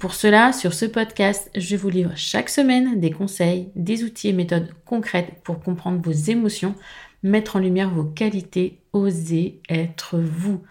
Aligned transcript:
Pour 0.00 0.14
cela, 0.14 0.54
sur 0.54 0.72
ce 0.72 0.86
podcast, 0.86 1.50
je 1.54 1.76
vous 1.76 1.90
livre 1.90 2.12
chaque 2.16 2.48
semaine 2.48 2.98
des 3.00 3.10
conseils, 3.10 3.68
des 3.76 4.02
outils 4.02 4.28
et 4.28 4.32
méthodes 4.32 4.70
concrètes 4.86 5.42
pour 5.44 5.60
comprendre 5.60 6.00
vos 6.02 6.10
émotions, 6.10 6.74
mettre 7.22 7.56
en 7.56 7.58
lumière 7.58 7.90
vos 7.90 8.04
qualités, 8.04 8.80
oser 8.94 9.60
être 9.68 10.16
vous. 10.16 10.62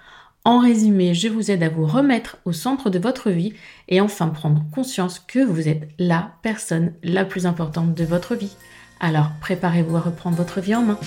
En 0.46 0.58
résumé, 0.58 1.14
je 1.14 1.28
vous 1.28 1.52
aide 1.52 1.62
à 1.62 1.70
vous 1.70 1.86
remettre 1.86 2.38
au 2.46 2.54
centre 2.54 2.90
de 2.90 2.98
votre 2.98 3.30
vie 3.30 3.54
et 3.88 4.02
enfin 4.02 4.30
prendre 4.30 4.66
conscience 4.74 5.20
que 5.20 5.46
vous 5.46 5.70
êtes 5.70 5.90
la 6.00 6.32
personne 6.42 6.96
la 7.04 7.24
plus 7.24 7.46
importante 7.46 7.94
de 7.94 8.04
votre 8.06 8.34
vie. 8.34 8.56
Alors 9.00 9.30
préparez-vous 9.42 9.96
à 9.96 10.02
reprendre 10.02 10.38
votre 10.38 10.60
vie 10.60 10.74
en 10.74 10.82
main. 10.82 11.00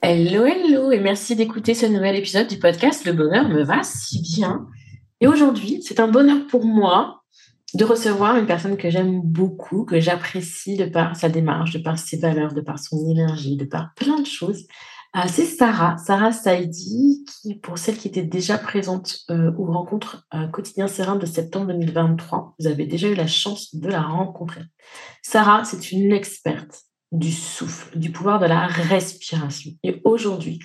Hello, 0.00 0.46
hello 0.46 0.92
et 0.92 1.00
merci 1.00 1.36
d'écouter 1.36 1.74
ce 1.74 1.84
nouvel 1.84 2.16
épisode 2.16 2.48
du 2.48 2.56
podcast 2.56 3.04
Le 3.04 3.12
bonheur 3.12 3.50
me 3.50 3.62
va 3.64 3.82
si 3.82 4.22
bien. 4.22 4.66
Et 5.20 5.26
aujourd'hui, 5.26 5.82
c'est 5.82 6.00
un 6.00 6.08
bonheur 6.08 6.46
pour 6.46 6.64
moi 6.64 7.22
de 7.74 7.84
recevoir 7.84 8.36
une 8.36 8.46
personne 8.46 8.76
que 8.76 8.90
j'aime 8.90 9.20
beaucoup, 9.22 9.84
que 9.84 10.00
j'apprécie 10.00 10.76
de 10.76 10.86
par 10.86 11.16
sa 11.16 11.28
démarche, 11.28 11.72
de 11.72 11.78
par 11.78 11.98
ses 11.98 12.18
valeurs, 12.18 12.54
de 12.54 12.60
par 12.60 12.78
son 12.78 13.08
énergie, 13.10 13.56
de 13.56 13.64
par 13.64 13.92
plein 13.94 14.20
de 14.20 14.26
choses. 14.26 14.66
Euh, 15.16 15.20
c'est 15.28 15.44
Sarah, 15.44 15.96
Sarah 15.98 16.32
Saidi, 16.32 17.24
qui, 17.24 17.54
pour 17.54 17.78
celles 17.78 17.96
qui 17.96 18.08
étaient 18.08 18.22
déjà 18.22 18.58
présentes 18.58 19.20
euh, 19.30 19.52
aux 19.56 19.72
rencontres 19.72 20.26
euh, 20.34 20.46
quotidien 20.48 20.88
serein 20.88 21.16
de 21.16 21.26
septembre 21.26 21.66
2023, 21.68 22.54
vous 22.58 22.66
avez 22.66 22.86
déjà 22.86 23.08
eu 23.08 23.14
la 23.14 23.26
chance 23.26 23.74
de 23.74 23.88
la 23.88 24.02
rencontrer. 24.02 24.62
Sarah, 25.22 25.64
c'est 25.64 25.92
une 25.92 26.12
experte 26.12 26.82
du 27.12 27.32
souffle, 27.32 27.98
du 27.98 28.10
pouvoir 28.10 28.38
de 28.38 28.46
la 28.46 28.66
respiration. 28.66 29.70
Et 29.82 30.00
aujourd'hui, 30.04 30.58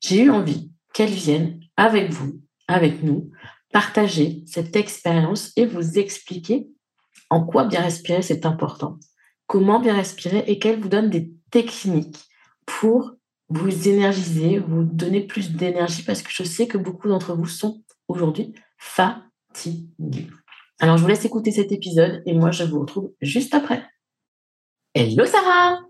j'ai 0.00 0.22
eu 0.22 0.30
envie 0.30 0.70
qu'elle 0.94 1.10
vienne 1.10 1.60
avec 1.76 2.10
vous, 2.10 2.40
avec 2.66 3.02
nous, 3.02 3.30
partager 3.72 4.42
cette 4.46 4.76
expérience 4.76 5.52
et 5.56 5.66
vous 5.66 5.98
expliquer 5.98 6.68
en 7.30 7.44
quoi 7.44 7.64
bien 7.64 7.82
respirer 7.82 8.22
c'est 8.22 8.46
important, 8.46 8.98
comment 9.46 9.80
bien 9.80 9.94
respirer 9.94 10.44
et 10.46 10.58
qu'elle 10.58 10.80
vous 10.80 10.88
donne 10.88 11.10
des 11.10 11.30
techniques 11.50 12.18
pour 12.66 13.12
vous 13.48 13.88
énergiser, 13.88 14.58
vous 14.58 14.84
donner 14.84 15.20
plus 15.20 15.52
d'énergie 15.52 16.02
parce 16.02 16.22
que 16.22 16.30
je 16.30 16.42
sais 16.42 16.66
que 16.66 16.78
beaucoup 16.78 17.08
d'entre 17.08 17.34
vous 17.34 17.46
sont 17.46 17.82
aujourd'hui 18.08 18.54
fatigués. 18.76 20.28
Alors 20.80 20.96
je 20.96 21.02
vous 21.02 21.08
laisse 21.08 21.24
écouter 21.24 21.50
cet 21.50 21.72
épisode 21.72 22.22
et 22.26 22.34
moi 22.34 22.50
je 22.50 22.64
vous 22.64 22.80
retrouve 22.80 23.12
juste 23.20 23.54
après. 23.54 23.84
Hello 24.94 25.24
Sarah 25.26 25.80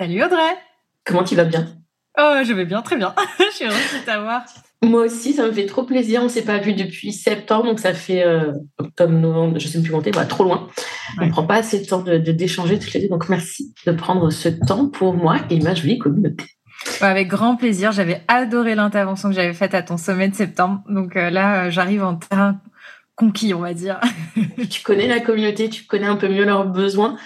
Salut 0.00 0.22
Audrey 0.22 0.56
Comment 1.04 1.24
tu 1.24 1.34
vas 1.34 1.44
bien? 1.44 1.66
Oh, 2.18 2.42
je 2.44 2.52
vais 2.52 2.64
bien, 2.64 2.82
très 2.82 2.96
bien. 2.96 3.14
je 3.38 3.54
suis 3.54 3.64
heureuse 3.64 4.00
de 4.00 4.04
t'avoir. 4.04 4.44
Moi 4.82 5.06
aussi, 5.06 5.32
ça 5.32 5.44
me 5.44 5.52
fait 5.52 5.66
trop 5.66 5.82
plaisir. 5.82 6.20
On 6.20 6.24
ne 6.24 6.28
s'est 6.28 6.44
pas 6.44 6.58
vu 6.58 6.72
depuis 6.72 7.12
septembre, 7.12 7.64
donc 7.64 7.80
ça 7.80 7.94
fait 7.94 8.24
euh, 8.24 8.52
octobre, 8.78 9.12
novembre, 9.12 9.58
je 9.58 9.66
ne 9.66 9.72
sais 9.72 9.82
plus 9.82 9.90
compter, 9.90 10.12
trop 10.28 10.44
loin. 10.44 10.68
On 11.20 11.26
ne 11.26 11.30
prend 11.30 11.44
pas 11.44 11.56
assez 11.56 11.80
de 11.80 11.84
temps 11.84 12.00
de, 12.00 12.16
d'échanger 12.18 12.78
toutes 12.78 12.92
les 12.92 13.00
deux. 13.00 13.08
Donc 13.08 13.28
merci 13.28 13.74
de 13.86 13.92
prendre 13.92 14.30
ce 14.30 14.48
temps 14.48 14.88
pour 14.88 15.14
moi 15.14 15.38
et 15.50 15.58
ma 15.58 15.74
jolie 15.74 15.98
communauté. 15.98 16.44
avec 17.00 17.26
grand 17.26 17.56
plaisir. 17.56 17.90
J'avais 17.90 18.22
adoré 18.28 18.76
l'intervention 18.76 19.30
que 19.30 19.34
j'avais 19.34 19.52
faite 19.54 19.74
à 19.74 19.82
ton 19.82 19.96
sommet 19.96 20.28
de 20.28 20.36
septembre. 20.36 20.82
Donc 20.88 21.16
euh, 21.16 21.28
là, 21.28 21.64
euh, 21.64 21.70
j'arrive 21.70 22.04
en 22.04 22.14
terrain 22.14 22.60
conquis, 23.16 23.52
on 23.52 23.60
va 23.60 23.74
dire. 23.74 23.98
tu 24.70 24.84
connais 24.84 25.08
la 25.08 25.18
communauté, 25.18 25.68
tu 25.68 25.86
connais 25.86 26.06
un 26.06 26.14
peu 26.14 26.28
mieux 26.28 26.44
leurs 26.44 26.68
besoins. 26.68 27.16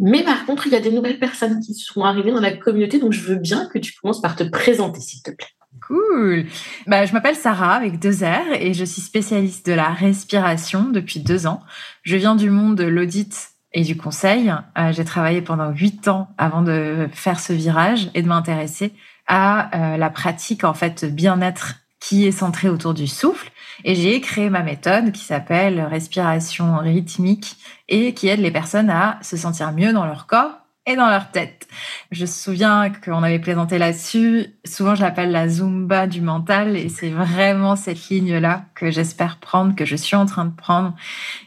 Mais 0.00 0.22
par 0.22 0.46
contre, 0.46 0.66
il 0.68 0.72
y 0.72 0.76
a 0.76 0.80
des 0.80 0.90
nouvelles 0.90 1.18
personnes 1.18 1.60
qui 1.60 1.74
sont 1.74 2.02
arrivées 2.02 2.32
dans 2.32 2.40
la 2.40 2.56
communauté, 2.56 2.98
donc 2.98 3.12
je 3.12 3.20
veux 3.20 3.36
bien 3.36 3.66
que 3.66 3.78
tu 3.78 3.92
commences 3.92 4.22
par 4.22 4.36
te 4.36 4.44
présenter, 4.44 5.00
s'il 5.00 5.22
te 5.22 5.30
plaît. 5.30 5.48
Cool. 5.86 6.46
Bah, 6.86 7.04
je 7.04 7.12
m'appelle 7.12 7.36
Sarah 7.36 7.74
avec 7.74 7.98
deux 7.98 8.24
R 8.24 8.54
et 8.54 8.74
je 8.74 8.84
suis 8.84 9.02
spécialiste 9.02 9.66
de 9.66 9.72
la 9.72 9.90
respiration 9.90 10.88
depuis 10.88 11.20
deux 11.20 11.46
ans. 11.46 11.60
Je 12.02 12.16
viens 12.16 12.36
du 12.36 12.50
monde 12.50 12.76
de 12.76 12.84
l'audit 12.84 13.50
et 13.72 13.82
du 13.82 13.96
conseil. 13.96 14.52
Euh, 14.78 14.92
j'ai 14.92 15.04
travaillé 15.04 15.42
pendant 15.42 15.70
huit 15.70 16.08
ans 16.08 16.28
avant 16.38 16.62
de 16.62 17.08
faire 17.12 17.40
ce 17.40 17.52
virage 17.52 18.10
et 18.14 18.22
de 18.22 18.28
m'intéresser 18.28 18.92
à 19.26 19.94
euh, 19.94 19.96
la 19.96 20.10
pratique 20.10 20.64
en 20.64 20.74
fait 20.74 21.04
bien-être 21.04 21.74
qui 22.00 22.26
est 22.26 22.32
centrée 22.32 22.68
autour 22.68 22.94
du 22.94 23.06
souffle. 23.06 23.50
Et 23.84 23.94
j'ai 23.94 24.20
créé 24.20 24.50
ma 24.50 24.62
méthode 24.62 25.12
qui 25.12 25.22
s'appelle 25.24 25.80
respiration 25.80 26.78
rythmique 26.78 27.56
et 27.88 28.14
qui 28.14 28.28
aide 28.28 28.40
les 28.40 28.50
personnes 28.50 28.90
à 28.90 29.18
se 29.22 29.36
sentir 29.36 29.72
mieux 29.72 29.92
dans 29.92 30.06
leur 30.06 30.26
corps 30.26 30.63
et 30.86 30.96
dans 30.96 31.08
leur 31.08 31.30
tête. 31.30 31.66
Je 32.10 32.22
me 32.22 32.26
souviens 32.26 32.90
qu'on 32.90 33.22
avait 33.22 33.38
plaisanté 33.38 33.78
là-dessus. 33.78 34.46
Souvent, 34.64 34.94
je 34.94 35.00
l'appelle 35.00 35.30
la 35.30 35.48
Zumba 35.48 36.06
du 36.06 36.20
mental 36.20 36.76
et 36.76 36.88
c'est 36.88 37.10
vraiment 37.10 37.74
cette 37.74 38.08
ligne-là 38.08 38.66
que 38.74 38.90
j'espère 38.90 39.38
prendre, 39.38 39.74
que 39.74 39.84
je 39.84 39.96
suis 39.96 40.16
en 40.16 40.26
train 40.26 40.44
de 40.44 40.54
prendre. 40.54 40.94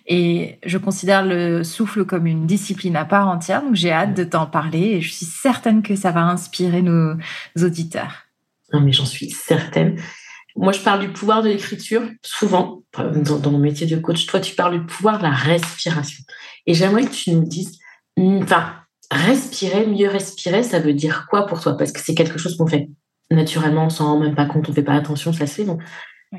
Et 0.08 0.60
je 0.66 0.78
considère 0.78 1.24
le 1.24 1.64
souffle 1.64 2.06
comme 2.06 2.26
une 2.26 2.48
discipline 2.48 2.96
à 2.96 3.06
part 3.06 3.28
entière. 3.28 3.62
Donc, 3.62 3.76
j'ai 3.76 3.92
hâte 3.92 4.16
de 4.16 4.24
t'en 4.24 4.48
parler 4.48 4.80
et 4.80 5.02
je 5.02 5.14
suis 5.14 5.26
certaine 5.26 5.84
que 5.84 5.96
ça 5.96 6.12
va 6.12 6.22
inspirer 6.22 6.82
nos 6.82 7.14
auditeurs. 7.62 8.24
Non, 8.74 8.82
mais 8.82 8.92
j'en 8.92 9.06
suis 9.06 9.30
certaine. 9.30 9.98
Moi, 10.56 10.74
je 10.74 10.80
parle 10.80 11.02
du 11.02 11.10
pouvoir 11.10 11.44
de 11.44 11.50
l'écriture 11.50 12.02
souvent 12.24 12.82
dans, 12.98 13.38
dans, 13.38 13.52
mon 13.52 13.60
métier 13.60 13.86
de 13.86 13.96
coach. 13.98 14.26
Toi, 14.26 14.40
tu 14.40 14.56
parles 14.56 14.80
du 14.80 14.86
pouvoir 14.86 15.20
de 15.20 15.24
la 15.24 15.32
respiration. 15.32 16.24
Et 16.66 16.74
j'aimerais 16.74 17.06
que 17.06 17.14
tu 17.14 17.32
nous 17.32 17.46
dises, 17.46 17.80
enfin, 18.18 18.74
respirer, 19.12 19.88
mieux 19.88 20.10
respirer, 20.10 20.64
ça 20.64 20.80
veut 20.80 20.94
dire 20.94 21.28
quoi 21.30 21.46
pour 21.46 21.60
toi? 21.60 21.78
Parce 21.78 21.92
que 21.92 22.00
c'est 22.00 22.16
quelque 22.16 22.38
chose 22.38 22.58
qu'on 22.58 22.68
fait 22.68 22.90
naturellement, 23.32 23.90
sans 23.90 24.20
même 24.20 24.36
pas 24.36 24.46
compte, 24.46 24.70
on 24.70 24.74
fait 24.74 24.84
pas 24.84 24.94
attention, 24.94 25.34
ça 25.34 25.48
se 25.48 25.54
fait. 25.54 25.66
Donc, 25.66 25.82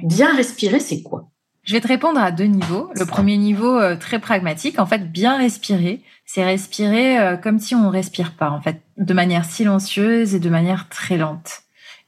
bien 0.02 0.34
respirer, 0.34 0.80
c'est 0.80 1.02
quoi? 1.02 1.30
Je 1.68 1.74
vais 1.74 1.80
te 1.82 1.88
répondre 1.88 2.18
à 2.18 2.30
deux 2.30 2.44
niveaux. 2.44 2.90
Le 2.94 3.04
premier 3.04 3.36
niveau 3.36 3.78
euh, 3.78 3.94
très 3.94 4.18
pragmatique, 4.18 4.78
en 4.78 4.86
fait, 4.86 5.12
bien 5.12 5.36
respirer, 5.36 6.00
c'est 6.24 6.42
respirer 6.42 7.18
euh, 7.18 7.36
comme 7.36 7.58
si 7.58 7.74
on 7.74 7.90
respire 7.90 8.32
pas, 8.32 8.50
en 8.50 8.62
fait, 8.62 8.80
de 8.96 9.12
manière 9.12 9.44
silencieuse 9.44 10.34
et 10.34 10.40
de 10.40 10.48
manière 10.48 10.88
très 10.88 11.18
lente. 11.18 11.60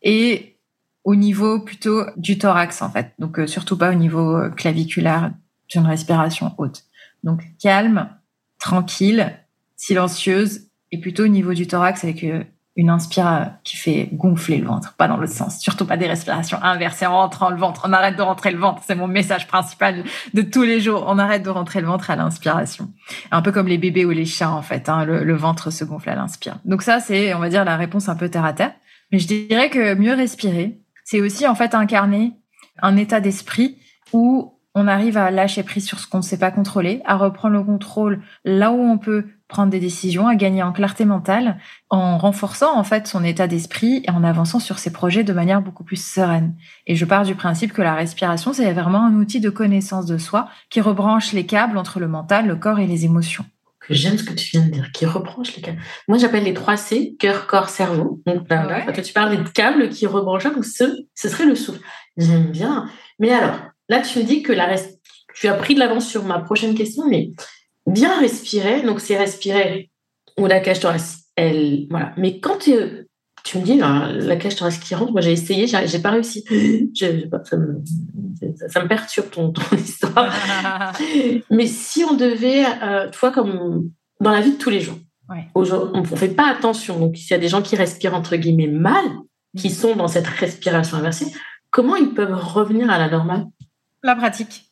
Et 0.03 0.57
au 1.05 1.15
niveau 1.15 1.61
plutôt 1.61 2.05
du 2.17 2.39
thorax, 2.39 2.81
en 2.81 2.91
fait, 2.91 3.13
donc 3.19 3.39
euh, 3.39 3.47
surtout 3.47 3.77
pas 3.77 3.91
au 3.91 3.95
niveau 3.95 4.41
claviculaire 4.57 5.33
d'une 5.69 5.87
respiration 5.87 6.55
haute. 6.57 6.85
Donc 7.23 7.43
calme, 7.61 8.09
tranquille, 8.59 9.31
silencieuse 9.81 10.69
et 10.93 10.99
plutôt 10.99 11.25
au 11.25 11.29
niveau 11.29 11.55
du 11.55 11.67
thorax 11.67 12.05
avec 12.05 12.23
euh, 12.23 12.45
une 12.77 12.91
inspire 12.91 13.55
qui 13.65 13.77
fait 13.77 14.11
gonfler 14.13 14.59
le 14.59 14.67
ventre, 14.67 14.95
pas 14.95 15.09
dans 15.09 15.17
l'autre 15.17 15.33
sens. 15.33 15.59
Surtout 15.59 15.87
pas 15.87 15.97
des 15.97 16.07
respirations 16.07 16.59
inversées 16.63 17.07
en 17.07 17.17
rentrant 17.17 17.51
le 17.51 17.57
ventre. 17.57 17.87
On 17.89 17.93
arrête 17.93 18.17
de 18.17 18.23
rentrer 18.23 18.53
le 18.53 18.59
ventre. 18.59 18.83
C'est 18.87 18.95
mon 18.95 19.09
message 19.09 19.47
principal 19.49 20.05
de 20.35 20.43
tous 20.43 20.63
les 20.63 20.81
jours. 20.81 21.05
On 21.09 21.19
arrête 21.19 21.43
de 21.43 21.51
rentrer 21.51 21.81
le 21.81 21.87
ventre 21.87 22.11
à 22.11 22.17
l'inspiration. 22.17 22.91
Un 23.31 23.43
peu 23.43 23.53
comme 23.53 23.69
les 23.69 23.79
bébés 23.79 24.05
ou 24.05 24.11
les 24.11 24.27
chats, 24.27 24.53
en 24.53 24.63
fait. 24.63 24.89
Hein, 24.89 25.05
le, 25.05 25.35
ventre 25.35 25.71
se 25.71 25.85
gonfle 25.85 26.11
à 26.11 26.15
l'inspire. 26.15 26.57
Donc 26.65 26.83
ça, 26.83 27.01
c'est, 27.01 27.35
on 27.35 27.39
va 27.39 27.49
dire, 27.49 27.65
la 27.65 27.77
réponse 27.77 28.09
un 28.09 28.17
peu 28.17 28.29
terre 28.29 28.45
à 28.45 28.53
terre. 28.53 28.73
Mais 29.13 29.19
je 29.19 29.27
dirais 29.27 29.71
que 29.71 29.95
mieux 29.95 30.15
respirer, 30.15 30.79
c'est 31.05 31.21
aussi, 31.21 31.47
en 31.47 31.55
fait, 31.55 31.75
incarner 31.75 32.35
un 32.83 32.97
état 32.97 33.21
d'esprit 33.21 33.79
où 34.13 34.59
on 34.75 34.87
arrive 34.87 35.17
à 35.17 35.31
lâcher 35.31 35.63
prise 35.63 35.87
sur 35.87 35.99
ce 35.99 36.07
qu'on 36.07 36.19
ne 36.19 36.23
sait 36.23 36.39
pas 36.39 36.51
contrôler, 36.51 37.03
à 37.05 37.17
reprendre 37.17 37.55
le 37.55 37.65
contrôle 37.65 38.23
là 38.45 38.71
où 38.71 38.81
on 38.81 38.99
peut 38.99 39.27
prendre 39.51 39.71
des 39.71 39.81
décisions, 39.81 40.27
à 40.27 40.35
gagner 40.35 40.63
en 40.63 40.73
clarté 40.73 41.05
mentale, 41.05 41.59
en 41.91 42.17
renforçant 42.17 42.75
en 42.79 42.85
fait 42.85 43.07
son 43.07 43.23
état 43.23 43.47
d'esprit 43.47 44.03
et 44.07 44.11
en 44.11 44.25
avançant 44.25 44.61
sur 44.61 44.79
ses 44.79 44.93
projets 44.93 45.25
de 45.25 45.35
manière 45.35 45.61
beaucoup 45.61 45.85
plus 45.85 46.03
sereine. 46.03 46.55
Et 46.87 46.97
je 46.97 47.05
pars 47.05 47.25
du 47.25 47.35
principe 47.35 47.75
que 47.75 47.83
la 47.83 47.95
respiration, 47.95 48.55
c'est 48.55 48.73
vraiment 48.73 49.05
un 49.05 49.15
outil 49.15 49.41
de 49.41 49.51
connaissance 49.51 50.07
de 50.07 50.17
soi 50.17 50.49
qui 50.71 50.81
rebranche 50.81 51.33
les 51.33 51.45
câbles 51.45 51.77
entre 51.77 52.01
le 52.01 52.09
mental, 52.09 52.47
le 52.47 52.57
corps 52.57 52.79
et 52.79 52.87
les 52.87 53.05
émotions. 53.05 53.45
J'aime 53.91 54.17
ce 54.17 54.23
que 54.23 54.35
tu 54.35 54.51
viens 54.53 54.65
de 54.65 54.71
dire, 54.71 54.93
qui 54.93 55.05
rebranche 55.05 55.57
les 55.57 55.63
câbles. 55.63 55.81
Moi, 56.07 56.17
j'appelle 56.17 56.45
les 56.45 56.55
3 56.55 56.77
C, 56.77 57.17
cœur, 57.19 57.49
corps, 57.49 57.69
cerveau. 57.69 58.23
Donc 58.25 58.49
là, 58.49 58.93
tu 58.93 59.13
parles 59.13 59.37
des 59.37 59.51
câbles 59.53 59.89
qui 59.89 60.07
rebranchent, 60.07 60.45
donc 60.45 60.65
ce, 60.65 60.85
ce 61.15 61.29
serait 61.29 61.47
le 61.47 61.57
souffle. 61.57 61.81
J'aime 62.17 62.53
bien. 62.53 62.89
Mais 63.19 63.33
alors, 63.33 63.57
là, 63.89 64.01
tu 64.01 64.21
me 64.21 64.25
dis 64.25 64.43
que 64.43 64.53
la 64.53 64.77
tu 65.35 65.49
as 65.49 65.55
pris 65.55 65.75
de 65.75 65.81
l'avance 65.81 66.07
sur 66.07 66.25
ma 66.25 66.39
prochaine 66.41 66.75
question, 66.75 67.05
mais 67.09 67.31
bien 67.87 68.19
respirer, 68.21 68.83
donc 68.83 69.01
c'est 69.01 69.17
respirer 69.17 69.91
ou 70.39 70.47
la 70.47 70.61
cage 70.61 70.81
thoracique, 70.81 71.25
elle, 71.37 71.87
voilà. 71.91 72.13
Mais 72.17 72.41
quand 72.41 72.59
tu, 72.59 72.73
tu 73.45 73.59
me 73.59 73.65
dis 73.65 73.77
la, 73.77 74.37
cage 74.37 74.57
thoracique 74.57 74.83
qui 74.83 74.95
rentre, 74.95 75.13
moi 75.13 75.21
j'ai 75.21 75.33
essayé, 75.33 75.67
j'ai 75.67 75.99
pas 75.99 76.11
réussi. 76.11 76.45
ça, 77.45 77.57
me, 77.57 78.89
perturbe 78.89 79.31
ton, 79.31 79.53
ton 79.53 79.77
histoire. 79.77 80.33
mais 81.51 81.67
si 81.67 82.05
on 82.05 82.15
devait, 82.15 82.65
euh, 82.83 83.11
toi, 83.11 83.31
comme 83.31 83.91
dans 84.21 84.31
la 84.31 84.41
vie 84.41 84.53
de 84.53 84.59
tous 84.59 84.71
les 84.71 84.81
jours, 84.81 84.99
on 85.55 85.63
ne 85.63 86.05
fait 86.05 86.35
pas 86.35 86.51
attention. 86.51 86.99
Donc, 86.99 87.17
s'il 87.17 87.31
y 87.31 87.35
a 87.35 87.39
des 87.39 87.49
gens 87.49 87.63
qui 87.63 87.77
respirent 87.77 88.15
entre 88.15 88.37
guillemets 88.37 88.67
mal, 88.67 89.05
qui 89.57 89.69
mm. 89.69 89.73
sont 89.73 89.97
dans 89.97 90.09
cette 90.09 90.27
respiration 90.27 90.97
inversée, 90.97 91.27
comment 91.71 91.97
ils 91.97 92.15
peuvent 92.15 92.35
revenir 92.35 92.91
à 92.91 92.99
la 92.99 93.09
normale? 93.09 93.47
La 94.03 94.17
pratique. 94.17 94.67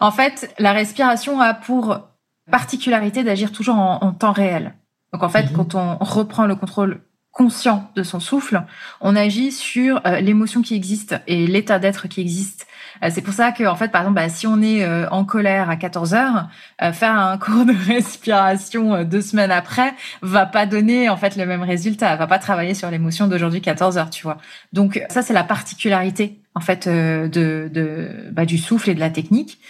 En 0.00 0.10
fait, 0.10 0.52
la 0.58 0.72
respiration 0.72 1.40
a 1.40 1.54
pour 1.54 2.07
particularité 2.50 3.24
d'agir 3.24 3.52
toujours 3.52 3.76
en, 3.76 4.12
temps 4.12 4.32
réel. 4.32 4.74
Donc 5.12 5.22
en 5.22 5.28
fait, 5.28 5.44
mm-hmm. 5.44 5.52
quand 5.52 5.74
on 5.74 5.96
reprend 6.00 6.46
le 6.46 6.56
contrôle 6.56 7.00
conscient 7.38 7.88
de 7.94 8.02
son 8.02 8.18
souffle, 8.18 8.64
on 9.00 9.14
agit 9.14 9.52
sur 9.52 10.00
euh, 10.04 10.18
l'émotion 10.18 10.60
qui 10.60 10.74
existe 10.74 11.14
et 11.28 11.46
l'état 11.46 11.78
d'être 11.78 12.08
qui 12.08 12.20
existe. 12.20 12.66
Euh, 13.04 13.10
c'est 13.12 13.22
pour 13.22 13.32
ça 13.32 13.52
que, 13.52 13.62
en 13.62 13.76
fait, 13.76 13.92
par 13.92 14.02
exemple, 14.02 14.16
bah, 14.16 14.28
si 14.28 14.48
on 14.48 14.60
est 14.60 14.84
euh, 14.84 15.08
en 15.10 15.24
colère 15.24 15.70
à 15.70 15.76
14 15.76 16.14
heures, 16.14 16.48
faire 16.92 17.16
un 17.16 17.38
cours 17.38 17.64
de 17.64 17.74
respiration 17.86 19.04
deux 19.04 19.20
semaines 19.20 19.52
après 19.52 19.94
va 20.20 20.46
pas 20.46 20.66
donner 20.66 21.08
en 21.08 21.16
fait 21.16 21.36
le 21.36 21.46
même 21.46 21.62
résultat, 21.62 22.16
va 22.16 22.26
pas 22.26 22.40
travailler 22.40 22.74
sur 22.74 22.90
l'émotion 22.90 23.28
d'aujourd'hui 23.28 23.60
14 23.60 23.98
heures, 23.98 24.10
tu 24.10 24.24
vois. 24.24 24.38
Donc 24.72 25.00
ça, 25.08 25.22
c'est 25.22 25.32
la 25.32 25.44
particularité 25.44 26.40
en 26.58 26.60
fait 26.60 26.88
de, 26.88 27.70
de 27.72 28.30
bah, 28.32 28.44
du 28.44 28.58
souffle 28.58 28.90
et 28.90 28.94
de 28.94 29.00
la 29.00 29.10
technique. 29.10 29.60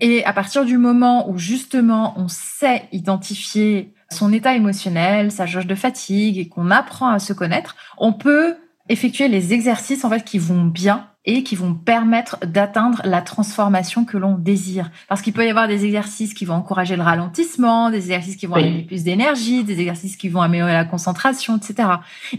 et 0.00 0.24
à 0.24 0.32
partir 0.32 0.64
du 0.64 0.78
moment 0.78 1.28
où 1.28 1.36
justement 1.36 2.14
on 2.16 2.26
sait 2.28 2.84
identifier 2.90 3.92
son 4.10 4.32
état 4.32 4.54
émotionnel, 4.54 5.30
sa 5.30 5.44
jauge 5.44 5.66
de 5.66 5.74
fatigue 5.74 6.38
et 6.38 6.48
qu'on 6.48 6.70
apprend 6.70 7.10
à 7.10 7.18
se 7.18 7.32
connaître, 7.32 7.76
on 7.98 8.12
peut 8.12 8.56
effectuer 8.88 9.28
les 9.28 9.52
exercices 9.52 10.04
en 10.04 10.10
fait 10.10 10.24
qui 10.24 10.38
vont 10.38 10.64
bien 10.64 11.08
et 11.24 11.44
qui 11.44 11.54
vont 11.54 11.74
permettre 11.74 12.38
d'atteindre 12.44 13.00
la 13.04 13.22
transformation 13.22 14.04
que 14.04 14.16
l'on 14.16 14.36
désire. 14.36 14.90
Parce 15.08 15.22
qu'il 15.22 15.32
peut 15.32 15.46
y 15.46 15.50
avoir 15.50 15.68
des 15.68 15.84
exercices 15.84 16.34
qui 16.34 16.44
vont 16.44 16.54
encourager 16.54 16.96
le 16.96 17.02
ralentissement, 17.02 17.90
des 17.90 17.98
exercices 17.98 18.36
qui 18.36 18.46
vont 18.46 18.56
amener 18.56 18.82
plus 18.82 19.04
d'énergie, 19.04 19.62
des 19.62 19.78
exercices 19.78 20.16
qui 20.16 20.28
vont 20.28 20.42
améliorer 20.42 20.72
la 20.72 20.84
concentration, 20.84 21.56
etc. 21.56 21.88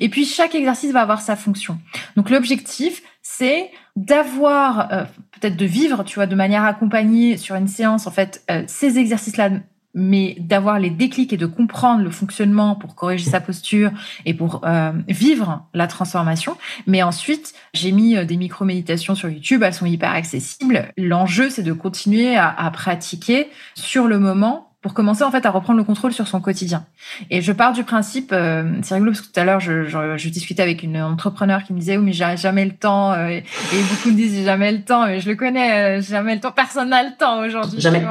Et 0.01 0.09
puis 0.09 0.25
chaque 0.25 0.53
exercice 0.53 0.91
va 0.91 1.01
avoir 1.01 1.21
sa 1.21 1.37
fonction. 1.37 1.79
Donc 2.17 2.29
l'objectif, 2.29 3.03
c'est 3.21 3.71
d'avoir 3.95 4.91
euh, 4.91 5.03
peut-être 5.39 5.55
de 5.55 5.65
vivre, 5.65 6.03
tu 6.03 6.15
vois, 6.15 6.25
de 6.25 6.35
manière 6.35 6.65
accompagnée 6.65 7.37
sur 7.37 7.55
une 7.55 7.67
séance 7.67 8.05
en 8.05 8.11
fait 8.11 8.43
euh, 8.51 8.63
ces 8.67 8.97
exercices-là 8.97 9.49
mais 9.93 10.35
d'avoir 10.39 10.79
les 10.79 10.89
déclics 10.89 11.33
et 11.33 11.37
de 11.37 11.45
comprendre 11.45 12.03
le 12.03 12.09
fonctionnement 12.09 12.75
pour 12.75 12.95
corriger 12.95 13.29
sa 13.29 13.39
posture 13.39 13.91
et 14.25 14.33
pour 14.33 14.61
euh, 14.65 14.91
vivre 15.07 15.65
la 15.73 15.87
transformation. 15.87 16.57
Mais 16.87 17.03
ensuite, 17.03 17.53
j'ai 17.73 17.91
mis 17.91 18.17
euh, 18.17 18.25
des 18.25 18.37
micro-méditations 18.37 19.15
sur 19.15 19.29
YouTube, 19.29 19.61
elles 19.63 19.73
sont 19.73 19.85
hyper 19.85 20.11
accessibles. 20.11 20.91
L'enjeu, 20.97 21.49
c'est 21.49 21.63
de 21.63 21.73
continuer 21.73 22.35
à, 22.35 22.49
à, 22.49 22.71
pratiquer 22.71 23.49
sur 23.75 24.07
le 24.07 24.19
moment 24.19 24.69
pour 24.81 24.93
commencer 24.93 25.23
en 25.23 25.31
fait 25.31 25.45
à 25.45 25.49
reprendre 25.49 25.77
le 25.77 25.85
contrôle 25.85 26.11
sur 26.11 26.27
son 26.27 26.41
quotidien. 26.41 26.85
Et 27.29 27.41
je 27.41 27.53
pars 27.53 27.71
du 27.71 27.85
principe, 27.85 28.31
euh, 28.33 28.63
c'est 28.81 28.95
rigolo 28.95 29.11
parce 29.11 29.21
que 29.21 29.31
tout 29.31 29.39
à 29.39 29.45
l'heure 29.45 29.61
je, 29.61 29.85
je, 29.85 30.17
je, 30.17 30.29
discutais 30.29 30.61
avec 30.61 30.83
une 30.83 31.01
entrepreneur 31.01 31.63
qui 31.63 31.71
me 31.71 31.79
disait 31.79 31.95
oui 31.95 32.03
mais 32.03 32.11
j'ai 32.11 32.35
jamais 32.35 32.65
le 32.65 32.73
temps 32.73 33.13
et, 33.15 33.45
beaucoup 33.71 34.09
me 34.09 34.15
disent 34.15 34.35
j'ai 34.35 34.43
jamais 34.43 34.73
le 34.73 34.81
temps 34.81 35.05
mais 35.05 35.21
je 35.21 35.29
le 35.29 35.35
connais 35.35 36.01
jamais 36.01 36.35
le 36.35 36.41
temps 36.41 36.51
personne 36.51 36.89
n'a 36.89 37.01
le 37.01 37.15
temps 37.17 37.45
aujourd'hui. 37.45 37.79
Jamais. 37.79 38.03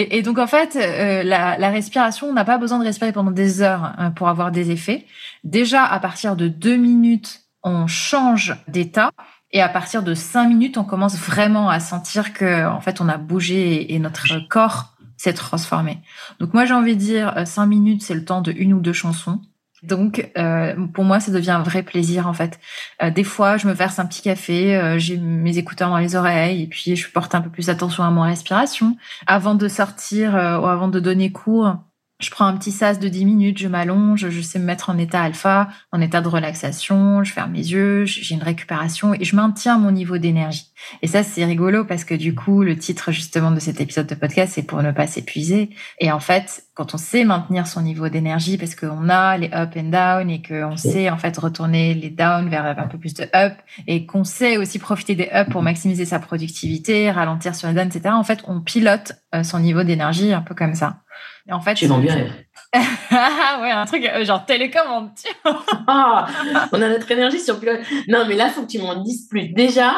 Et, 0.00 0.18
et, 0.18 0.22
donc 0.22 0.38
en 0.38 0.46
fait, 0.46 0.76
euh, 0.76 1.24
la, 1.24 1.58
la, 1.58 1.70
respiration, 1.70 2.28
on 2.28 2.32
n'a 2.32 2.44
pas 2.44 2.58
besoin 2.58 2.78
de 2.78 2.84
respirer 2.84 3.12
pendant 3.12 3.32
des 3.32 3.62
heures 3.62 3.94
hein, 3.98 4.12
pour 4.12 4.28
avoir 4.28 4.52
des 4.52 4.70
effets. 4.70 5.06
Déjà, 5.42 5.84
à 5.84 5.98
partir 5.98 6.36
de 6.36 6.46
deux 6.46 6.76
minutes, 6.76 7.42
on 7.64 7.88
change 7.88 8.56
d'état. 8.68 9.10
Et 9.50 9.60
à 9.60 9.68
partir 9.68 10.02
de 10.02 10.14
cinq 10.14 10.46
minutes, 10.46 10.76
on 10.76 10.84
commence 10.84 11.16
vraiment 11.16 11.68
à 11.68 11.80
sentir 11.80 12.32
que, 12.32 12.66
en 12.66 12.80
fait, 12.80 13.00
on 13.00 13.08
a 13.08 13.16
bougé 13.16 13.92
et 13.92 13.98
notre 13.98 14.46
corps 14.48 14.94
s'est 15.16 15.32
transformé. 15.32 15.98
Donc 16.38 16.54
moi, 16.54 16.64
j'ai 16.64 16.74
envie 16.74 16.94
de 16.94 17.00
dire, 17.00 17.36
euh, 17.36 17.44
cinq 17.44 17.66
minutes, 17.66 18.02
c'est 18.02 18.14
le 18.14 18.24
temps 18.24 18.40
de 18.40 18.52
une 18.52 18.74
ou 18.74 18.80
deux 18.80 18.92
chansons. 18.92 19.40
Donc, 19.82 20.30
euh, 20.36 20.74
pour 20.92 21.04
moi, 21.04 21.20
ça 21.20 21.30
devient 21.30 21.52
un 21.52 21.62
vrai 21.62 21.82
plaisir 21.82 22.26
en 22.26 22.32
fait. 22.32 22.58
Euh, 23.02 23.10
des 23.10 23.24
fois, 23.24 23.56
je 23.56 23.68
me 23.68 23.72
verse 23.72 23.98
un 23.98 24.06
petit 24.06 24.22
café, 24.22 24.76
euh, 24.76 24.98
j'ai 24.98 25.16
mes 25.16 25.56
écouteurs 25.58 25.90
dans 25.90 25.98
les 25.98 26.16
oreilles 26.16 26.62
et 26.62 26.66
puis 26.66 26.96
je 26.96 27.10
porte 27.10 27.34
un 27.34 27.40
peu 27.40 27.50
plus 27.50 27.70
attention 27.70 28.02
à 28.02 28.10
mon 28.10 28.22
respiration. 28.22 28.96
Avant 29.26 29.54
de 29.54 29.68
sortir 29.68 30.32
ou 30.34 30.66
avant 30.66 30.88
de 30.88 31.00
donner 31.00 31.30
cours, 31.30 31.76
je 32.20 32.30
prends 32.30 32.46
un 32.46 32.56
petit 32.56 32.72
sas 32.72 32.98
de 32.98 33.08
10 33.08 33.24
minutes, 33.24 33.58
je 33.58 33.68
m'allonge, 33.68 34.28
je 34.28 34.40
sais 34.40 34.58
me 34.58 34.64
mettre 34.64 34.90
en 34.90 34.98
état 34.98 35.22
alpha, 35.22 35.68
en 35.92 36.00
état 36.00 36.20
de 36.20 36.28
relaxation, 36.28 37.22
je 37.22 37.32
ferme 37.32 37.52
mes 37.52 37.58
yeux, 37.58 38.06
j'ai 38.06 38.34
une 38.34 38.42
récupération 38.42 39.14
et 39.14 39.24
je 39.24 39.36
maintiens 39.36 39.78
mon 39.78 39.92
niveau 39.92 40.18
d'énergie. 40.18 40.72
Et 41.02 41.06
ça, 41.06 41.22
c'est 41.22 41.44
rigolo 41.44 41.84
parce 41.84 42.04
que 42.04 42.14
du 42.14 42.34
coup, 42.34 42.62
le 42.62 42.76
titre 42.76 43.12
justement 43.12 43.52
de 43.52 43.60
cet 43.60 43.80
épisode 43.80 44.06
de 44.06 44.16
podcast, 44.16 44.52
c'est 44.54 44.64
pour 44.64 44.82
ne 44.82 44.90
pas 44.90 45.06
s'épuiser. 45.06 45.70
Et 46.00 46.10
en 46.10 46.18
fait, 46.18 46.64
quand 46.74 46.94
on 46.94 46.98
sait 46.98 47.24
maintenir 47.24 47.66
son 47.66 47.82
niveau 47.82 48.08
d'énergie, 48.08 48.58
parce 48.58 48.74
qu'on 48.74 49.08
a 49.08 49.36
les 49.36 49.50
up 49.52 49.74
and 49.76 49.90
down 49.90 50.30
et 50.30 50.42
qu'on 50.42 50.76
sait 50.76 51.10
en 51.10 51.18
fait 51.18 51.36
retourner 51.36 51.94
les 51.94 52.10
down 52.10 52.48
vers 52.48 52.64
un 52.66 52.88
peu 52.88 52.98
plus 52.98 53.14
de 53.14 53.28
up 53.34 53.54
et 53.86 54.06
qu'on 54.06 54.24
sait 54.24 54.56
aussi 54.56 54.78
profiter 54.80 55.14
des 55.14 55.28
up 55.32 55.50
pour 55.50 55.62
maximiser 55.62 56.04
sa 56.04 56.18
productivité, 56.18 57.10
ralentir 57.10 57.54
sur 57.54 57.68
les 57.68 57.74
down, 57.74 57.86
etc. 57.86 58.14
En 58.14 58.24
fait, 58.24 58.40
on 58.48 58.60
pilote 58.60 59.12
euh, 59.34 59.42
son 59.44 59.60
niveau 59.60 59.84
d'énergie 59.84 60.32
un 60.32 60.42
peu 60.42 60.54
comme 60.54 60.74
ça. 60.74 61.00
Et 61.48 61.52
en 61.52 61.60
fait, 61.60 61.74
tu 61.74 61.86
vends 61.86 61.98
bien. 61.98 62.26
ouais, 62.74 63.70
un 63.70 63.86
truc 63.86 64.04
euh, 64.04 64.24
genre 64.24 64.44
télécommande. 64.44 65.10
ah, 65.86 66.26
on 66.72 66.82
a 66.82 66.88
notre 66.88 67.10
énergie 67.10 67.40
sur 67.40 67.58
Non, 68.06 68.26
mais 68.28 68.34
là, 68.34 68.48
il 68.48 68.52
faut 68.52 68.62
que 68.62 68.70
tu 68.70 68.78
m'en 68.78 69.02
dises 69.02 69.26
plus. 69.28 69.48
Déjà, 69.48 69.94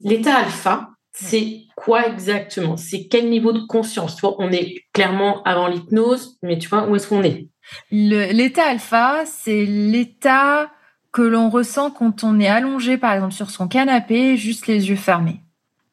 l'état 0.00 0.38
alpha, 0.38 0.88
c'est 1.12 1.62
quoi 1.76 2.08
exactement? 2.08 2.76
C'est 2.76 3.06
quel 3.06 3.30
niveau 3.30 3.52
de 3.52 3.60
conscience? 3.60 4.16
Tu 4.16 4.22
vois, 4.22 4.34
On 4.38 4.50
est 4.50 4.86
clairement 4.92 5.42
avant 5.44 5.68
l'hypnose, 5.68 6.36
mais 6.42 6.58
tu 6.58 6.68
vois, 6.68 6.88
où 6.88 6.96
est-ce 6.96 7.06
qu'on 7.06 7.22
est, 7.22 7.48
L'état 7.90 8.66
alpha, 8.66 9.24
c'est 9.26 9.64
l'état 9.64 10.70
que 11.12 11.22
l'on 11.22 11.50
ressent 11.50 11.90
quand 11.90 12.24
on 12.24 12.40
est 12.40 12.48
allongé, 12.48 12.98
par 12.98 13.12
exemple, 13.12 13.34
sur 13.34 13.50
son 13.50 13.68
canapé, 13.68 14.36
juste 14.36 14.66
les 14.66 14.88
yeux 14.88 14.96
fermés. 14.96 15.42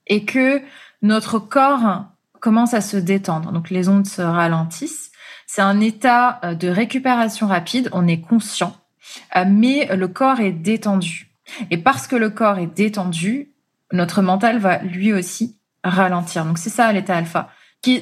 Et 0.07 0.25
que 0.25 0.61
notre 1.01 1.39
corps 1.39 2.05
commence 2.45 2.75
à 2.75 2.81
se 2.81 2.95
détendre. 2.95 3.51
Donc 3.51 3.71
les 3.71 3.89
ondes 3.89 4.05
se 4.05 4.21
ralentissent. 4.21 5.11
C'est 5.47 5.63
un 5.63 5.79
état 5.79 6.39
euh, 6.43 6.53
de 6.53 6.67
récupération 6.67 7.47
rapide. 7.47 7.89
On 7.91 8.07
est 8.07 8.21
conscient, 8.21 8.75
euh, 9.35 9.45
mais 9.47 9.89
le 9.95 10.07
corps 10.07 10.39
est 10.39 10.51
détendu. 10.51 11.31
Et 11.71 11.77
parce 11.79 12.05
que 12.05 12.15
le 12.15 12.29
corps 12.29 12.59
est 12.59 12.67
détendu, 12.67 13.49
notre 13.91 14.21
mental 14.21 14.59
va 14.59 14.77
lui 14.83 15.11
aussi 15.11 15.57
ralentir. 15.83 16.45
Donc 16.45 16.59
c'est 16.59 16.69
ça 16.69 16.93
l'état 16.93 17.17
alpha. 17.17 17.49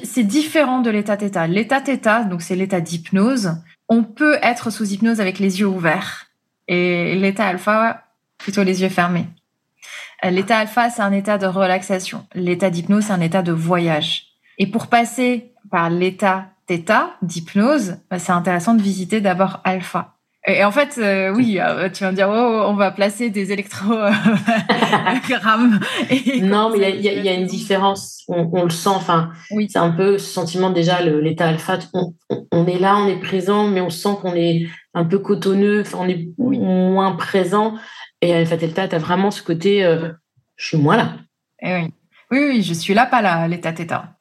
C'est 0.02 0.24
différent 0.24 0.80
de 0.80 0.90
l'état 0.90 1.16
θ. 1.16 1.46
L'état 1.48 1.80
θ, 1.80 2.28
donc 2.28 2.42
c'est 2.42 2.56
l'état 2.56 2.82
d'hypnose. 2.82 3.56
On 3.88 4.02
peut 4.02 4.38
être 4.42 4.68
sous 4.68 4.92
hypnose 4.92 5.20
avec 5.22 5.38
les 5.38 5.60
yeux 5.60 5.66
ouverts. 5.66 6.26
Et 6.68 7.14
l'état 7.14 7.46
alpha, 7.46 8.04
plutôt 8.36 8.62
les 8.62 8.82
yeux 8.82 8.90
fermés. 8.90 9.26
Euh, 10.22 10.30
l'état 10.30 10.58
alpha, 10.58 10.90
c'est 10.90 11.02
un 11.02 11.12
état 11.12 11.38
de 11.38 11.46
relaxation. 11.46 12.26
L'état 12.34 12.68
d'hypnose, 12.68 13.04
c'est 13.04 13.12
un 13.12 13.20
état 13.22 13.42
de 13.42 13.52
voyage. 13.52 14.33
Et 14.58 14.66
pour 14.66 14.86
passer 14.86 15.52
par 15.70 15.90
l'état 15.90 16.50
θ 16.68 17.16
d'hypnose, 17.22 17.96
bah, 18.10 18.18
c'est 18.18 18.32
intéressant 18.32 18.74
de 18.74 18.82
visiter 18.82 19.20
d'abord 19.20 19.60
alpha. 19.64 20.14
Et 20.46 20.62
en 20.62 20.70
fait, 20.70 20.98
euh, 20.98 21.34
oui, 21.34 21.58
euh, 21.58 21.88
tu 21.88 22.04
vas 22.04 22.10
me 22.10 22.16
dire, 22.16 22.28
oh, 22.28 22.64
on 22.68 22.74
va 22.74 22.90
placer 22.90 23.30
des 23.30 23.50
électrogrammes. 23.50 24.12
non, 26.42 26.70
mais 26.70 26.96
il 26.96 27.02
y, 27.02 27.28
a, 27.28 27.32
une 27.32 27.46
différence. 27.46 28.24
On, 28.28 28.64
le 28.64 28.68
sent. 28.68 28.90
Enfin, 28.90 29.30
oui. 29.50 29.68
c'est 29.70 29.78
un 29.78 29.90
peu 29.90 30.18
ce 30.18 30.26
sentiment 30.26 30.68
déjà 30.68 31.00
l'état 31.00 31.48
alpha. 31.48 31.78
On, 32.52 32.66
est 32.66 32.78
là, 32.78 32.98
on 32.98 33.08
est 33.08 33.20
présent, 33.20 33.68
mais 33.68 33.80
on 33.80 33.88
sent 33.88 34.16
qu'on 34.20 34.34
est 34.34 34.66
un 34.92 35.04
peu 35.04 35.18
cotonneux. 35.18 35.82
on 35.94 36.06
est 36.08 36.28
moins 36.36 37.12
présent. 37.12 37.76
Et 38.20 38.34
alpha 38.34 38.58
delta, 38.58 38.86
tu 38.86 38.96
as 38.96 38.98
vraiment 38.98 39.30
ce 39.30 39.42
côté, 39.42 39.82
euh, 39.82 40.10
je 40.56 40.66
suis 40.66 40.76
moi 40.76 40.98
là. 40.98 41.14
Et 41.62 41.70
eh 41.70 41.74
oui. 41.74 41.92
Oui, 42.30 42.38
oui, 42.48 42.62
je 42.62 42.74
suis 42.74 42.92
là, 42.92 43.06
pas 43.06 43.22
là, 43.22 43.48
l'état 43.48 43.72
θ. 43.72 44.13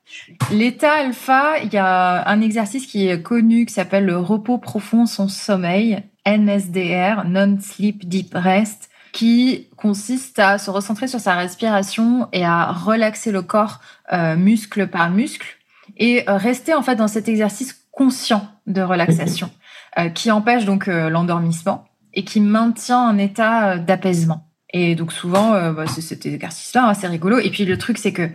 L'état 0.52 0.94
alpha, 0.94 1.60
il 1.64 1.74
y 1.74 1.78
a 1.78 2.28
un 2.28 2.42
exercice 2.42 2.86
qui 2.86 3.08
est 3.08 3.22
connu 3.22 3.66
qui 3.66 3.74
s'appelle 3.74 4.06
le 4.06 4.18
repos 4.18 4.58
profond 4.58 5.06
sans 5.06 5.28
sommeil, 5.28 6.04
NSDR, 6.26 7.26
Non-Sleep 7.26 8.08
Deep 8.08 8.34
Rest, 8.34 8.90
qui 9.12 9.68
consiste 9.76 10.40
à 10.40 10.58
se 10.58 10.70
recentrer 10.72 11.08
sur 11.08 11.20
sa 11.20 11.36
respiration 11.36 12.28
et 12.32 12.46
à 12.46 12.72
relaxer 12.72 13.32
le 13.32 13.42
corps 13.42 13.80
euh, 14.12 14.36
muscle 14.36 14.88
par 14.88 15.10
muscle 15.12 15.58
et 15.98 16.28
euh, 16.28 16.38
rester 16.38 16.74
en 16.74 16.82
fait 16.82 16.96
dans 16.96 17.08
cet 17.08 17.28
exercice 17.28 17.86
conscient 17.92 18.48
de 18.66 18.82
relaxation 18.82 19.52
euh, 20.00 20.10
qui 20.10 20.32
empêche 20.32 20.66
donc 20.66 20.88
l'endormissement 20.88 21.86
et 22.14 22.24
qui 22.24 22.40
maintient 22.40 23.08
un 23.08 23.18
état 23.18 23.78
d'apaisement. 23.78 24.48
Et 24.74 24.96
donc 24.96 25.14
souvent, 25.14 25.54
euh, 25.54 25.72
bah, 25.72 25.86
c'est 25.88 26.02
cet 26.02 26.26
exercice-là, 26.26 26.90
hein, 26.90 26.94
c'est 26.96 27.08
rigolo. 27.08 27.38
Et 27.38 27.52
puis 27.52 27.64
le 27.64 27.78
truc, 27.78 27.98
c'est 28.00 28.12
que 28.12 28.30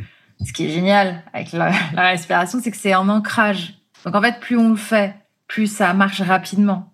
ce 0.45 0.53
qui 0.53 0.67
est 0.67 0.71
génial 0.71 1.23
avec 1.33 1.53
la, 1.53 1.73
la 1.95 2.09
respiration, 2.09 2.61
c'est 2.63 2.71
que 2.71 2.77
c'est 2.77 2.95
en 2.95 3.09
ancrage. 3.09 3.75
Donc 4.05 4.15
en 4.15 4.23
fait, 4.23 4.41
plus 4.41 4.57
on 4.57 4.71
le 4.71 4.77
fait, 4.77 5.15
plus 5.47 5.67
ça 5.67 5.93
marche 5.95 6.21
rapidement. 6.21 6.93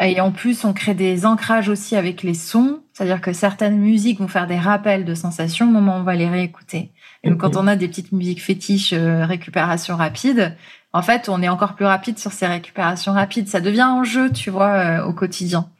Et 0.00 0.20
en 0.20 0.30
plus, 0.30 0.64
on 0.64 0.72
crée 0.72 0.94
des 0.94 1.24
ancrages 1.24 1.68
aussi 1.68 1.96
avec 1.96 2.22
les 2.22 2.34
sons. 2.34 2.82
C'est-à-dire 2.92 3.20
que 3.20 3.32
certaines 3.32 3.78
musiques 3.78 4.20
vont 4.20 4.28
faire 4.28 4.46
des 4.46 4.58
rappels 4.58 5.04
de 5.04 5.14
sensations 5.14 5.68
au 5.68 5.70
moment 5.70 5.96
où 5.96 6.00
on 6.00 6.02
va 6.02 6.16
les 6.16 6.28
réécouter. 6.28 6.92
Et 7.24 7.30
donc, 7.30 7.38
quand 7.38 7.56
on 7.56 7.66
a 7.66 7.76
des 7.76 7.88
petites 7.88 8.12
musiques 8.12 8.42
fétiches, 8.42 8.92
euh, 8.92 9.24
récupération 9.24 9.96
rapide, 9.96 10.56
en 10.92 11.02
fait, 11.02 11.28
on 11.28 11.42
est 11.42 11.48
encore 11.48 11.76
plus 11.76 11.86
rapide 11.86 12.18
sur 12.18 12.32
ces 12.32 12.46
récupérations 12.46 13.12
rapides. 13.12 13.48
Ça 13.48 13.60
devient 13.60 13.80
un 13.80 14.04
jeu, 14.04 14.30
tu 14.30 14.50
vois, 14.50 14.72
euh, 14.72 15.04
au 15.04 15.14
quotidien. 15.14 15.70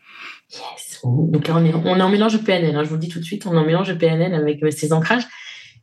Yes. 0.51 1.01
Donc 1.05 1.49
là, 1.49 1.55
on 1.57 1.65
est, 1.65 1.75
on 1.75 1.97
est 1.97 2.03
en 2.03 2.09
mélange 2.09 2.33
de 2.33 2.39
PNL. 2.39 2.77
Hein. 2.77 2.85
Je 2.85 2.89
vous 2.89 2.95
le 2.95 3.01
dis 3.01 3.09
tout 3.09 3.19
de 3.19 3.25
suite, 3.25 3.47
on 3.47 3.55
est 3.55 3.59
en 3.59 3.65
mélange 3.65 3.89
de 3.89 3.95
PNL 3.95 4.35
avec 4.35 4.63
euh, 4.63 4.71
ces 4.71 4.93
ancrages. 4.93 5.27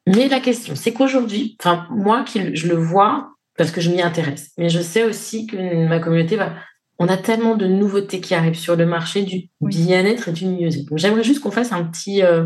Mais 0.08 0.28
la 0.28 0.40
question, 0.40 0.76
c'est 0.76 0.94
qu'aujourd'hui, 0.94 1.58
enfin, 1.60 1.86
moi, 1.92 2.24
qui, 2.24 2.56
je 2.56 2.68
le 2.68 2.76
vois 2.76 3.30
parce 3.58 3.72
que 3.72 3.82
je 3.82 3.90
m'y 3.90 4.02
intéresse, 4.02 4.52
mais 4.58 4.70
je 4.70 4.80
sais 4.80 5.04
aussi 5.04 5.48
que 5.48 5.88
ma 5.88 6.00
communauté 6.00 6.36
va 6.36 6.54
on 7.00 7.08
a 7.08 7.18
tellement 7.18 7.56
de 7.56 7.68
nouveautés 7.68 8.22
qui 8.22 8.34
arrivent 8.34 8.58
sur 8.58 8.76
le 8.76 8.86
marché 8.86 9.24
du 9.24 9.50
bien-être 9.62 10.30
et 10.30 10.32
du 10.32 10.46
mieux-être. 10.48 10.90
j'aimerais 10.96 11.24
juste 11.24 11.42
qu'on 11.42 11.52
fasse 11.52 11.72
un 11.72 11.84
petit, 11.84 12.24
euh, 12.24 12.46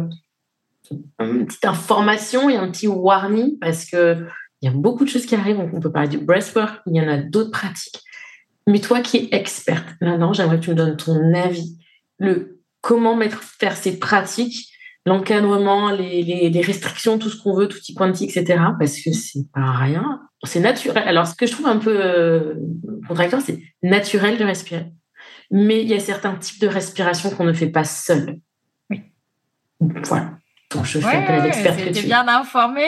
une 1.19 1.45
petite 1.45 1.65
information 1.65 2.49
et 2.49 2.57
un 2.57 2.69
petit 2.69 2.87
warning 2.87 3.57
parce 3.59 3.85
que 3.85 4.25
il 4.61 4.69
y 4.69 4.73
a 4.73 4.75
beaucoup 4.75 5.05
de 5.05 5.09
choses 5.09 5.25
qui 5.25 5.33
arrivent. 5.33 5.59
On 5.59 5.79
peut 5.79 5.91
parler 5.91 6.09
du 6.09 6.19
breathwork, 6.19 6.81
il 6.85 6.95
y 6.95 7.01
en 7.01 7.07
a 7.07 7.17
d'autres 7.17 7.49
pratiques. 7.49 7.99
Mais 8.67 8.79
toi 8.79 9.01
qui 9.01 9.17
es 9.17 9.29
experte, 9.35 9.87
maintenant, 10.01 10.33
j'aimerais 10.33 10.59
que 10.59 10.65
tu 10.65 10.69
me 10.69 10.75
donnes 10.75 10.97
ton 10.97 11.33
avis. 11.33 11.77
Le 12.19 12.59
comment 12.81 13.15
mettre 13.15 13.41
faire 13.41 13.75
ces 13.75 13.97
pratiques, 13.97 14.70
l'encadrement, 15.05 15.91
les, 15.91 16.49
les, 16.49 16.61
restrictions, 16.61 17.17
tout 17.17 17.29
ce 17.29 17.41
qu'on 17.41 17.55
veut, 17.55 17.67
tout 17.67 17.79
y 17.87 17.93
quanti, 17.93 18.25
etc. 18.25 18.61
Parce 18.79 18.99
que 18.99 19.11
c'est 19.11 19.51
pas 19.53 19.71
rien 19.71 20.21
c'est 20.43 20.59
naturel. 20.59 21.07
Alors, 21.07 21.27
ce 21.27 21.35
que 21.35 21.45
je 21.45 21.51
trouve 21.51 21.67
un 21.67 21.77
peu 21.77 21.95
euh, 21.95 22.55
contradictoire, 23.07 23.41
c'est 23.41 23.61
naturel 23.83 24.37
de 24.37 24.43
respirer. 24.43 24.91
Mais 25.51 25.81
il 25.81 25.87
y 25.87 25.93
a 25.93 25.99
certains 25.99 26.33
types 26.35 26.61
de 26.61 26.67
respiration 26.67 27.29
qu'on 27.29 27.43
ne 27.43 27.53
fait 27.53 27.69
pas 27.69 27.83
seul. 27.83 28.39
Oui. 28.89 29.03
Voilà 29.79 30.37
je 30.83 30.99
fais 30.99 32.03
bien 32.03 32.27
informé 32.27 32.81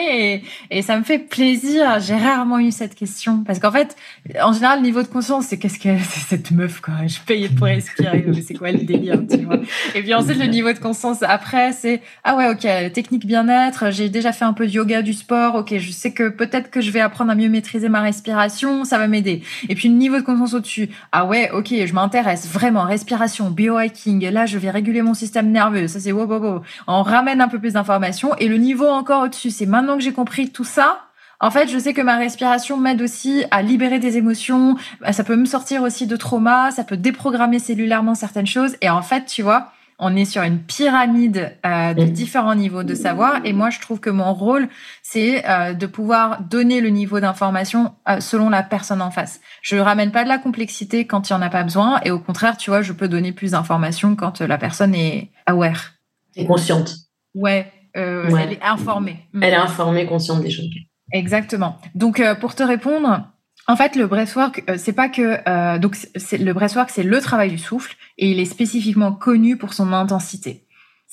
et, 0.70 0.78
et, 0.78 0.82
ça 0.82 0.96
me 0.98 1.04
fait 1.04 1.18
plaisir. 1.18 2.00
J'ai 2.00 2.16
rarement 2.16 2.58
eu 2.58 2.70
cette 2.70 2.94
question 2.94 3.44
parce 3.44 3.58
qu'en 3.58 3.72
fait, 3.72 3.96
en 4.42 4.52
général, 4.52 4.78
le 4.78 4.84
niveau 4.84 5.02
de 5.02 5.08
conscience, 5.08 5.46
c'est 5.46 5.58
qu'est-ce 5.58 5.78
que 5.78 5.96
c'est 6.10 6.36
cette 6.36 6.50
meuf 6.50 6.80
quoi? 6.80 6.94
Je 7.06 7.18
paye 7.26 7.48
pour 7.48 7.66
respirer, 7.66 8.24
c'est 8.46 8.54
quoi 8.54 8.72
le 8.72 8.78
délire, 8.78 9.20
tu 9.28 9.38
vois? 9.38 9.58
Et 9.94 10.02
puis 10.02 10.14
ensuite, 10.14 10.38
le 10.38 10.46
niveau 10.46 10.72
de 10.72 10.78
conscience 10.78 11.22
après, 11.22 11.72
c'est 11.72 12.00
ah 12.24 12.36
ouais, 12.36 12.48
ok, 12.48 12.92
technique 12.92 13.26
bien-être. 13.26 13.90
J'ai 13.90 14.08
déjà 14.08 14.32
fait 14.32 14.44
un 14.44 14.52
peu 14.52 14.66
de 14.66 14.72
yoga, 14.72 15.02
du 15.02 15.12
sport. 15.12 15.54
Ok, 15.56 15.74
je 15.76 15.90
sais 15.90 16.12
que 16.12 16.28
peut-être 16.28 16.70
que 16.70 16.80
je 16.80 16.90
vais 16.90 17.00
apprendre 17.00 17.30
à 17.30 17.34
mieux 17.34 17.48
maîtriser 17.48 17.88
ma 17.88 18.00
respiration, 18.00 18.84
ça 18.84 18.98
va 18.98 19.06
m'aider. 19.06 19.42
Et 19.68 19.74
puis 19.74 19.88
le 19.88 19.94
niveau 19.94 20.16
de 20.16 20.22
conscience 20.22 20.54
au-dessus, 20.54 20.88
ah 21.12 21.24
ouais, 21.24 21.50
ok, 21.50 21.68
je 21.68 21.92
m'intéresse 21.92 22.48
vraiment 22.48 22.84
respiration, 22.84 23.50
biohacking. 23.50 24.28
Là, 24.30 24.46
je 24.46 24.58
vais 24.58 24.70
réguler 24.70 25.02
mon 25.02 25.14
système 25.14 25.50
nerveux. 25.50 25.88
Ça 25.88 26.00
c'est 26.00 26.12
wow, 26.12 26.26
wow, 26.26 26.38
wow. 26.38 26.62
On 26.86 27.02
ramène 27.02 27.40
un 27.40 27.48
peu 27.48 27.58
plus 27.58 27.73
d'informations. 27.74 28.34
Et 28.36 28.48
le 28.48 28.56
niveau 28.56 28.86
encore 28.86 29.24
au-dessus, 29.24 29.50
c'est 29.50 29.66
maintenant 29.66 29.96
que 29.96 30.02
j'ai 30.02 30.12
compris 30.12 30.50
tout 30.50 30.64
ça, 30.64 31.04
en 31.40 31.50
fait, 31.50 31.68
je 31.68 31.78
sais 31.78 31.92
que 31.92 32.00
ma 32.00 32.16
respiration 32.16 32.78
m'aide 32.78 33.02
aussi 33.02 33.44
à 33.50 33.60
libérer 33.60 33.98
des 33.98 34.16
émotions. 34.16 34.76
Bah, 35.00 35.12
ça 35.12 35.24
peut 35.24 35.36
me 35.36 35.44
sortir 35.44 35.82
aussi 35.82 36.06
de 36.06 36.16
trauma, 36.16 36.70
ça 36.70 36.84
peut 36.84 36.96
déprogrammer 36.96 37.58
cellulairement 37.58 38.14
certaines 38.14 38.46
choses. 38.46 38.76
Et 38.80 38.88
en 38.88 39.02
fait, 39.02 39.26
tu 39.26 39.42
vois, 39.42 39.72
on 39.98 40.16
est 40.16 40.24
sur 40.24 40.42
une 40.42 40.58
pyramide 40.58 41.56
euh, 41.66 41.94
de 41.94 42.04
différents 42.04 42.54
niveaux 42.54 42.82
de 42.82 42.94
savoir. 42.94 43.40
Et 43.44 43.52
moi, 43.52 43.70
je 43.70 43.80
trouve 43.80 44.00
que 44.00 44.10
mon 44.10 44.32
rôle, 44.32 44.68
c'est 45.02 45.48
euh, 45.48 45.74
de 45.74 45.86
pouvoir 45.86 46.40
donner 46.42 46.80
le 46.80 46.88
niveau 46.88 47.20
d'information 47.20 47.94
euh, 48.08 48.20
selon 48.20 48.48
la 48.48 48.62
personne 48.62 49.02
en 49.02 49.10
face. 49.10 49.40
Je 49.60 49.76
ramène 49.76 50.12
pas 50.12 50.24
de 50.24 50.28
la 50.28 50.38
complexité 50.38 51.06
quand 51.06 51.28
il 51.28 51.32
y 51.32 51.36
en 51.36 51.42
a 51.42 51.50
pas 51.50 51.62
besoin. 51.62 52.00
Et 52.04 52.10
au 52.10 52.18
contraire, 52.18 52.56
tu 52.56 52.70
vois, 52.70 52.82
je 52.82 52.92
peux 52.92 53.08
donner 53.08 53.32
plus 53.32 53.52
d'informations 53.52 54.16
quand 54.16 54.40
la 54.40 54.58
personne 54.58 54.94
est 54.94 55.30
aware. 55.46 55.92
Et 56.36 56.46
consciente. 56.46 57.03
Ouais, 57.34 57.72
euh, 57.96 58.28
elle 58.36 58.52
est 58.52 58.62
informée. 58.62 59.18
Elle 59.34 59.52
est 59.52 59.56
informée, 59.56 60.06
consciente 60.06 60.42
des 60.42 60.50
choses. 60.50 60.68
Exactement. 61.12 61.78
Donc, 61.94 62.20
euh, 62.20 62.34
pour 62.34 62.54
te 62.54 62.62
répondre, 62.62 63.28
en 63.66 63.76
fait, 63.76 63.96
le 63.96 64.06
breathwork, 64.06 64.64
euh, 64.68 64.76
c'est 64.78 64.92
pas 64.92 65.08
que 65.08 65.78
donc 65.78 65.96
c'est 66.16 66.38
le 66.38 66.52
breathwork, 66.52 66.90
c'est 66.90 67.02
le 67.02 67.20
travail 67.20 67.50
du 67.50 67.58
souffle 67.58 67.96
et 68.18 68.30
il 68.30 68.40
est 68.40 68.44
spécifiquement 68.44 69.12
connu 69.12 69.56
pour 69.56 69.74
son 69.74 69.92
intensité 69.92 70.63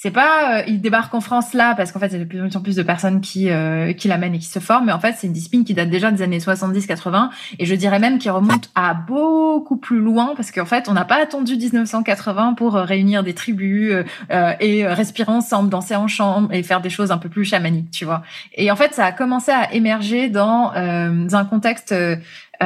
c'est 0.01 0.09
pas 0.09 0.57
euh, 0.57 0.63
il 0.65 0.81
débarque 0.81 1.13
en 1.13 1.21
France 1.21 1.53
là 1.53 1.75
parce 1.75 1.91
qu'en 1.91 1.99
fait 1.99 2.07
il 2.07 2.13
y 2.13 2.15
a 2.15 2.19
de 2.19 2.23
plus 2.23 2.55
en 2.55 2.61
plus 2.61 2.75
de 2.75 2.81
personnes 2.81 3.21
qui 3.21 3.51
euh, 3.51 3.93
qui 3.93 4.07
l'amènent 4.07 4.33
et 4.33 4.39
qui 4.39 4.47
se 4.47 4.57
forment 4.57 4.87
mais 4.87 4.91
en 4.91 4.99
fait 4.99 5.13
c'est 5.15 5.27
une 5.27 5.33
discipline 5.33 5.63
qui 5.63 5.75
date 5.75 5.91
déjà 5.91 6.09
des 6.09 6.23
années 6.23 6.39
70 6.39 6.87
80 6.87 7.29
et 7.59 7.67
je 7.67 7.75
dirais 7.75 7.99
même 7.99 8.17
qui 8.17 8.31
remonte 8.31 8.71
à 8.73 8.95
beaucoup 8.95 9.77
plus 9.77 9.99
loin 9.99 10.33
parce 10.35 10.49
qu'en 10.49 10.65
fait 10.65 10.89
on 10.89 10.93
n'a 10.93 11.05
pas 11.05 11.21
attendu 11.21 11.55
1980 11.55 12.55
pour 12.55 12.77
euh, 12.77 12.83
réunir 12.83 13.21
des 13.21 13.35
tribus 13.35 13.93
euh, 14.31 14.53
et 14.59 14.87
respirer 14.87 15.31
ensemble 15.31 15.69
danser 15.69 15.95
en 15.95 16.07
chambre 16.07 16.51
et 16.51 16.63
faire 16.63 16.81
des 16.81 16.89
choses 16.89 17.11
un 17.11 17.19
peu 17.19 17.29
plus 17.29 17.45
chamaniques 17.45 17.91
tu 17.91 18.03
vois. 18.03 18.23
Et 18.55 18.71
en 18.71 18.75
fait 18.75 18.95
ça 18.95 19.05
a 19.05 19.11
commencé 19.11 19.51
à 19.51 19.71
émerger 19.71 20.29
dans 20.29 20.71
un 20.73 21.45
contexte 21.45 21.91
euh, 21.91 22.15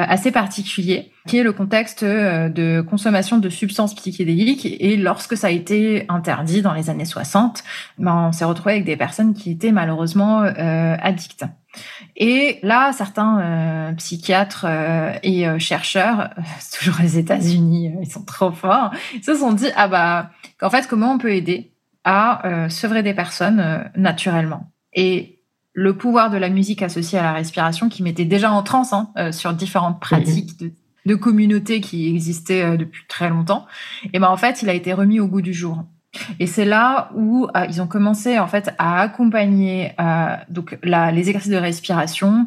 assez 0.04 0.32
particulier, 0.32 1.12
qui 1.28 1.38
est 1.38 1.44
le 1.44 1.54
contexte 1.54 2.04
euh, 2.04 2.50
de 2.50 2.82
consommation 2.82 3.38
de 3.38 3.50
substances 3.50 3.96
psychédéliques. 3.96 4.68
Et 4.80 4.98
lorsque 4.98 5.38
ça 5.38 5.48
a 5.48 5.50
été 5.50 6.06
interdit 6.10 6.62
dans 6.62 6.74
les 6.74 6.90
années 6.90 7.06
60, 7.06 7.64
ben, 7.98 8.28
on 8.28 8.32
s'est 8.32 8.46
retrouvé 8.46 8.74
avec 8.74 8.86
des 8.86 8.98
personnes 8.98 9.34
qui 9.34 9.52
étaient 9.52 9.72
malheureusement 9.72 10.44
euh, 10.44 10.96
addictes. 11.02 11.46
Et 12.16 12.60
là, 12.64 12.94
certains 12.94 13.94
psychiatres 13.98 14.66
et 15.24 15.46
chercheurs, 15.60 16.30
toujours 16.80 16.96
les 17.02 17.18
États-Unis, 17.18 17.94
ils 18.02 18.10
sont 18.10 18.24
trop 18.24 18.52
forts, 18.52 18.92
se 19.22 19.36
sont 19.36 19.52
dit 19.52 19.68
ah 19.76 19.90
bah 19.90 20.30
qu'en 20.58 20.70
fait 20.70 20.88
comment 20.88 21.12
on 21.12 21.18
peut 21.18 21.34
aider 21.34 21.74
à 22.06 22.70
sevrer 22.70 23.04
des 23.04 23.14
personnes 23.14 23.92
naturellement? 23.98 24.72
Et 24.94 25.35
le 25.76 25.96
pouvoir 25.96 26.32
de 26.32 26.38
la 26.38 26.50
musique 26.50 26.82
associée 26.82 27.20
à 27.20 27.24
la 27.24 27.34
respiration 27.34 27.90
qui 27.90 28.02
mettait 28.02 28.26
déjà 28.26 28.50
en 28.52 28.64
transe 28.64 28.94
hein, 28.94 29.10
euh, 29.18 29.32
sur 29.32 29.54
différentes 29.54 30.00
pratiques 30.00 30.58
de, 30.58 30.72
de 31.06 31.16
communautés 31.16 31.82
qui 31.82 32.10
existaient 32.10 32.64
euh, 32.64 32.78
depuis 32.78 33.04
très 33.08 33.30
longtemps. 33.30 33.68
Et 34.14 34.20
ben 34.20 34.30
en 34.30 34.38
fait, 34.38 34.62
il 34.62 34.70
a 34.70 34.74
été 34.74 34.94
remis 34.94 35.20
au 35.20 35.28
goût 35.28 35.42
du 35.42 35.54
jour. 35.54 35.84
Et 36.40 36.48
c'est 36.48 36.64
là 36.64 37.10
où 37.14 37.48
euh, 37.58 37.66
ils 37.70 37.82
ont 37.82 37.88
commencé 37.88 38.40
en 38.40 38.48
fait 38.48 38.74
à 38.78 39.02
accompagner 39.02 39.92
donc 40.50 40.80
la, 40.82 41.12
les 41.12 41.28
exercices 41.28 41.52
de 41.52 41.58
respiration 41.58 42.46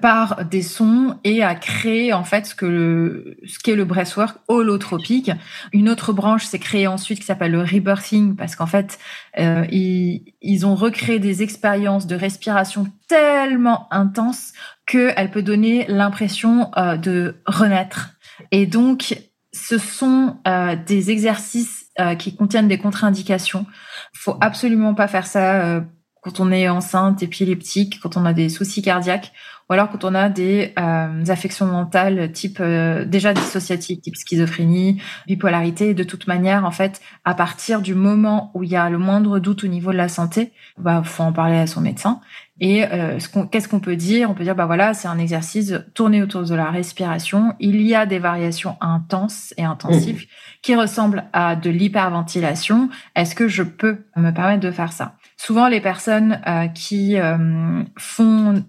par 0.00 0.44
des 0.44 0.62
sons 0.62 1.16
et 1.22 1.42
à 1.42 1.54
créer 1.54 2.12
en 2.12 2.24
fait 2.24 2.46
ce 2.46 2.54
que 2.54 2.66
le, 2.66 3.36
ce 3.46 3.58
qu'est 3.58 3.76
le 3.76 3.84
breathwork 3.84 4.38
holotropique. 4.48 5.30
Une 5.72 5.88
autre 5.88 6.12
branche 6.12 6.44
s'est 6.44 6.58
créée 6.58 6.86
ensuite 6.88 7.20
qui 7.20 7.24
s'appelle 7.24 7.52
le 7.52 7.62
rebirthing 7.62 8.34
parce 8.34 8.56
qu'en 8.56 8.66
fait 8.66 8.98
euh, 9.38 9.64
ils, 9.70 10.34
ils 10.42 10.66
ont 10.66 10.74
recréé 10.74 11.20
des 11.20 11.42
expériences 11.42 12.06
de 12.06 12.16
respiration 12.16 12.88
tellement 13.08 13.86
intenses 13.92 14.52
qu'elle 14.86 15.30
peut 15.30 15.42
donner 15.42 15.86
l'impression 15.88 16.70
euh, 16.76 16.96
de 16.96 17.36
renaître. 17.46 18.10
Et 18.50 18.66
donc 18.66 19.16
ce 19.52 19.78
sont 19.78 20.36
euh, 20.46 20.76
des 20.86 21.10
exercices 21.10 21.86
euh, 21.98 22.14
qui 22.14 22.34
contiennent 22.34 22.68
des 22.68 22.78
contre-indications. 22.78 23.66
Faut 24.12 24.36
absolument 24.40 24.94
pas 24.94 25.08
faire 25.08 25.26
ça 25.26 25.64
euh, 25.64 25.80
quand 26.20 26.40
on 26.40 26.50
est 26.50 26.68
enceinte, 26.68 27.22
épileptique, 27.22 28.00
quand 28.00 28.16
on 28.16 28.26
a 28.26 28.32
des 28.32 28.48
soucis 28.48 28.82
cardiaques 28.82 29.32
ou 29.68 29.72
alors 29.72 29.90
quand 29.90 30.04
on 30.04 30.14
a 30.14 30.28
des 30.28 30.72
euh, 30.78 31.24
affections 31.28 31.66
mentales 31.66 32.30
type 32.32 32.58
euh, 32.60 33.04
déjà 33.04 33.34
dissociatives, 33.34 34.00
type 34.00 34.16
schizophrénie, 34.16 35.00
bipolarité, 35.26 35.94
de 35.94 36.04
toute 36.04 36.26
manière, 36.26 36.64
en 36.64 36.70
fait, 36.70 37.00
à 37.24 37.34
partir 37.34 37.80
du 37.80 37.94
moment 37.94 38.50
où 38.54 38.62
il 38.62 38.70
y 38.70 38.76
a 38.76 38.88
le 38.88 38.98
moindre 38.98 39.38
doute 39.38 39.64
au 39.64 39.66
niveau 39.66 39.90
de 39.90 39.96
la 39.96 40.08
santé, 40.08 40.52
bah 40.78 41.02
faut 41.04 41.24
en 41.24 41.32
parler 41.32 41.56
à 41.56 41.66
son 41.66 41.80
médecin. 41.80 42.20
Et 42.58 42.84
euh, 42.84 43.18
qu'est-ce 43.50 43.68
qu'on 43.68 43.80
peut 43.80 43.96
dire? 43.96 44.30
On 44.30 44.34
peut 44.34 44.44
dire 44.44 44.54
bah 44.54 44.66
voilà, 44.66 44.94
c'est 44.94 45.08
un 45.08 45.18
exercice 45.18 45.74
tourné 45.94 46.22
autour 46.22 46.42
de 46.44 46.54
la 46.54 46.70
respiration. 46.70 47.54
Il 47.60 47.82
y 47.82 47.94
a 47.94 48.06
des 48.06 48.18
variations 48.18 48.76
intenses 48.80 49.52
et 49.58 49.64
intensives 49.64 50.22
mmh. 50.22 50.60
qui 50.62 50.74
ressemblent 50.74 51.24
à 51.32 51.54
de 51.54 51.68
l'hyperventilation. 51.68 52.88
Est-ce 53.14 53.34
que 53.34 53.48
je 53.48 53.62
peux 53.62 54.06
me 54.16 54.30
permettre 54.30 54.60
de 54.60 54.70
faire 54.70 54.92
ça? 54.92 55.16
Souvent, 55.36 55.68
les 55.68 55.80
personnes 55.80 56.40
euh, 56.46 56.66
qui 56.68 57.18
euh, 57.18 57.82
font 57.98 58.64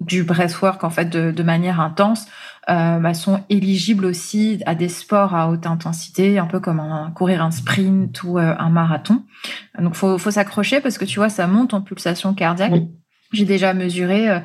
du 0.00 0.22
breathwork 0.22 0.84
en 0.84 0.90
fait 0.90 1.06
de, 1.06 1.30
de 1.30 1.42
manière 1.42 1.80
intense 1.80 2.26
euh, 2.70 2.98
bah, 2.98 3.14
sont 3.14 3.42
éligibles 3.48 4.04
aussi 4.04 4.62
à 4.66 4.74
des 4.74 4.88
sports 4.88 5.34
à 5.34 5.48
haute 5.48 5.66
intensité, 5.66 6.38
un 6.38 6.46
peu 6.46 6.60
comme 6.60 6.80
un, 6.80 7.10
courir 7.10 7.42
un 7.42 7.50
sprint 7.50 8.22
ou 8.22 8.38
euh, 8.38 8.54
un 8.58 8.70
marathon. 8.70 9.24
Donc 9.78 9.94
faut 9.94 10.18
faut 10.18 10.30
s'accrocher 10.30 10.80
parce 10.80 10.98
que 10.98 11.04
tu 11.04 11.18
vois 11.18 11.30
ça 11.30 11.46
monte 11.46 11.74
en 11.74 11.80
pulsation 11.80 12.34
cardiaque. 12.34 12.82
J'ai 13.32 13.44
déjà 13.44 13.74
mesuré. 13.74 14.30
Euh, 14.30 14.40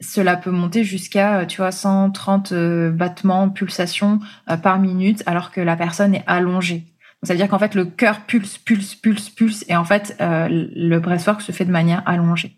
cela 0.00 0.36
peut 0.36 0.52
monter 0.52 0.84
jusqu'à, 0.84 1.44
tu 1.44 1.56
vois, 1.56 1.72
130 1.72 2.52
battements, 2.92 3.48
pulsations 3.48 4.20
par 4.62 4.78
minute, 4.78 5.24
alors 5.26 5.50
que 5.50 5.60
la 5.60 5.74
personne 5.74 6.14
est 6.14 6.22
allongée. 6.28 6.86
C'est-à-dire 7.22 7.48
qu'en 7.48 7.58
fait, 7.58 7.74
le 7.74 7.84
cœur 7.84 8.20
pulse, 8.26 8.58
pulse, 8.58 8.94
pulse, 8.94 9.28
pulse, 9.30 9.64
et 9.68 9.76
en 9.76 9.84
fait, 9.84 10.16
euh, 10.20 10.46
le 10.50 10.98
breathwork 11.00 11.42
se 11.42 11.50
fait 11.52 11.64
de 11.64 11.72
manière 11.72 12.02
allongée. 12.06 12.56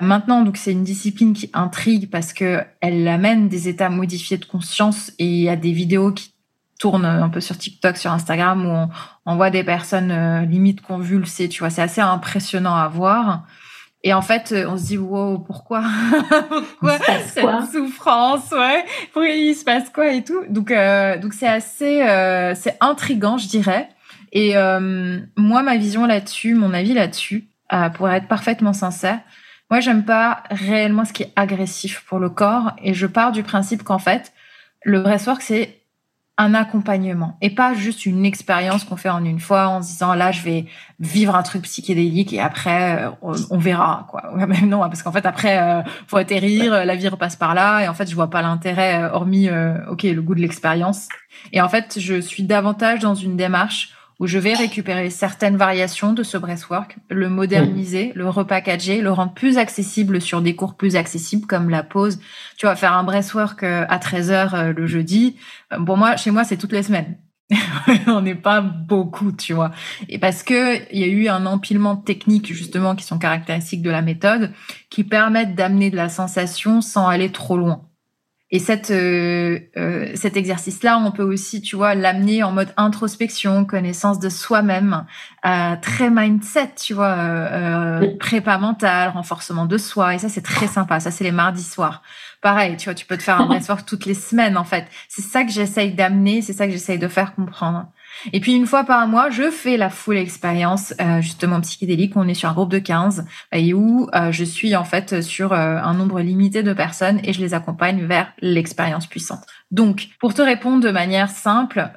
Maintenant, 0.00 0.42
donc 0.42 0.56
c'est 0.56 0.72
une 0.72 0.84
discipline 0.84 1.32
qui 1.32 1.50
intrigue 1.52 2.10
parce 2.10 2.32
que 2.32 2.62
elle 2.80 3.06
amène 3.08 3.48
des 3.48 3.68
états 3.68 3.90
modifiés 3.90 4.38
de 4.38 4.44
conscience 4.44 5.12
et 5.18 5.24
il 5.24 5.40
y 5.42 5.48
a 5.48 5.56
des 5.56 5.72
vidéos 5.72 6.12
qui 6.12 6.34
tournent 6.78 7.04
un 7.04 7.28
peu 7.28 7.40
sur 7.40 7.58
TikTok, 7.58 7.96
sur 7.96 8.10
Instagram 8.10 8.66
où 8.66 8.90
on, 9.26 9.36
voit 9.36 9.50
des 9.50 9.64
personnes 9.64 10.10
euh, 10.10 10.46
limite 10.46 10.80
convulsées. 10.80 11.48
Tu 11.48 11.60
vois, 11.60 11.68
c'est 11.68 11.82
assez 11.82 12.00
impressionnant 12.00 12.74
à 12.74 12.88
voir. 12.88 13.44
Et 14.02 14.14
en 14.14 14.22
fait, 14.22 14.54
on 14.66 14.78
se 14.78 14.86
dit 14.86 14.98
wow, 14.98 15.38
pourquoi, 15.38 15.82
pourquoi 16.80 16.98
cette 16.98 17.70
souffrance, 17.70 18.50
ouais, 18.52 18.84
pourquoi 19.12 19.28
il 19.28 19.54
se 19.54 19.64
passe 19.64 19.90
quoi 19.90 20.10
et 20.10 20.24
tout? 20.24 20.42
Donc, 20.48 20.70
euh, 20.70 21.18
donc 21.18 21.34
c'est 21.34 21.46
assez, 21.46 22.02
euh, 22.02 22.54
c'est 22.54 22.78
intrigant, 22.80 23.36
je 23.36 23.48
dirais. 23.48 23.90
Et 24.32 24.56
euh, 24.56 25.18
moi, 25.36 25.62
ma 25.62 25.76
vision 25.76 26.06
là-dessus, 26.06 26.54
mon 26.54 26.72
avis 26.72 26.94
là-dessus, 26.94 27.48
euh, 27.72 27.88
pour 27.90 28.08
être 28.08 28.28
parfaitement 28.28 28.72
sincère, 28.72 29.20
moi, 29.70 29.80
j'aime 29.80 30.04
pas 30.04 30.42
réellement 30.50 31.04
ce 31.04 31.12
qui 31.12 31.22
est 31.22 31.32
agressif 31.36 32.04
pour 32.06 32.18
le 32.18 32.28
corps, 32.28 32.72
et 32.82 32.94
je 32.94 33.06
pars 33.06 33.32
du 33.32 33.42
principe 33.42 33.82
qu'en 33.82 33.98
fait, 33.98 34.32
le 34.82 35.00
breathwork, 35.00 35.42
c'est 35.42 35.80
un 36.40 36.54
accompagnement 36.54 37.36
et 37.42 37.50
pas 37.50 37.74
juste 37.74 38.06
une 38.06 38.24
expérience 38.24 38.84
qu'on 38.84 38.96
fait 38.96 39.10
en 39.10 39.22
une 39.26 39.40
fois 39.40 39.68
en 39.68 39.82
se 39.82 39.88
disant 39.88 40.14
là 40.14 40.32
je 40.32 40.40
vais 40.40 40.64
vivre 40.98 41.36
un 41.36 41.42
truc 41.42 41.64
psychédélique 41.64 42.32
et 42.32 42.40
après 42.40 43.04
euh, 43.04 43.10
on, 43.50 43.58
verra 43.58 44.06
quoi. 44.08 44.22
Même 44.34 44.70
non 44.70 44.78
parce 44.80 45.02
qu'en 45.02 45.12
fait 45.12 45.26
après 45.26 45.58
euh, 45.58 45.82
faut 46.06 46.16
atterrir 46.16 46.86
la 46.86 46.96
vie 46.96 47.08
repasse 47.08 47.36
par 47.36 47.54
là 47.54 47.82
et 47.82 47.88
en 47.88 47.94
fait 47.94 48.08
je 48.08 48.14
vois 48.14 48.30
pas 48.30 48.40
l'intérêt 48.40 49.02
euh, 49.02 49.12
hormis 49.12 49.50
ok 49.90 50.04
le 50.04 50.22
goût 50.22 50.34
de 50.34 50.40
l'expérience. 50.40 51.08
Et 51.52 51.60
en 51.60 51.68
fait 51.68 51.98
je 52.00 52.18
suis 52.22 52.44
davantage 52.44 53.00
dans 53.00 53.14
une 53.14 53.36
démarche 53.36 53.90
où 54.20 54.26
je 54.26 54.38
vais 54.38 54.52
récupérer 54.52 55.08
certaines 55.08 55.56
variations 55.56 56.12
de 56.12 56.22
ce 56.22 56.36
breathwork, 56.36 56.98
le 57.08 57.30
moderniser, 57.30 58.12
le 58.14 58.28
repackager, 58.28 59.00
le 59.00 59.10
rendre 59.10 59.32
plus 59.32 59.56
accessible 59.56 60.20
sur 60.20 60.42
des 60.42 60.54
cours 60.54 60.74
plus 60.74 60.94
accessibles 60.94 61.46
comme 61.46 61.70
la 61.70 61.82
pause. 61.82 62.20
Tu 62.58 62.66
vas 62.66 62.76
faire 62.76 62.92
un 62.92 63.02
breathwork 63.02 63.62
euh, 63.62 63.86
à 63.88 63.98
13h 63.98 64.54
euh, 64.54 64.72
le 64.74 64.86
jeudi. 64.86 65.36
Euh, 65.72 65.82
pour 65.82 65.96
moi, 65.96 66.16
chez 66.16 66.30
moi, 66.30 66.44
c'est 66.44 66.58
toutes 66.58 66.72
les 66.72 66.82
semaines. 66.82 67.16
on 68.06 68.20
n'est 68.20 68.34
pas 68.34 68.60
beaucoup, 68.60 69.32
tu 69.32 69.54
vois. 69.54 69.72
Et 70.10 70.18
parce 70.18 70.42
que 70.42 70.76
il 70.92 71.00
y 71.00 71.04
a 71.04 71.08
eu 71.08 71.28
un 71.28 71.46
empilement 71.46 71.94
de 71.94 72.04
techniques 72.04 72.52
justement 72.52 72.94
qui 72.94 73.04
sont 73.04 73.18
caractéristiques 73.18 73.82
de 73.82 73.90
la 73.90 74.02
méthode, 74.02 74.52
qui 74.90 75.02
permettent 75.02 75.54
d'amener 75.54 75.90
de 75.90 75.96
la 75.96 76.10
sensation 76.10 76.82
sans 76.82 77.08
aller 77.08 77.32
trop 77.32 77.56
loin. 77.56 77.89
Et 78.52 78.58
cette, 78.58 78.90
euh, 78.90 79.60
euh, 79.76 80.10
cet 80.16 80.36
exercice-là, 80.36 80.98
on 80.98 81.12
peut 81.12 81.22
aussi, 81.22 81.62
tu 81.62 81.76
vois, 81.76 81.94
l'amener 81.94 82.42
en 82.42 82.50
mode 82.50 82.72
introspection, 82.76 83.64
connaissance 83.64 84.18
de 84.18 84.28
soi-même, 84.28 85.06
euh, 85.46 85.76
très 85.80 86.10
mindset, 86.10 86.72
tu 86.74 86.94
vois, 86.94 87.14
euh, 87.16 88.16
prépa 88.18 88.58
mentale, 88.58 89.10
renforcement 89.10 89.66
de 89.66 89.78
soi. 89.78 90.16
Et 90.16 90.18
ça, 90.18 90.28
c'est 90.28 90.42
très 90.42 90.66
sympa. 90.66 90.98
Ça, 90.98 91.12
c'est 91.12 91.22
les 91.22 91.30
mardis 91.30 91.62
soirs. 91.62 92.02
Pareil, 92.40 92.76
tu 92.76 92.86
vois, 92.86 92.94
tu 92.94 93.06
peux 93.06 93.16
te 93.16 93.22
faire 93.22 93.40
un 93.40 93.46
brainstorm 93.46 93.82
toutes 93.86 94.06
les 94.06 94.14
semaines, 94.14 94.56
en 94.56 94.64
fait. 94.64 94.86
C'est 95.08 95.22
ça 95.22 95.44
que 95.44 95.52
j'essaye 95.52 95.92
d'amener, 95.92 96.42
c'est 96.42 96.52
ça 96.52 96.66
que 96.66 96.72
j'essaye 96.72 96.98
de 96.98 97.08
faire 97.08 97.36
comprendre. 97.36 97.86
Et 98.32 98.40
puis 98.40 98.54
une 98.54 98.66
fois 98.66 98.84
par 98.84 99.06
mois, 99.08 99.30
je 99.30 99.50
fais 99.50 99.76
la 99.76 99.90
full 99.90 100.16
expérience 100.16 100.94
euh, 101.00 101.20
justement 101.20 101.60
psychédélique. 101.60 102.16
On 102.16 102.28
est 102.28 102.34
sur 102.34 102.48
un 102.48 102.52
groupe 102.52 102.70
de 102.70 102.78
15 102.78 103.24
et 103.52 103.74
où 103.74 104.08
euh, 104.14 104.32
je 104.32 104.44
suis 104.44 104.74
en 104.76 104.84
fait 104.84 105.22
sur 105.22 105.52
euh, 105.52 105.76
un 105.76 105.94
nombre 105.94 106.20
limité 106.20 106.62
de 106.62 106.72
personnes 106.72 107.20
et 107.24 107.32
je 107.32 107.40
les 107.40 107.54
accompagne 107.54 108.04
vers 108.04 108.32
l'expérience 108.40 109.06
puissante. 109.06 109.44
Donc, 109.70 110.08
pour 110.18 110.34
te 110.34 110.42
répondre 110.42 110.82
de 110.82 110.90
manière 110.90 111.30
simple, 111.30 111.90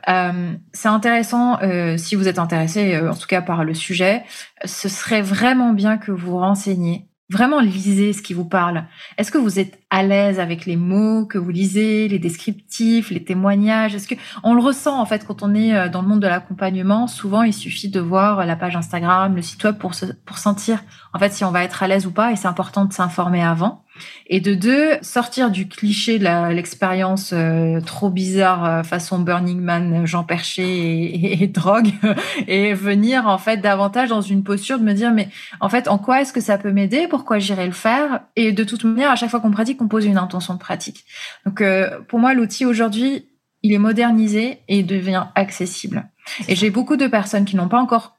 c'est 0.73 0.87
intéressant 0.87 1.57
si 1.97 2.15
vous 2.15 2.27
êtes 2.27 2.37
intéressé, 2.37 2.99
en 2.99 3.15
tout 3.15 3.25
cas 3.25 3.41
par 3.41 3.63
le 3.63 3.73
sujet, 3.73 4.23
ce 4.63 4.89
serait 4.89 5.23
vraiment 5.23 5.73
bien 5.73 5.97
que 5.97 6.11
vous 6.11 6.37
renseigniez 6.37 7.07
Vraiment, 7.29 7.61
lisez 7.61 8.11
ce 8.11 8.21
qui 8.21 8.33
vous 8.33 8.45
parle. 8.45 8.83
Est-ce 9.17 9.31
que 9.31 9.37
vous 9.37 9.57
êtes 9.57 9.79
à 9.89 10.03
l'aise 10.03 10.39
avec 10.39 10.65
les 10.65 10.75
mots 10.75 11.25
que 11.25 11.37
vous 11.37 11.49
lisez, 11.49 12.07
les 12.09 12.19
descriptifs, 12.19 13.09
les 13.11 13.23
témoignages? 13.23 13.95
Est-ce 13.95 14.07
que 14.07 14.15
on 14.43 14.53
le 14.53 14.61
ressent 14.61 14.99
en 14.99 15.05
fait 15.05 15.25
quand 15.25 15.41
on 15.41 15.55
est 15.55 15.73
euh, 15.73 15.89
dans 15.89 16.01
le 16.01 16.07
monde 16.07 16.19
de 16.19 16.27
l'accompagnement 16.27 17.07
Souvent, 17.07 17.43
il 17.43 17.53
suffit 17.53 17.89
de 17.89 18.01
voir 18.01 18.45
la 18.45 18.55
page 18.57 18.75
Instagram, 18.75 19.35
le 19.35 19.41
site 19.41 19.63
web 19.63 19.77
pour 19.77 19.93
se, 19.93 20.05
pour 20.25 20.37
sentir 20.37 20.83
en 21.13 21.19
fait 21.19 21.31
si 21.31 21.45
on 21.45 21.51
va 21.51 21.63
être 21.63 21.81
à 21.81 21.87
l'aise 21.87 22.05
ou 22.05 22.11
pas. 22.11 22.31
Et 22.33 22.35
c'est 22.35 22.47
important 22.47 22.83
de 22.85 22.93
s'informer 22.93 23.41
avant. 23.41 23.83
Et 24.27 24.39
de 24.39 24.53
deux, 24.53 24.97
sortir 25.01 25.51
du 25.51 25.67
cliché 25.67 26.19
de 26.19 26.53
l'expérience 26.53 27.31
euh, 27.33 27.81
trop 27.81 28.09
bizarre 28.09 28.65
euh, 28.65 28.83
façon 28.83 29.19
Burning 29.19 29.59
Man, 29.59 30.05
Jean 30.05 30.23
Perché 30.23 30.63
et, 30.63 31.43
et, 31.43 31.47
drogue, 31.47 31.89
et 32.47 32.73
venir 32.73 33.27
en 33.27 33.37
fait 33.37 33.57
davantage 33.57 34.09
dans 34.09 34.21
une 34.21 34.43
posture 34.43 34.79
de 34.79 34.83
me 34.83 34.93
dire 34.93 35.11
mais 35.11 35.29
en 35.59 35.69
fait 35.69 35.87
en 35.87 35.97
quoi 35.97 36.21
est-ce 36.21 36.33
que 36.33 36.41
ça 36.41 36.57
peut 36.57 36.71
m'aider, 36.71 37.07
pourquoi 37.07 37.39
j'irai 37.39 37.65
le 37.65 37.73
faire, 37.73 38.21
et 38.35 38.51
de 38.51 38.63
toute 38.63 38.83
manière 38.83 39.11
à 39.11 39.15
chaque 39.15 39.29
fois 39.29 39.39
qu'on 39.39 39.51
pratique, 39.51 39.81
on 39.81 39.87
pose 39.87 40.05
une 40.05 40.17
intention 40.17 40.53
de 40.53 40.59
pratique. 40.59 41.03
Donc 41.45 41.61
euh, 41.61 41.99
pour 42.07 42.19
moi 42.19 42.33
l'outil 42.33 42.65
aujourd'hui 42.65 43.27
il 43.63 43.73
est 43.73 43.79
modernisé 43.79 44.59
et 44.67 44.79
il 44.79 44.85
devient 44.85 45.25
accessible. 45.35 46.09
Et 46.47 46.55
j'ai 46.55 46.69
beaucoup 46.69 46.97
de 46.97 47.07
personnes 47.07 47.45
qui 47.45 47.55
n'ont 47.55 47.69
pas 47.69 47.79
encore 47.79 48.17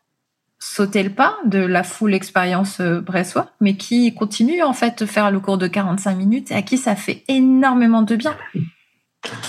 sauter 0.65 1.03
le 1.03 1.11
pas 1.11 1.37
de 1.45 1.59
la 1.59 1.83
full 1.83 2.15
expérience 2.15 2.81
euh, 2.81 3.01
Bressois, 3.01 3.51
mais 3.61 3.77
qui 3.77 4.15
continue 4.15 4.63
en 4.63 4.73
fait 4.73 4.99
de 4.99 5.07
faire 5.07 5.31
le 5.31 5.39
cours 5.39 5.59
de 5.59 5.67
45 5.67 6.17
minutes 6.17 6.51
et 6.51 6.55
à 6.55 6.63
qui 6.63 6.79
ça 6.79 6.97
fait 6.97 7.23
énormément 7.29 8.03
de 8.03 8.17
bien. 8.17 8.37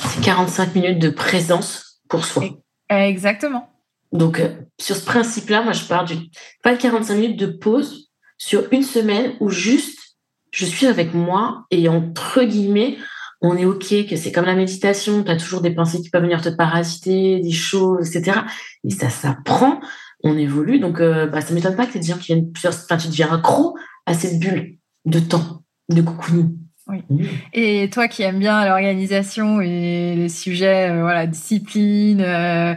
C'est 0.10 0.22
45 0.22 0.76
minutes 0.76 1.00
de 1.00 1.10
présence 1.10 2.02
pour 2.10 2.26
soi. 2.26 2.44
Exactement. 2.90 3.70
Donc, 4.12 4.40
euh, 4.40 4.50
sur 4.80 4.96
ce 4.96 5.06
principe-là, 5.06 5.64
moi, 5.64 5.74
je 5.74 5.86
pars 5.86 6.06
du 6.06 6.16
pas 6.64 6.76
de 6.76 6.82
45 6.82 7.16
minutes 7.16 7.40
de 7.40 7.48
pause 7.48 8.12
sur 8.38 8.66
une 8.72 8.84
semaine 8.84 9.34
où 9.40 9.50
juste 9.50 10.18
je 10.52 10.66
suis 10.66 10.88
avec 10.88 11.14
moi 11.14 11.66
et 11.72 11.88
entre 11.90 12.44
guillemets, 12.44 12.98
on 13.42 13.58
est 13.58 13.66
OK, 13.66 14.08
que 14.10 14.16
c'est 14.16 14.32
comme 14.32 14.46
la 14.46 14.56
méditation, 14.56 15.24
tu 15.24 15.32
as 15.32 15.38
toujours 15.38 15.62
des 15.62 15.72
pensées 15.72 16.02
qui 16.02 16.10
peuvent 16.10 16.24
venir 16.24 16.42
te 16.42 16.50
parasiter, 16.50 17.40
des 17.40 17.52
choses, 17.52 18.16
etc. 18.16 18.40
Et 18.84 18.90
ça 18.90 19.10
ça 19.10 19.38
prend 19.46 19.80
on 20.26 20.38
évolue. 20.38 20.80
Donc, 20.80 21.00
euh, 21.00 21.28
bah, 21.28 21.40
ça 21.40 21.52
ne 21.52 21.56
m'étonne 21.56 21.76
pas 21.76 21.86
que 21.86 21.94
tu 21.94 22.00
des 22.00 22.08
gens 22.08 22.18
qui 22.18 22.34
viennent 22.34 22.52
plusieurs. 22.52 22.74
Enfin, 22.74 22.98
tu 22.98 23.08
deviens 23.08 23.32
accro 23.32 23.78
à 24.06 24.14
cette 24.14 24.40
bulle 24.40 24.78
de 25.06 25.20
temps, 25.20 25.64
de 25.90 26.02
cocooning. 26.02 26.58
Oui. 26.88 27.04
Mmh. 27.10 27.24
Et 27.54 27.90
toi 27.92 28.08
qui 28.08 28.22
aimes 28.22 28.40
bien 28.40 28.66
l'organisation 28.66 29.62
et 29.62 30.16
les 30.16 30.30
sujets, 30.30 30.90
euh, 30.92 31.02
voilà, 31.02 31.26
discipline, 31.26 32.22
euh, 32.22 32.76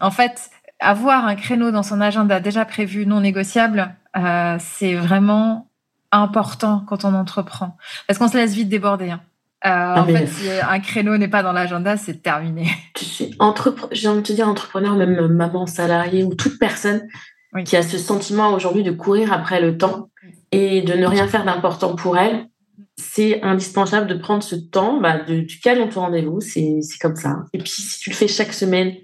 en 0.00 0.10
fait, 0.10 0.50
avoir 0.80 1.26
un 1.26 1.34
créneau 1.34 1.70
dans 1.70 1.82
son 1.82 2.00
agenda 2.00 2.40
déjà 2.40 2.64
prévu, 2.64 3.06
non 3.06 3.20
négociable, 3.20 3.94
c'est 4.58 4.94
vraiment 4.94 5.68
important 6.12 6.84
quand 6.86 7.04
on 7.04 7.14
entreprend. 7.14 7.76
Parce 8.06 8.18
qu'on 8.18 8.28
se 8.28 8.36
laisse 8.36 8.54
vite 8.54 8.68
déborder. 8.68 9.10
Hein. 9.10 9.20
Euh, 9.66 9.70
ah, 9.70 10.02
en 10.02 10.06
fait, 10.06 10.26
si 10.26 10.48
un 10.50 10.78
créneau 10.78 11.16
n'est 11.16 11.28
pas 11.28 11.42
dans 11.42 11.52
l'agenda, 11.52 11.96
c'est 11.96 12.22
terminé. 12.22 12.68
J'ai 13.92 14.08
envie 14.08 14.20
de 14.20 14.26
te 14.26 14.32
dire 14.32 14.46
entrepreneur, 14.46 14.94
même 14.94 15.26
maman 15.28 15.66
salariée 15.66 16.22
ou 16.22 16.34
toute 16.34 16.58
personne 16.58 17.06
qui 17.64 17.76
a 17.76 17.82
ce 17.82 17.98
sentiment 17.98 18.52
aujourd'hui 18.52 18.82
de 18.82 18.90
courir 18.90 19.32
après 19.32 19.60
le 19.60 19.78
temps 19.78 20.10
et 20.52 20.82
de 20.82 20.92
ne 20.94 21.06
rien 21.06 21.28
faire 21.28 21.44
d'important 21.44 21.94
pour 21.94 22.18
elle. 22.18 22.48
C'est 22.96 23.42
indispensable 23.42 24.06
de 24.06 24.14
prendre 24.14 24.42
ce 24.42 24.54
temps, 24.54 25.00
bah, 25.00 25.18
de, 25.18 25.40
tu 25.40 25.60
ton 25.60 26.00
rendez-vous, 26.00 26.40
c'est 26.40 26.80
comme 27.00 27.16
ça. 27.16 27.44
Et 27.52 27.58
puis, 27.58 27.70
si 27.70 28.00
tu 28.00 28.10
le 28.10 28.14
fais 28.14 28.28
chaque 28.28 28.52
semaine, 28.52 28.94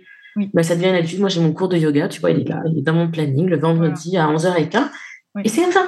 bah, 0.53 0.63
ça 0.63 0.77
devient 0.77 0.89
une 0.89 0.97
habitude. 0.97 1.21
Moi, 1.21 1.29
j'ai 1.29 1.41
mon 1.41 1.53
cours 1.53 1.69
de 1.69 1.77
yoga, 1.77 2.09
tu 2.09 2.21
vois, 2.21 2.33
il 2.33 2.41
est 2.41 2.49
là, 2.49 2.63
il 2.67 2.79
est 2.79 2.83
dans 2.83 2.95
mon 2.95 3.11
planning 3.11 3.47
le 3.47 3.59
vendredi 3.59 4.17
à 4.19 4.27
11h15. 4.27 4.91
Et 5.45 5.49
c'est 5.49 5.63
comme 5.63 5.73
ça. 5.73 5.87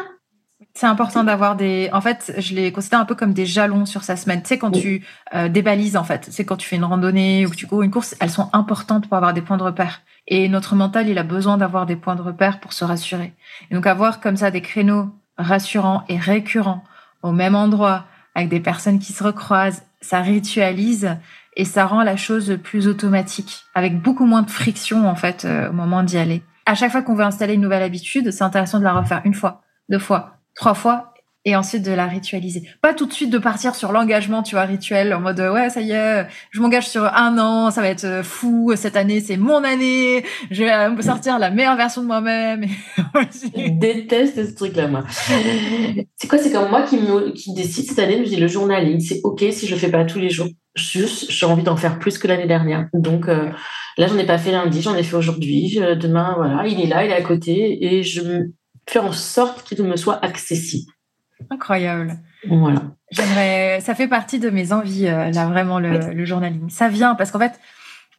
C'est 0.75 0.87
important 0.87 1.25
d'avoir 1.25 1.57
des. 1.57 1.91
En 1.93 2.01
fait, 2.01 2.35
je 2.39 2.55
les 2.55 2.73
considère 2.73 3.01
un 3.01 3.05
peu 3.05 3.15
comme 3.15 3.33
des 3.33 3.47
jalons 3.47 3.87
sur 3.87 4.03
sa 4.03 4.17
semaine. 4.17 4.43
Tu 4.43 4.49
sais, 4.49 4.59
quand 4.59 4.71
tu 4.71 5.05
euh, 5.35 5.49
débalises, 5.49 5.97
en 5.97 6.05
fait, 6.05 6.29
c'est 6.31 6.45
quand 6.45 6.57
tu 6.57 6.69
fais 6.69 6.77
une 6.77 6.85
randonnée 6.85 7.47
ou 7.47 7.51
que 7.51 7.57
tu 7.57 7.67
cours 7.67 7.83
une 7.83 7.91
course, 7.91 8.15
elles 8.21 8.31
sont 8.31 8.49
importantes 8.53 9.09
pour 9.09 9.17
avoir 9.17 9.35
des 9.35 9.43
points 9.43 9.57
de 9.57 9.63
repère. 9.63 10.03
Et 10.29 10.49
notre 10.49 10.75
mental, 10.75 11.09
il 11.09 11.19
a 11.19 11.23
besoin 11.23 11.57
d'avoir 11.57 11.87
des 11.87 11.97
points 11.97 12.17
de 12.17 12.23
repère 12.23 12.61
pour 12.61 12.73
se 12.73 12.85
rassurer. 12.85 13.35
Et 13.71 13.75
donc, 13.75 13.87
avoir 13.87 14.21
comme 14.21 14.37
ça 14.37 14.51
des 14.51 14.63
créneaux 14.63 15.09
rassurants 15.37 16.05
et 16.09 16.17
récurrents 16.17 16.85
au 17.23 17.33
même 17.33 17.55
endroit, 17.55 18.07
avec 18.35 18.49
des 18.49 18.61
personnes 18.61 18.99
qui 18.99 19.13
se 19.13 19.23
recroisent, 19.23 19.85
ça 20.01 20.21
ritualise 20.21 21.17
et 21.57 21.65
ça 21.65 21.87
rend 21.87 22.03
la 22.03 22.17
chose 22.17 22.59
plus 22.63 22.89
automatique, 22.89 23.65
avec 23.75 24.01
beaucoup 24.01 24.25
moins 24.25 24.43
de 24.43 24.51
friction, 24.51 25.07
en 25.09 25.15
fait, 25.15 25.45
euh, 25.45 25.71
au 25.71 25.73
moment 25.73 26.03
d'y 26.03 26.19
aller. 26.19 26.43
À 26.67 26.75
chaque 26.75 26.93
fois 26.93 27.03
qu'on 27.03 27.15
veut 27.15 27.25
installer 27.25 27.55
une 27.55 27.61
nouvelle 27.61 27.83
habitude, 27.83 28.31
c'est 28.31 28.45
intéressant 28.45 28.79
de 28.79 28.85
la 28.85 28.93
refaire 28.93 29.21
une 29.25 29.35
fois, 29.35 29.63
deux 29.89 29.99
fois, 29.99 30.39
trois 30.55 30.75
fois 30.75 31.13
et 31.45 31.57
ensuite 31.57 31.83
de 31.83 31.91
la 31.91 32.07
ritualiser. 32.07 32.63
Pas 32.83 32.95
tout 32.95 33.07
de 33.07 33.13
suite 33.13 33.31
de 33.31 33.39
partir 33.39 33.75
sur 33.75 33.91
l'engagement, 33.91 34.43
tu 34.43 34.55
vois, 34.55 34.65
rituel, 34.65 35.13
en 35.13 35.21
mode 35.21 35.41
ouais, 35.41 35.71
ça 35.71 35.81
y 35.81 35.91
est, 35.91 36.27
je 36.51 36.61
m'engage 36.61 36.89
sur 36.89 37.05
un 37.05 37.37
an, 37.39 37.71
ça 37.71 37.81
va 37.81 37.89
être 37.89 38.05
euh, 38.05 38.23
fou, 38.23 38.73
cette 38.77 38.97
année 38.97 39.21
c'est 39.21 39.37
mon 39.37 39.65
année, 39.65 40.25
je 40.51 40.63
vais 40.63 40.73
euh, 40.73 41.03
sortir 41.03 41.39
la 41.41 41.51
meilleure 41.51 41.77
version 41.77 42.03
de 42.03 42.07
moi-même. 42.07 42.67
je 43.57 43.71
déteste 43.71 44.51
ce 44.51 44.55
truc-là, 44.55 44.87
moi. 44.87 45.05
c'est 46.17 46.29
quoi, 46.29 46.39
c'est 46.39 46.53
comme 46.53 46.71
moi 46.71 46.83
qui, 46.83 46.99
me, 46.99 47.33
qui 47.33 47.55
décide 47.55 47.87
cette 47.87 47.99
année, 47.99 48.25
je 48.25 48.31
dis 48.31 48.37
le 48.37 48.49
journaling, 48.49 49.01
c'est 49.01 49.21
ok 49.25 49.45
si 49.51 49.67
je 49.67 49.75
le 49.75 49.81
fais 49.81 49.91
pas 49.91 50.05
tous 50.05 50.21
les 50.21 50.31
jours, 50.31 50.49
juste 50.77 51.29
j'ai 51.29 51.47
envie 51.47 51.65
d'en 51.65 51.77
faire 51.77 51.99
plus 51.99 52.19
que 52.19 52.29
l'année 52.29 52.47
dernière. 52.47 52.89
Donc, 52.95 53.29
euh, 53.29 53.51
Là, 53.99 54.07
j'en 54.07 54.17
ai 54.17 54.25
pas 54.25 54.39
fait 54.39 54.53
lundi, 54.53 54.81
j'en 54.81 54.95
ai 54.95 55.03
fait 55.03 55.17
aujourd'hui. 55.17 55.79
Demain, 56.01 56.33
voilà, 56.39 56.67
il 56.67 56.81
est 56.81 56.87
là, 56.87 57.05
il 57.05 57.11
est 57.11 57.15
à 57.15 57.21
côté, 57.21 57.85
et 57.85 58.03
je 58.03 58.49
fais 58.87 58.99
en 58.99 59.13
sorte 59.13 59.63
qu'il 59.63 59.83
me 59.85 59.97
soit 59.97 60.25
accessible. 60.25 60.93
Incroyable. 61.51 62.19
Voilà. 62.49 62.83
J'aimerais, 63.11 63.81
ça 63.81 63.95
fait 63.95 64.09
partie 64.09 64.39
de 64.39 64.51
mes 64.51 64.73
envies, 64.73 65.09
euh, 65.09 65.31
là, 65.31 65.47
vraiment, 65.47 65.79
le, 65.79 66.13
le, 66.13 66.25
journaling. 66.25 66.71
Ça 66.71 66.89
vient 66.89 67.15
parce 67.15 67.31
qu'en 67.31 67.39
fait, 67.39 67.59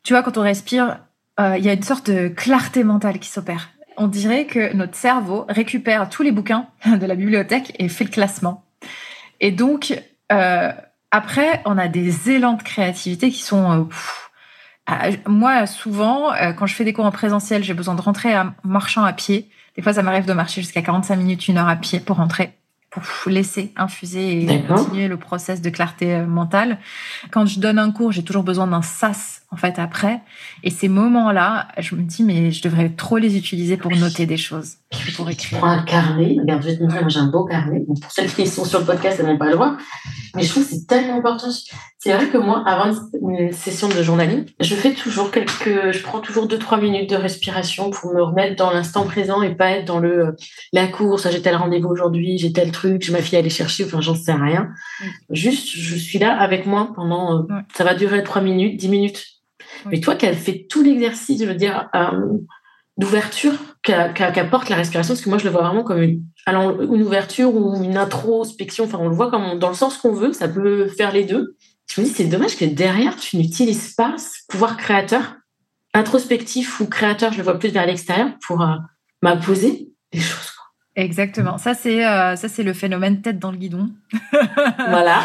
tu 0.03 0.13
vois, 0.13 0.23
quand 0.23 0.37
on 0.37 0.41
respire, 0.41 0.99
euh, 1.39 1.55
il 1.57 1.65
y 1.65 1.69
a 1.69 1.73
une 1.73 1.83
sorte 1.83 2.09
de 2.09 2.27
clarté 2.27 2.83
mentale 2.83 3.19
qui 3.19 3.29
s'opère. 3.29 3.69
On 3.97 4.07
dirait 4.07 4.45
que 4.45 4.73
notre 4.73 4.95
cerveau 4.95 5.45
récupère 5.49 6.09
tous 6.09 6.23
les 6.23 6.31
bouquins 6.31 6.67
de 6.85 7.05
la 7.05 7.15
bibliothèque 7.15 7.73
et 7.79 7.89
fait 7.89 8.05
le 8.05 8.09
classement. 8.11 8.63
Et 9.39 9.51
donc, 9.51 9.99
euh, 10.31 10.71
après, 11.11 11.61
on 11.65 11.77
a 11.77 11.87
des 11.87 12.31
élans 12.31 12.53
de 12.53 12.63
créativité 12.63 13.29
qui 13.29 13.41
sont... 13.41 13.89
Ah, 14.85 15.09
moi, 15.27 15.65
souvent, 15.65 16.31
quand 16.57 16.65
je 16.65 16.75
fais 16.75 16.83
des 16.83 16.91
cours 16.91 17.05
en 17.05 17.11
présentiel, 17.11 17.63
j'ai 17.63 17.73
besoin 17.73 17.95
de 17.95 18.01
rentrer 18.01 18.37
en 18.37 18.53
marchant 18.65 19.05
à 19.05 19.13
pied. 19.13 19.49
Des 19.75 19.81
fois, 19.81 19.93
ça 19.93 20.03
m'arrive 20.03 20.25
de 20.25 20.33
marcher 20.33 20.61
jusqu'à 20.61 20.81
45 20.81 21.15
minutes, 21.15 21.47
une 21.47 21.57
heure 21.57 21.67
à 21.67 21.75
pied 21.75 21.99
pour 21.99 22.17
rentrer 22.17 22.57
pour 22.93 23.03
laisser 23.25 23.73
infuser 23.75 24.43
et 24.43 24.63
continuer 24.67 25.07
le 25.07 25.17
process 25.17 25.61
de 25.61 25.69
clarté 25.71 26.13
euh, 26.13 26.27
mentale. 26.27 26.77
Quand 27.31 27.47
je 27.47 27.59
donne 27.59 27.79
un 27.79 27.91
cours, 27.91 28.11
j'ai 28.11 28.23
toujours 28.23 28.43
besoin 28.43 28.67
d'un 28.67 28.83
sas 28.83 29.41
en 29.53 29.55
fait 29.55 29.77
après. 29.77 30.21
Et 30.63 30.71
ces 30.71 30.89
moments-là, 30.89 31.67
je 31.77 31.95
me 31.95 32.01
dis 32.01 32.23
mais 32.23 32.51
je 32.51 32.61
devrais 32.63 32.89
trop 32.89 33.17
les 33.17 33.37
utiliser 33.37 33.77
pour 33.77 33.95
noter 33.95 34.25
des 34.25 34.37
choses, 34.37 34.77
pour 35.15 35.29
écrire. 35.29 35.59
Prends 35.59 35.69
un 35.69 35.83
carnet. 35.83 36.37
Regarde, 36.39 36.63
je 36.63 36.69
vais 36.69 36.77
te 36.77 36.81
montrer. 36.81 36.99
Moi, 37.01 37.09
j'ai 37.09 37.19
un 37.19 37.27
beau 37.27 37.45
carnet. 37.45 37.83
pour 38.01 38.11
celles 38.11 38.33
qui 38.33 38.47
sont 38.47 38.65
sur 38.65 38.79
le 38.79 38.85
podcast, 38.85 39.19
elles 39.19 39.27
n'ont 39.27 39.37
pas 39.37 39.49
le 39.49 39.55
voir. 39.55 39.77
Mais 40.35 40.41
je 40.43 40.49
trouve 40.49 40.63
que 40.63 40.69
c'est 40.69 40.87
tellement 40.87 41.19
important. 41.19 41.47
C'est 41.99 42.11
vrai 42.11 42.27
que 42.27 42.37
moi, 42.37 42.63
avant 42.65 42.91
une 43.21 43.51
session 43.53 43.87
de 43.87 44.01
journaling, 44.01 44.45
je 44.59 44.75
fais 44.75 44.93
toujours 44.93 45.31
quelques, 45.31 45.91
je 45.91 46.01
prends 46.01 46.19
toujours 46.19 46.47
deux, 46.47 46.57
trois 46.57 46.79
minutes 46.79 47.09
de 47.09 47.15
respiration 47.15 47.91
pour 47.91 48.13
me 48.13 48.21
remettre 48.21 48.55
dans 48.55 48.71
l'instant 48.71 49.05
présent 49.05 49.41
et 49.41 49.55
pas 49.55 49.69
être 49.71 49.85
dans 49.85 49.99
le, 49.99 50.35
la 50.73 50.87
course, 50.87 51.29
j'ai 51.31 51.41
tel 51.41 51.55
rendez-vous 51.55 51.87
aujourd'hui, 51.87 52.37
j'ai 52.37 52.51
tel 52.51 52.71
truc, 52.71 53.05
je 53.05 53.11
ma 53.11 53.19
fille 53.19 53.37
aller 53.37 53.49
chercher, 53.49 53.85
enfin, 53.85 54.01
j'en 54.01 54.15
sais 54.15 54.33
rien. 54.33 54.69
Juste, 55.29 55.69
je 55.69 55.95
suis 55.95 56.19
là 56.19 56.35
avec 56.35 56.65
moi 56.65 56.91
pendant, 56.95 57.39
euh, 57.39 57.43
ça 57.73 57.83
va 57.83 57.93
durer 57.93 58.23
trois 58.23 58.41
minutes, 58.41 58.77
dix 58.77 58.89
minutes. 58.89 59.25
Mais 59.91 59.99
toi, 59.99 60.15
qu'elle 60.15 60.35
fait 60.35 60.65
tout 60.69 60.83
l'exercice, 60.83 61.41
je 61.41 61.45
veux 61.45 61.55
dire, 61.55 61.89
euh, 61.95 62.37
d'ouverture 62.97 63.53
qu'apporte 63.81 64.69
la 64.69 64.75
respiration, 64.75 65.13
parce 65.13 65.23
que 65.23 65.29
moi, 65.29 65.37
je 65.37 65.45
le 65.45 65.49
vois 65.49 65.63
vraiment 65.63 65.83
comme 65.83 66.01
une, 66.01 66.23
alors, 66.45 66.81
une 66.81 67.01
ouverture 67.01 67.53
ou 67.53 67.83
une 67.83 67.97
introspection. 67.97 68.85
Enfin, 68.85 68.99
on 68.99 69.09
le 69.09 69.15
voit 69.15 69.29
comme 69.29 69.59
dans 69.59 69.69
le 69.69 69.75
sens 69.75 69.97
qu'on 69.97 70.13
veut, 70.13 70.33
ça 70.33 70.47
peut 70.47 70.87
faire 70.87 71.11
les 71.11 71.25
deux. 71.25 71.55
Je 71.91 72.01
me 72.01 72.05
dis, 72.05 72.11
c'est 72.11 72.25
dommage 72.25 72.57
que 72.57 72.65
derrière, 72.65 73.15
tu 73.15 73.37
n'utilises 73.37 73.93
pas 73.93 74.15
ce 74.17 74.39
pouvoir 74.47 74.77
créateur, 74.77 75.35
introspectif 75.93 76.79
ou 76.79 76.87
créateur, 76.87 77.31
je 77.31 77.37
le 77.37 77.43
vois 77.43 77.59
plus 77.59 77.69
vers 77.69 77.85
l'extérieur, 77.85 78.29
pour 78.45 78.61
euh, 78.61 78.75
m'imposer 79.21 79.89
des 80.11 80.19
choses. 80.19 80.53
Exactement. 80.95 81.57
Ça 81.57 81.73
c'est 81.73 82.05
euh, 82.05 82.35
ça 82.35 82.47
c'est 82.47 82.61
le 82.61 82.73
phénomène 82.73 83.21
tête 83.21 83.39
dans 83.39 83.51
le 83.51 83.57
guidon. 83.57 83.89
Voilà. 84.77 85.21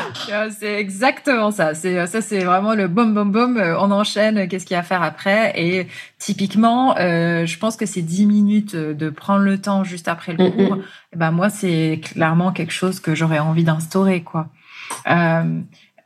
c'est 0.51 0.81
exactement 0.81 1.51
ça. 1.51 1.75
C'est 1.75 2.07
ça 2.07 2.23
c'est 2.23 2.43
vraiment 2.45 2.75
le 2.75 2.89
boum 2.89 3.13
boum 3.13 3.33
boum. 3.33 3.59
On 3.79 3.91
enchaîne. 3.91 4.49
Qu'est-ce 4.49 4.65
qu'il 4.65 4.75
y 4.75 4.77
a 4.77 4.81
à 4.81 4.83
faire 4.83 5.03
après 5.03 5.53
Et 5.61 5.87
typiquement, 6.19 6.97
euh, 6.99 7.45
je 7.45 7.59
pense 7.59 7.77
que 7.77 7.85
c'est 7.85 8.03
dix 8.03 8.25
minutes 8.25 8.75
de 8.75 9.11
prendre 9.11 9.43
le 9.43 9.59
temps 9.59 9.85
juste 9.85 10.09
après 10.09 10.33
le 10.33 10.51
cours. 10.51 10.77
Et 10.77 10.83
eh 11.15 11.17
ben 11.17 11.33
moi 11.33 11.51
c'est 11.51 12.01
clairement 12.03 12.53
quelque 12.53 12.73
chose 12.73 13.01
que 13.01 13.15
j'aurais 13.15 13.39
envie 13.39 13.65
d'instaurer 13.65 14.23
quoi. 14.23 14.49
Euh, 15.11 15.61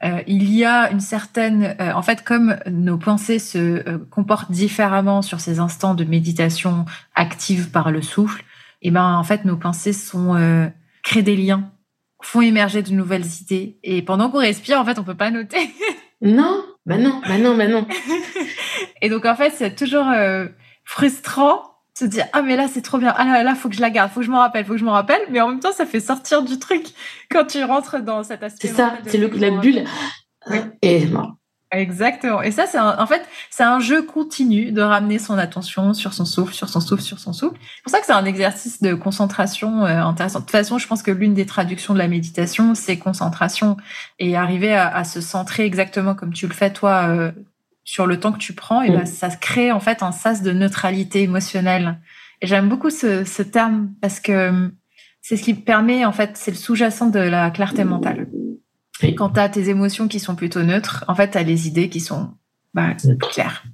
euh, 0.04 0.20
il 0.26 0.52
y 0.52 0.64
a 0.64 0.90
une 0.90 1.00
certaine, 1.00 1.76
euh, 1.80 1.92
en 1.92 2.02
fait, 2.02 2.24
comme 2.24 2.56
nos 2.68 2.98
pensées 2.98 3.38
se 3.38 3.58
euh, 3.58 3.98
comportent 4.10 4.50
différemment 4.50 5.22
sur 5.22 5.38
ces 5.38 5.60
instants 5.60 5.94
de 5.94 6.04
méditation 6.04 6.86
active 7.14 7.70
par 7.70 7.90
le 7.92 8.02
souffle, 8.02 8.42
et 8.84 8.88
eh 8.88 8.90
ben 8.90 9.14
en 9.16 9.22
fait 9.22 9.44
nos 9.44 9.56
pensées 9.56 9.92
sont 9.92 10.34
euh, 10.34 10.66
créent 11.04 11.22
des 11.22 11.36
liens, 11.36 11.70
font 12.20 12.40
émerger 12.40 12.82
de 12.82 12.92
nouvelles 12.92 13.26
idées 13.40 13.78
et 13.84 14.02
pendant 14.02 14.28
qu'on 14.28 14.38
respire 14.38 14.80
en 14.80 14.84
fait 14.84 14.98
on 14.98 15.04
peut 15.04 15.14
pas 15.14 15.30
noter. 15.30 15.70
non, 16.20 16.64
bah 16.84 16.98
non, 16.98 17.20
bah 17.28 17.38
non, 17.38 17.56
bah 17.56 17.68
non. 17.68 17.86
et 19.00 19.08
donc 19.08 19.24
en 19.24 19.36
fait 19.36 19.52
c'est 19.56 19.76
toujours 19.76 20.08
euh, 20.08 20.46
frustrant 20.84 21.62
de 21.94 21.98
se 21.98 22.04
dire 22.06 22.26
ah 22.32 22.42
mais 22.42 22.56
là 22.56 22.66
c'est 22.66 22.82
trop 22.82 22.98
bien 22.98 23.14
ah 23.16 23.24
là, 23.24 23.44
là 23.44 23.54
faut 23.54 23.68
que 23.68 23.76
je 23.76 23.80
la 23.80 23.90
garde 23.90 24.10
faut 24.10 24.18
que 24.18 24.26
je 24.26 24.32
m'en 24.32 24.40
rappelle 24.40 24.64
faut 24.64 24.72
que 24.72 24.78
je 24.78 24.84
m'en 24.84 24.92
rappelle 24.92 25.22
mais 25.30 25.40
en 25.40 25.48
même 25.48 25.60
temps 25.60 25.72
ça 25.72 25.86
fait 25.86 26.00
sortir 26.00 26.42
du 26.42 26.58
truc 26.58 26.84
quand 27.30 27.44
tu 27.44 27.62
rentres 27.62 28.02
dans 28.02 28.24
cet 28.24 28.42
aspect. 28.42 28.66
C'est 28.66 28.74
ça, 28.74 28.98
c'est 29.06 29.18
la 29.18 29.50
bulle. 29.50 29.84
Et 30.82 31.06
bon, 31.06 31.28
Exactement. 31.72 32.42
Et 32.42 32.50
ça, 32.50 32.66
c'est 32.66 32.78
en 32.78 33.06
fait, 33.06 33.26
c'est 33.48 33.62
un 33.62 33.80
jeu 33.80 34.02
continu 34.02 34.72
de 34.72 34.82
ramener 34.82 35.18
son 35.18 35.38
attention 35.38 35.94
sur 35.94 36.12
son 36.12 36.26
souffle, 36.26 36.52
sur 36.52 36.68
son 36.68 36.80
souffle, 36.80 37.02
sur 37.02 37.18
son 37.18 37.32
souffle. 37.32 37.56
C'est 37.60 37.82
pour 37.82 37.90
ça 37.90 38.00
que 38.00 38.06
c'est 38.06 38.12
un 38.12 38.26
exercice 38.26 38.82
de 38.82 38.92
concentration 38.92 39.86
euh, 39.86 40.02
intéressant. 40.02 40.40
De 40.40 40.44
toute 40.44 40.50
façon, 40.50 40.76
je 40.76 40.86
pense 40.86 41.02
que 41.02 41.10
l'une 41.10 41.32
des 41.32 41.46
traductions 41.46 41.94
de 41.94 41.98
la 41.98 42.08
méditation, 42.08 42.74
c'est 42.74 42.98
concentration 42.98 43.78
et 44.18 44.36
arriver 44.36 44.74
à, 44.74 44.94
à, 44.94 45.04
se 45.04 45.22
centrer 45.22 45.64
exactement 45.64 46.14
comme 46.14 46.34
tu 46.34 46.46
le 46.46 46.52
fais 46.52 46.70
toi 46.70 47.06
euh, 47.08 47.32
sur 47.84 48.06
le 48.06 48.20
temps 48.20 48.32
que 48.32 48.38
tu 48.38 48.52
prends. 48.52 48.82
Et 48.82 48.90
ben, 48.90 49.06
ça 49.06 49.30
crée 49.30 49.72
en 49.72 49.80
fait 49.80 50.02
un 50.02 50.12
sas 50.12 50.42
de 50.42 50.52
neutralité 50.52 51.22
émotionnelle. 51.22 51.98
Et 52.42 52.46
j'aime 52.46 52.68
beaucoup 52.68 52.90
ce, 52.90 53.24
ce 53.24 53.42
terme 53.42 53.94
parce 54.02 54.20
que 54.20 54.70
c'est 55.22 55.38
ce 55.38 55.42
qui 55.42 55.54
permet 55.54 56.04
en 56.04 56.12
fait, 56.12 56.32
c'est 56.34 56.50
le 56.50 56.56
sous-jacent 56.58 57.08
de 57.08 57.20
la 57.20 57.50
clarté 57.50 57.84
mentale. 57.84 58.26
Et 59.00 59.14
quand 59.14 59.30
tu 59.30 59.40
as 59.40 59.48
tes 59.48 59.68
émotions 59.68 60.08
qui 60.08 60.20
sont 60.20 60.34
plutôt 60.34 60.62
neutres, 60.62 61.04
en 61.08 61.14
fait, 61.14 61.30
tu 61.30 61.38
as 61.38 61.42
les 61.42 61.66
idées 61.66 61.88
qui 61.88 62.00
sont 62.00 62.34
bah, 62.74 62.94
claires. 63.20 63.64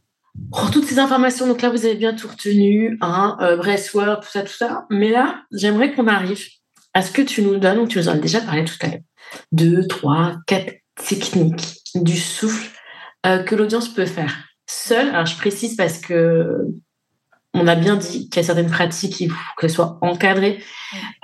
Pour 0.52 0.70
toutes 0.70 0.85
ces 0.85 0.98
informations, 0.98 1.46
donc 1.46 1.62
là, 1.62 1.70
vous 1.70 1.85
avez 1.85 1.96
bien 1.96 2.14
tout 2.14 2.28
retenu, 2.28 2.96
hein, 3.00 3.37
euh, 3.40 3.57
tout 3.57 4.28
ça, 4.31 4.42
tout 4.42 4.52
ça. 4.52 4.87
Mais 4.90 5.11
là, 5.11 5.42
j'aimerais 5.52 5.92
qu'on 5.92 6.07
arrive 6.07 6.44
à 6.94 7.02
ce 7.02 7.11
que 7.11 7.22
tu 7.22 7.42
nous 7.42 7.59
donnes, 7.59 7.87
tu 7.88 7.98
nous 7.98 8.09
en 8.09 8.12
as 8.12 8.18
déjà 8.18 8.40
parlé 8.40 8.64
tout 8.64 8.74
à 8.81 8.87
l'heure, 8.87 9.00
deux, 9.52 9.87
trois, 9.87 10.37
quatre 10.46 10.74
techniques 11.09 11.83
du 11.94 12.16
souffle 12.16 12.70
euh, 13.26 13.42
que 13.42 13.54
l'audience 13.54 13.88
peut 13.88 14.07
faire 14.07 14.35
seule. 14.66 15.09
Alors, 15.09 15.26
je 15.26 15.37
précise 15.37 15.76
parce 15.76 15.98
que 15.98 16.66
on 17.54 17.66
a 17.66 17.74
bien 17.74 17.96
dit 17.96 18.28
qu'il 18.28 18.37
y 18.37 18.44
a 18.44 18.46
certaines 18.46 18.70
pratiques, 18.70 19.20
il 19.20 19.30
faut 19.30 19.37
qu'elles 19.58 19.70
soient 19.70 19.98
encadrées. 20.02 20.62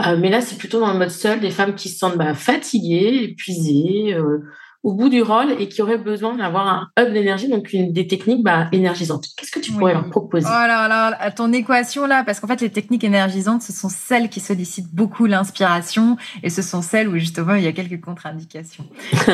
Euh, 0.04 0.16
mais 0.16 0.30
là, 0.30 0.40
c'est 0.40 0.56
plutôt 0.56 0.80
dans 0.80 0.92
le 0.92 0.98
mode 0.98 1.10
seul, 1.10 1.40
des 1.40 1.50
femmes 1.50 1.74
qui 1.74 1.88
se 1.88 1.98
sentent 1.98 2.16
bah, 2.16 2.34
fatiguées, 2.34 3.24
épuisées, 3.24 4.14
euh, 4.14 4.38
au 4.85 4.92
bout 4.92 5.09
du 5.09 5.23
rôle 5.23 5.51
et 5.59 5.68
qui 5.68 5.81
auraient 5.81 5.99
besoin 5.99 6.37
d'avoir 6.37 6.68
un 6.68 6.90
hub 6.99 7.12
d'énergie, 7.12 7.49
donc 7.49 7.73
une, 7.73 7.92
des 7.92 8.07
techniques 8.07 8.44
bah, 8.44 8.68
énergisantes. 8.70 9.29
Qu'est-ce 9.35 9.51
que 9.51 9.59
tu 9.59 9.73
pourrais 9.73 9.94
leur 9.94 10.11
proposer? 10.11 10.47
Oh 10.47 10.66
là 10.66 10.87
là, 10.88 11.31
ton 11.31 11.53
équation 11.55 12.07
là, 12.07 12.23
parce 12.23 12.38
qu'en 12.38 12.47
fait, 12.47 12.61
les 12.61 12.70
techniques 12.70 13.03
énergisations, 13.03 13.59
ce 13.61 13.73
sont 13.73 13.88
celles 13.88 14.29
qui 14.29 14.40
sollicitent 14.40 14.94
beaucoup 14.94 15.25
l'inspiration 15.25 16.18
et 16.42 16.51
ce 16.51 16.61
sont 16.61 16.83
celles 16.83 17.09
où 17.09 17.16
justement 17.16 17.55
il 17.55 17.64
y 17.64 17.66
a 17.66 17.73
quelques 17.73 17.99
contre-indications. 18.05 18.85
Mais 19.12 19.33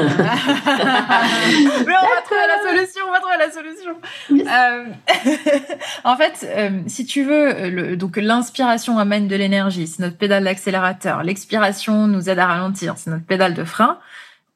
on 1.97 2.07
va 2.07 2.23
trouver 2.25 2.47
la 2.47 2.71
solution, 2.71 3.03
on 3.09 3.13
va 3.13 3.19
trouver 3.19 3.39
la 3.39 3.51
solution. 3.51 3.97
Euh, 4.31 4.85
en 6.05 6.17
fait, 6.17 6.47
euh, 6.57 6.81
si 6.87 7.05
tu 7.05 7.25
veux, 7.25 7.71
le, 7.71 7.97
donc 7.97 8.17
l'inspiration 8.17 8.99
amène 8.99 9.27
de 9.27 9.35
l'énergie, 9.35 9.89
c'est 9.89 10.01
notre 10.01 10.17
pédale 10.17 10.45
d'accélérateur. 10.45 11.25
L'expiration 11.25 12.07
nous 12.07 12.31
aide 12.31 12.39
à 12.39 12.47
ralentir, 12.47 12.95
c'est 12.99 13.11
notre 13.11 13.27
pédale 13.27 13.55
de 13.55 13.65
frein. 13.65 13.99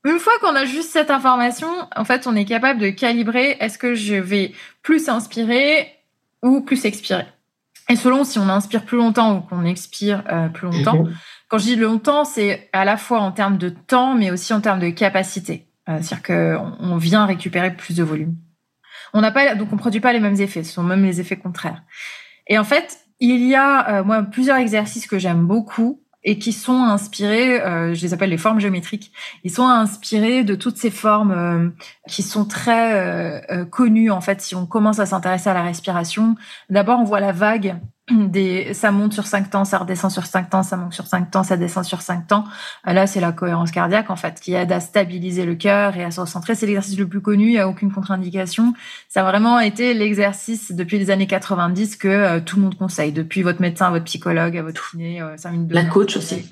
Une 0.04 0.18
fois 0.18 0.34
qu'on 0.40 0.54
a 0.54 0.66
juste 0.66 0.90
cette 0.90 1.10
information, 1.10 1.68
en 1.96 2.04
fait, 2.04 2.26
on 2.26 2.36
est 2.36 2.44
capable 2.44 2.80
de 2.80 2.90
calibrer 2.90 3.56
est-ce 3.60 3.78
que 3.78 3.94
je 3.94 4.14
vais 4.14 4.52
plus 4.82 5.08
inspirer 5.08 5.88
ou 6.42 6.60
plus 6.60 6.84
expirer. 6.84 7.26
Et 7.88 7.96
selon 7.96 8.24
si 8.24 8.38
on 8.38 8.48
inspire 8.48 8.84
plus 8.84 8.98
longtemps 8.98 9.36
ou 9.36 9.40
qu'on 9.40 9.64
expire 9.64 10.22
euh, 10.30 10.48
plus 10.48 10.66
longtemps. 10.68 11.04
Mhm. 11.04 11.14
Quand 11.48 11.58
je 11.58 11.64
dis 11.64 11.76
longtemps, 11.76 12.24
c'est 12.24 12.68
à 12.72 12.84
la 12.84 12.96
fois 12.96 13.20
en 13.20 13.32
termes 13.32 13.58
de 13.58 13.70
temps, 13.70 14.14
mais 14.14 14.30
aussi 14.30 14.52
en 14.52 14.60
termes 14.60 14.80
de 14.80 14.90
capacité. 14.90 15.68
Euh, 15.88 15.98
c'est-à-dire 16.00 16.22
qu'on 16.22 16.76
on 16.80 16.96
vient 16.96 17.26
récupérer 17.26 17.74
plus 17.74 17.96
de 17.96 18.02
volume. 18.02 18.36
On 19.12 19.20
n'a 19.20 19.30
pas, 19.30 19.54
donc 19.54 19.68
on 19.72 19.76
produit 19.76 20.00
pas 20.00 20.12
les 20.12 20.20
mêmes 20.20 20.40
effets. 20.40 20.64
Ce 20.64 20.72
sont 20.72 20.82
même 20.82 21.04
les 21.04 21.20
effets 21.20 21.36
contraires. 21.36 21.82
Et 22.46 22.58
en 22.58 22.64
fait, 22.64 22.98
il 23.20 23.46
y 23.46 23.54
a 23.54 24.00
euh, 24.00 24.04
moi 24.04 24.22
plusieurs 24.22 24.56
exercices 24.56 25.06
que 25.06 25.18
j'aime 25.18 25.46
beaucoup 25.46 26.03
et 26.24 26.38
qui 26.38 26.52
sont 26.52 26.82
inspirés, 26.82 27.60
euh, 27.60 27.94
je 27.94 28.02
les 28.02 28.14
appelle 28.14 28.30
les 28.30 28.38
formes 28.38 28.58
géométriques, 28.58 29.12
ils 29.44 29.50
sont 29.50 29.66
inspirés 29.66 30.42
de 30.42 30.54
toutes 30.54 30.76
ces 30.76 30.90
formes 30.90 31.32
euh, 31.32 31.68
qui 32.08 32.22
sont 32.22 32.44
très 32.44 32.94
euh, 32.94 33.40
euh, 33.50 33.64
connues 33.64 34.10
en 34.10 34.20
fait 34.20 34.40
si 34.40 34.54
on 34.54 34.66
commence 34.66 34.98
à 34.98 35.06
s'intéresser 35.06 35.50
à 35.50 35.54
la 35.54 35.62
respiration. 35.62 36.34
D'abord, 36.70 36.98
on 36.98 37.04
voit 37.04 37.20
la 37.20 37.32
vague 37.32 37.76
des, 38.10 38.74
ça 38.74 38.90
monte 38.90 39.14
sur 39.14 39.26
cinq 39.26 39.50
temps, 39.50 39.64
ça 39.64 39.78
redescend 39.78 40.10
sur 40.10 40.26
cinq 40.26 40.50
temps, 40.50 40.62
ça 40.62 40.76
monte 40.76 40.92
sur 40.92 41.06
cinq 41.06 41.30
temps, 41.30 41.42
ça 41.42 41.56
descend 41.56 41.84
sur 41.84 42.02
cinq 42.02 42.26
temps. 42.26 42.44
Euh, 42.86 42.92
là, 42.92 43.06
c'est 43.06 43.20
la 43.20 43.32
cohérence 43.32 43.70
cardiaque, 43.70 44.10
en 44.10 44.16
fait, 44.16 44.40
qui 44.40 44.52
aide 44.52 44.72
à 44.72 44.80
stabiliser 44.80 45.46
le 45.46 45.54
cœur 45.54 45.96
et 45.96 46.04
à 46.04 46.10
se 46.10 46.20
recentrer. 46.20 46.54
C'est 46.54 46.66
l'exercice 46.66 46.98
le 46.98 47.08
plus 47.08 47.22
connu, 47.22 47.46
il 47.46 47.52
n'y 47.52 47.58
a 47.58 47.66
aucune 47.66 47.90
contre-indication. 47.90 48.74
Ça 49.08 49.26
a 49.26 49.30
vraiment 49.30 49.58
été 49.58 49.94
l'exercice 49.94 50.72
depuis 50.72 50.98
les 50.98 51.10
années 51.10 51.26
90 51.26 51.96
que 51.96 52.08
euh, 52.08 52.40
tout 52.40 52.56
le 52.56 52.62
monde 52.62 52.76
conseille, 52.76 53.12
depuis 53.12 53.42
votre 53.42 53.62
médecin, 53.62 53.90
votre 53.90 54.04
psychologue, 54.04 54.56
à 54.56 54.62
votre 54.62 54.90
kiné, 54.90 55.22
euh, 55.22 55.36
La 55.70 55.84
coach 55.84 56.16
aussi. 56.18 56.46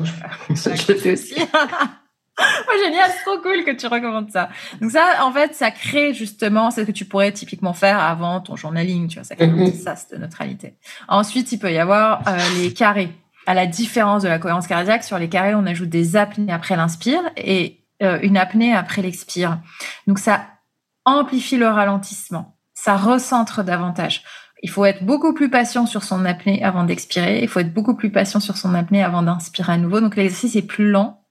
je 0.49 0.93
le 0.93 0.99
fais 0.99 1.13
aussi. 1.13 1.35
oh, 2.69 2.85
génial, 2.85 3.11
c'est 3.11 3.25
trop 3.25 3.39
cool 3.39 3.65
que 3.65 3.71
tu 3.73 3.87
recommandes 3.87 4.31
ça. 4.31 4.49
Donc 4.81 4.91
ça, 4.91 5.25
en 5.25 5.33
fait, 5.33 5.55
ça 5.55 5.71
crée 5.71 6.15
justement 6.15 6.71
ce 6.71 6.83
que 6.83 6.93
tu 6.93 7.05
pourrais 7.05 7.33
typiquement 7.33 7.73
faire 7.73 7.99
avant 7.99 8.41
ton 8.41 8.57
journaling, 8.57 9.09
tu 9.09 9.17
vois, 9.17 9.25
ça 9.25 9.37
crée 9.37 9.49
petit 9.49 9.79
sas 9.79 10.09
de 10.09 10.17
neutralité. 10.17 10.77
Ensuite, 11.09 11.53
il 11.53 11.59
peut 11.59 11.73
y 11.73 11.79
avoir 11.79 12.23
euh, 12.29 12.39
les 12.59 12.73
carrés. 12.73 13.11
À 13.47 13.55
la 13.55 13.67
différence 13.67 14.23
de 14.23 14.29
la 14.29 14.39
cohérence 14.39 14.69
cardiaque, 14.69 15.03
sur 15.03 15.19
les 15.19 15.29
carrés, 15.29 15.55
on 15.55 15.67
ajoute 15.67 15.89
des 15.89 16.17
apnées 16.17 16.53
après 16.53 16.77
l'inspire 16.77 17.23
et 17.37 17.85
euh, 18.03 18.19
une 18.23 18.37
apnée 18.37 18.75
après 18.75 19.03
l'expire. 19.03 19.59
Donc 20.07 20.19
ça 20.19 20.47
amplifie 21.05 21.57
le 21.57 21.69
ralentissement, 21.69 22.57
ça 22.75 22.97
recentre 22.97 23.65
davantage. 23.65 24.23
Il 24.63 24.71
faut 24.71 24.85
être 24.85 25.05
beaucoup 25.05 25.35
plus 25.35 25.51
patient 25.51 25.87
sur 25.87 26.05
son 26.05 26.25
apnée 26.25 26.63
avant 26.63 26.85
d'expirer. 26.85 27.43
Il 27.43 27.49
faut 27.49 27.59
être 27.59 27.75
beaucoup 27.75 27.97
plus 27.97 28.11
patient 28.11 28.39
sur 28.39 28.57
son 28.57 28.75
apnée 28.75 29.03
avant 29.03 29.23
d'inspirer 29.23 29.73
à 29.73 29.77
nouveau. 29.77 30.01
Donc 30.01 30.15
l'exercice 30.15 30.55
est 30.55 30.63
plus 30.63 30.89
lent 30.89 31.22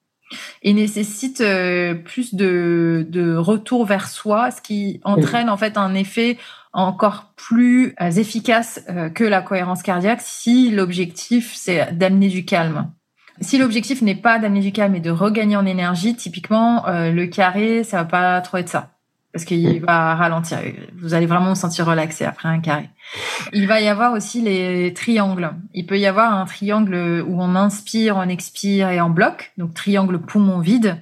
et 0.64 0.74
nécessite 0.74 1.42
euh, 1.42 1.94
plus 1.94 2.34
de, 2.34 3.06
de 3.10 3.36
retour 3.36 3.86
vers 3.86 4.08
soi, 4.08 4.52
ce 4.52 4.62
qui 4.62 5.02
entraîne 5.04 5.50
en 5.50 5.58
fait 5.58 5.78
un 5.78 5.94
effet 5.94 6.38
encore 6.74 7.34
plus 7.36 7.96
euh, 8.02 8.12
efficace 8.12 8.84
euh, 8.90 9.10
que 9.10 9.24
la 9.24 9.42
cohérence 9.42 9.84
cardiaque 9.84 10.22
si 10.22 10.72
l'objectif 10.72 11.54
c'est 11.56 11.98
d'amener 11.98 12.30
du 12.30 12.46
calme. 12.46 12.92
Si 13.40 13.58
l'objectif 13.58 14.02
n'est 14.02 14.16
pas 14.16 14.38
d'amener 14.38 14.60
du 14.60 14.72
calme 14.72 14.94
et 14.96 15.00
de 15.00 15.10
regagner 15.10 15.56
en 15.56 15.66
énergie, 15.66 16.16
typiquement 16.16 16.84
le 16.88 17.26
carré, 17.26 17.84
ça 17.84 17.98
va 17.98 18.06
pas 18.06 18.42
trop 18.42 18.58
être 18.58 18.70
ça 18.70 18.91
parce 19.34 19.46
qu'il 19.46 19.82
va 19.82 20.16
ralentir. 20.16 20.60
Vous 21.00 21.14
allez 21.14 21.26
vraiment 21.26 21.50
vous 21.50 21.56
sentir 21.56 21.86
relaxé 21.86 22.26
après 22.26 22.50
un 22.50 22.60
carré. 22.60 22.90
Il 23.54 23.68
va 23.68 23.80
y 23.82 23.88
avoir 23.88 24.14
aussi 24.14 24.42
les 24.42 24.94
triangles. 24.94 25.52
Il 25.74 25.86
peut 25.86 25.98
y 25.98 26.06
avoir 26.06 26.34
un 26.34 26.46
triangle 26.46 27.24
où 27.28 27.42
on 27.42 27.56
inspire, 27.56 28.18
on 28.18 28.28
expire 28.28 28.90
et 28.90 29.02
on 29.02 29.10
bloque, 29.10 29.54
donc 29.58 29.74
triangle 29.74 30.20
poumon 30.20 30.60
vide. 30.60 30.98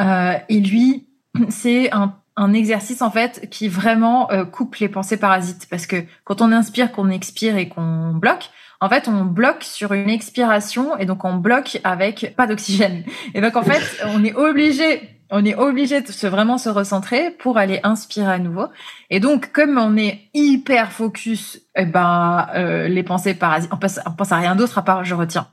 Euh, 0.00 0.34
et 0.48 0.60
lui, 0.60 1.08
c'est 1.48 1.92
un, 1.92 2.14
un, 2.36 2.52
exercice 2.52 3.02
en 3.02 3.10
fait 3.10 3.48
qui 3.50 3.68
vraiment 3.68 4.30
euh, 4.30 4.44
coupe 4.44 4.76
les 4.76 4.88
pensées 4.88 5.16
parasites, 5.16 5.66
parce 5.68 5.86
que 5.86 6.04
quand 6.24 6.40
on 6.42 6.52
inspire, 6.52 6.92
qu'on 6.92 7.10
expire 7.10 7.56
et 7.56 7.68
qu'on 7.68 8.12
bloque, 8.12 8.50
en 8.80 8.88
fait, 8.88 9.08
on 9.08 9.24
bloque 9.24 9.64
sur 9.64 9.94
une 9.94 10.10
expiration 10.10 10.98
et 10.98 11.06
donc 11.06 11.24
on 11.24 11.36
bloque 11.36 11.80
avec 11.82 12.34
pas 12.36 12.46
d'oxygène. 12.46 13.04
Et 13.34 13.40
donc 13.40 13.56
en 13.56 13.62
fait, 13.62 13.82
on 14.04 14.22
est 14.22 14.34
obligé 14.34 15.15
on 15.30 15.44
est 15.44 15.54
obligé 15.54 16.00
de 16.00 16.12
se 16.12 16.26
vraiment 16.26 16.58
se 16.58 16.68
recentrer 16.68 17.30
pour 17.30 17.58
aller 17.58 17.80
inspirer 17.82 18.32
à 18.32 18.38
nouveau. 18.38 18.66
Et 19.10 19.20
donc, 19.20 19.52
comme 19.52 19.78
on 19.78 19.96
est 19.96 20.28
hyper 20.34 20.92
focus, 20.92 21.60
eh 21.74 21.84
ben, 21.84 22.48
euh, 22.54 22.88
les 22.88 23.02
pensées 23.02 23.34
parasites, 23.34 23.70
on 23.72 23.76
pense, 23.76 23.98
on 24.06 24.12
pense 24.12 24.32
à 24.32 24.36
rien 24.36 24.54
d'autre 24.54 24.78
à 24.78 24.82
part 24.82 25.04
je 25.04 25.14
retiens. 25.14 25.48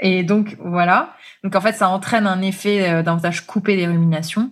Et 0.00 0.22
donc, 0.22 0.56
voilà. 0.60 1.14
Donc, 1.42 1.56
en 1.56 1.60
fait, 1.60 1.72
ça 1.72 1.88
entraîne 1.88 2.26
un 2.26 2.42
effet 2.42 2.88
euh, 2.88 3.02
davantage 3.02 3.46
coupé 3.46 3.76
des 3.76 3.86
ruminations. 3.86 4.50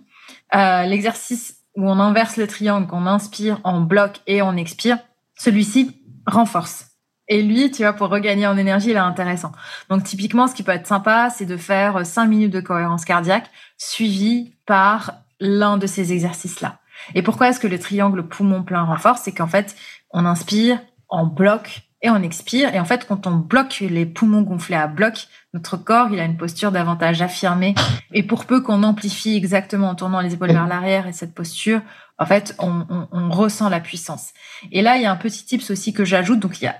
Euh, 0.55 0.83
L'exercice 0.83 1.57
où 1.75 1.89
on 1.89 1.99
inverse 1.99 2.37
le 2.37 2.47
triangle, 2.47 2.87
qu'on 2.87 3.05
inspire, 3.05 3.59
on 3.63 3.81
bloque 3.81 4.21
et 4.27 4.41
on 4.41 4.55
expire, 4.55 4.97
celui-ci 5.37 6.01
renforce. 6.25 6.94
Et 7.27 7.41
lui, 7.41 7.71
tu 7.71 7.81
vois, 7.81 7.93
pour 7.93 8.09
regagner 8.09 8.45
en 8.45 8.57
énergie, 8.57 8.91
il 8.91 8.95
est 8.95 8.99
intéressant. 8.99 9.51
Donc, 9.89 10.03
typiquement, 10.03 10.47
ce 10.47 10.53
qui 10.53 10.63
peut 10.63 10.71
être 10.71 10.87
sympa, 10.87 11.29
c'est 11.29 11.45
de 11.45 11.57
faire 11.57 12.05
5 12.05 12.27
minutes 12.27 12.53
de 12.53 12.59
cohérence 12.59 13.05
cardiaque 13.05 13.49
suivi 13.77 14.53
par 14.65 15.13
l'un 15.39 15.77
de 15.77 15.87
ces 15.87 16.13
exercices-là. 16.13 16.79
Et 17.13 17.21
pourquoi 17.21 17.49
est-ce 17.49 17.59
que 17.59 17.67
le 17.67 17.79
triangle 17.79 18.27
poumon 18.27 18.63
plein 18.63 18.83
renforce? 18.83 19.21
C'est 19.23 19.33
qu'en 19.33 19.47
fait, 19.47 19.75
on 20.11 20.25
inspire, 20.25 20.79
on 21.09 21.25
bloque 21.25 21.81
et 22.01 22.09
on 22.09 22.21
expire. 22.21 22.73
Et 22.73 22.79
en 22.79 22.85
fait, 22.85 23.07
quand 23.07 23.27
on 23.27 23.35
bloque 23.35 23.79
les 23.79 24.05
poumons 24.05 24.41
gonflés 24.41 24.75
à 24.75 24.87
bloc, 24.87 25.27
notre 25.53 25.77
corps, 25.77 26.09
il 26.11 26.19
a 26.19 26.25
une 26.25 26.37
posture 26.37 26.71
davantage 26.71 27.21
affirmée. 27.21 27.73
Et 28.13 28.23
pour 28.23 28.45
peu 28.45 28.61
qu'on 28.61 28.83
amplifie 28.83 29.35
exactement 29.35 29.89
en 29.89 29.95
tournant 29.95 30.21
les 30.21 30.33
épaules 30.33 30.51
vers 30.51 30.67
l'arrière 30.67 31.07
et 31.07 31.13
cette 31.13 31.33
posture, 31.33 31.81
en 32.17 32.25
fait, 32.25 32.55
on, 32.59 32.85
on, 32.89 33.07
on, 33.11 33.29
ressent 33.29 33.69
la 33.69 33.79
puissance. 33.79 34.29
Et 34.71 34.81
là, 34.81 34.95
il 34.95 35.03
y 35.03 35.05
a 35.05 35.11
un 35.11 35.17
petit 35.17 35.43
tips 35.45 35.69
aussi 35.69 35.93
que 35.93 36.05
j'ajoute. 36.05 36.39
Donc, 36.39 36.61
il 36.61 36.65
y 36.65 36.67
a 36.67 36.75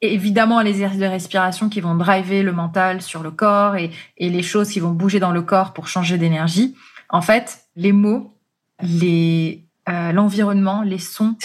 évidemment 0.00 0.60
les 0.60 0.70
exercices 0.70 1.00
de 1.00 1.06
respiration 1.06 1.68
qui 1.68 1.80
vont 1.80 1.94
driver 1.94 2.42
le 2.42 2.52
mental 2.52 3.02
sur 3.02 3.22
le 3.22 3.30
corps 3.30 3.76
et, 3.76 3.90
et 4.18 4.28
les 4.28 4.42
choses 4.42 4.70
qui 4.70 4.80
vont 4.80 4.90
bouger 4.90 5.20
dans 5.20 5.30
le 5.30 5.42
corps 5.42 5.72
pour 5.72 5.88
changer 5.88 6.18
d'énergie. 6.18 6.74
En 7.08 7.22
fait, 7.22 7.60
les 7.76 7.92
mots, 7.92 8.36
les 8.82 9.64
euh, 9.88 10.12
l'environnement, 10.12 10.82
les 10.82 10.98
sons, 10.98 11.36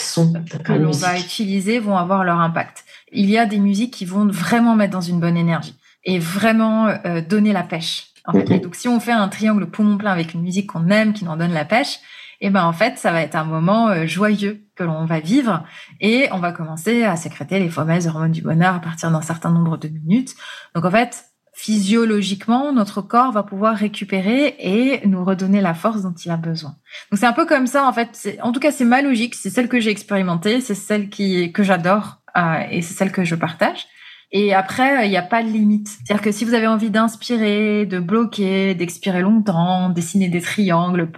que 0.62 0.72
l'on 0.72 0.90
va 0.90 1.18
utiliser 1.18 1.78
vont 1.78 1.96
avoir 1.96 2.22
leur 2.22 2.38
impact. 2.38 2.84
Il 3.10 3.28
y 3.30 3.38
a 3.38 3.46
des 3.46 3.58
musiques 3.58 3.94
qui 3.94 4.04
vont 4.04 4.26
vraiment 4.26 4.76
mettre 4.76 4.92
dans 4.92 5.00
une 5.00 5.18
bonne 5.18 5.36
énergie 5.36 5.74
et 6.04 6.18
vraiment 6.18 6.86
euh, 6.86 7.22
donner 7.22 7.52
la 7.52 7.62
pêche. 7.62 8.08
En 8.26 8.32
fait. 8.32 8.58
donc, 8.58 8.74
si 8.74 8.88
on 8.88 9.00
fait 9.00 9.12
un 9.12 9.28
triangle 9.28 9.66
poumon 9.66 9.96
plein 9.96 10.12
avec 10.12 10.34
une 10.34 10.42
musique 10.42 10.68
qu'on 10.68 10.90
aime, 10.90 11.12
qui 11.12 11.24
nous 11.24 11.34
donne 11.36 11.52
la 11.52 11.64
pêche, 11.64 12.00
et 12.40 12.48
eh 12.48 12.50
ben 12.50 12.64
en 12.64 12.72
fait, 12.72 12.98
ça 12.98 13.12
va 13.12 13.22
être 13.22 13.34
un 13.34 13.44
moment 13.44 13.88
euh, 13.88 14.06
joyeux 14.06 14.66
que 14.74 14.84
l'on 14.84 15.06
va 15.06 15.20
vivre 15.20 15.64
et 16.00 16.28
on 16.32 16.38
va 16.38 16.52
commencer 16.52 17.02
à 17.02 17.16
sécréter 17.16 17.58
les 17.58 17.70
fameuses 17.70 18.06
hormones 18.06 18.32
du 18.32 18.42
bonheur 18.42 18.74
à 18.74 18.78
partir 18.78 19.10
d'un 19.10 19.22
certain 19.22 19.50
nombre 19.50 19.78
de 19.78 19.88
minutes. 19.88 20.34
Donc 20.74 20.84
en 20.84 20.90
fait, 20.90 21.24
physiologiquement, 21.54 22.72
notre 22.74 23.00
corps 23.00 23.32
va 23.32 23.42
pouvoir 23.42 23.74
récupérer 23.74 24.54
et 24.58 25.06
nous 25.06 25.24
redonner 25.24 25.62
la 25.62 25.72
force 25.72 26.02
dont 26.02 26.12
il 26.12 26.30
a 26.30 26.36
besoin. 26.36 26.76
Donc 27.10 27.18
c'est 27.18 27.26
un 27.26 27.32
peu 27.32 27.46
comme 27.46 27.66
ça 27.66 27.86
en 27.86 27.92
fait. 27.94 28.38
En 28.42 28.52
tout 28.52 28.60
cas, 28.60 28.70
c'est 28.70 28.84
ma 28.84 29.00
logique, 29.00 29.34
c'est 29.34 29.48
celle 29.48 29.68
que 29.68 29.80
j'ai 29.80 29.90
expérimentée, 29.90 30.60
c'est 30.60 30.74
celle 30.74 31.08
qui 31.08 31.52
que 31.52 31.62
j'adore 31.62 32.20
euh, 32.36 32.64
et 32.70 32.82
c'est 32.82 32.92
celle 32.92 33.12
que 33.12 33.24
je 33.24 33.34
partage. 33.34 33.86
Et 34.32 34.52
après, 34.54 35.06
il 35.06 35.10
n'y 35.10 35.16
a 35.16 35.22
pas 35.22 35.42
de 35.42 35.48
limite. 35.48 35.88
C'est-à-dire 35.88 36.22
que 36.22 36.32
si 36.32 36.44
vous 36.44 36.54
avez 36.54 36.66
envie 36.66 36.90
d'inspirer, 36.90 37.86
de 37.86 38.00
bloquer, 38.00 38.74
d'expirer 38.74 39.20
longtemps, 39.20 39.88
dessiner 39.88 40.28
des 40.28 40.40
triangles, 40.40 41.08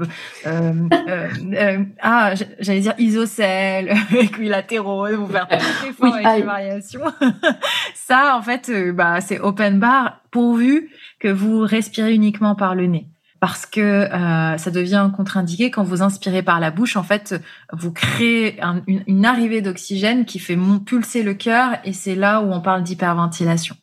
euh, 0.46 0.72
euh, 1.08 1.28
euh, 1.54 1.84
ah, 2.02 2.34
j'allais 2.60 2.80
dire 2.80 2.94
isocèle, 2.98 3.96
équilatéraux, 4.20 5.08
vous 5.16 5.26
faire 5.26 5.48
toutes 5.48 5.86
les 5.86 5.92
formes 5.94 6.12
avec 6.12 6.36
les 6.36 6.42
variations. 6.42 7.00
Ça, 7.94 8.36
en 8.36 8.42
fait, 8.42 8.68
euh, 8.68 8.92
bah, 8.92 9.20
c'est 9.22 9.40
open 9.40 9.78
bar 9.78 10.20
pourvu 10.30 10.90
que 11.18 11.28
vous 11.28 11.60
respirez 11.60 12.14
uniquement 12.14 12.54
par 12.54 12.74
le 12.74 12.86
nez 12.86 13.08
parce 13.40 13.66
que 13.66 13.80
euh, 13.80 14.56
ça 14.58 14.70
devient 14.70 15.10
contre-indiqué 15.16 15.70
quand 15.70 15.84
vous 15.84 16.02
inspirez 16.02 16.42
par 16.42 16.60
la 16.60 16.70
bouche. 16.70 16.96
En 16.96 17.02
fait, 17.02 17.34
vous 17.72 17.92
créez 17.92 18.58
une, 18.86 19.24
arrivée 19.24 19.60
d'oxygène 19.60 20.24
qui 20.24 20.38
fait 20.38 20.58
pulser 20.84 21.22
le 21.22 21.34
cœur 21.34 21.78
et 21.84 21.92
c'est 21.92 22.14
là 22.14 22.40
où 22.40 22.52
on 22.52 22.60
parle 22.60 22.82
d'hyperventilation. 22.82 23.76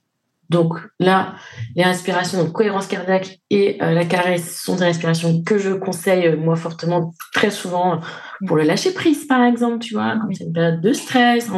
Donc 0.49 0.77
là, 0.99 1.33
les 1.75 1.83
respirations, 1.83 2.43
donc 2.43 2.51
cohérence 2.51 2.85
cardiaque 2.85 3.39
et 3.49 3.81
euh, 3.81 3.93
la 3.93 4.05
caresse 4.05 4.61
sont 4.61 4.75
des 4.75 4.85
respirations 4.85 5.41
que 5.41 5.57
je 5.57 5.71
conseille 5.71 6.27
euh, 6.27 6.37
moi 6.37 6.55
fortement 6.55 7.15
très 7.33 7.49
souvent 7.49 7.99
pour 8.45 8.55
le 8.55 8.63
lâcher 8.63 8.93
prise 8.93 9.25
par 9.25 9.43
exemple, 9.43 9.79
tu 9.79 9.95
vois, 9.95 10.17
quand 10.21 10.27
c'est 10.33 10.43
une 10.43 10.53
période 10.53 10.81
de 10.81 10.93
stress. 10.93 11.49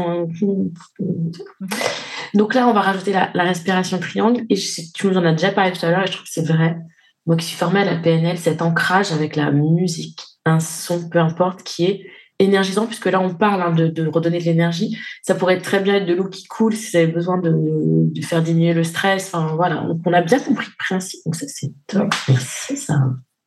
Donc 2.34 2.54
là, 2.54 2.68
on 2.68 2.74
va 2.74 2.80
rajouter 2.80 3.12
la, 3.12 3.44
respiration 3.44 4.00
triangle 4.00 4.46
et 4.50 4.56
tu 4.56 5.08
nous 5.08 5.18
en 5.18 5.26
as 5.26 5.34
déjà 5.34 5.52
parlé 5.52 5.74
tout 5.74 5.86
à 5.86 5.90
l'heure 5.90 6.04
et 6.04 6.08
je 6.08 6.14
trouve 6.14 6.24
que 6.24 6.32
c'est 6.32 6.48
vrai 6.48 6.78
moi 7.28 7.36
qui 7.36 7.46
suis 7.46 7.58
formée 7.58 7.82
à 7.82 7.86
la 7.86 7.98
PNL, 7.98 8.38
cet 8.38 8.62
ancrage 8.62 9.12
avec 9.12 9.36
la 9.36 9.52
musique, 9.52 10.22
un 10.46 10.60
son, 10.60 11.08
peu 11.10 11.20
importe, 11.20 11.62
qui 11.64 11.86
est 11.86 12.08
énergisant, 12.40 12.86
puisque 12.86 13.08
là, 13.08 13.20
on 13.20 13.34
parle 13.34 13.62
hein, 13.62 13.72
de, 13.72 14.08
redonner 14.08 14.40
de 14.40 14.46
l'énergie. 14.46 14.98
Ça 15.24 15.36
pourrait 15.36 15.60
très 15.60 15.80
bien 15.80 15.96
être 15.96 16.06
de 16.06 16.14
l'eau 16.14 16.30
qui 16.30 16.46
coule 16.46 16.74
si 16.74 16.92
vous 16.92 16.98
avez 16.98 17.08
besoin 17.08 17.38
de, 17.38 17.52
faire 18.24 18.42
diminuer 18.42 18.74
le 18.74 18.84
stress. 18.84 19.32
Enfin, 19.34 19.54
voilà. 19.56 19.86
on 20.06 20.14
a 20.14 20.22
bien 20.22 20.40
compris 20.40 20.68
le 20.68 20.76
principe. 20.78 21.20
Donc, 21.26 21.36
ça, 21.36 21.46
c'est 21.48 21.72
top. 21.88 22.14
Merci, 22.30 22.78
ça. 22.78 22.96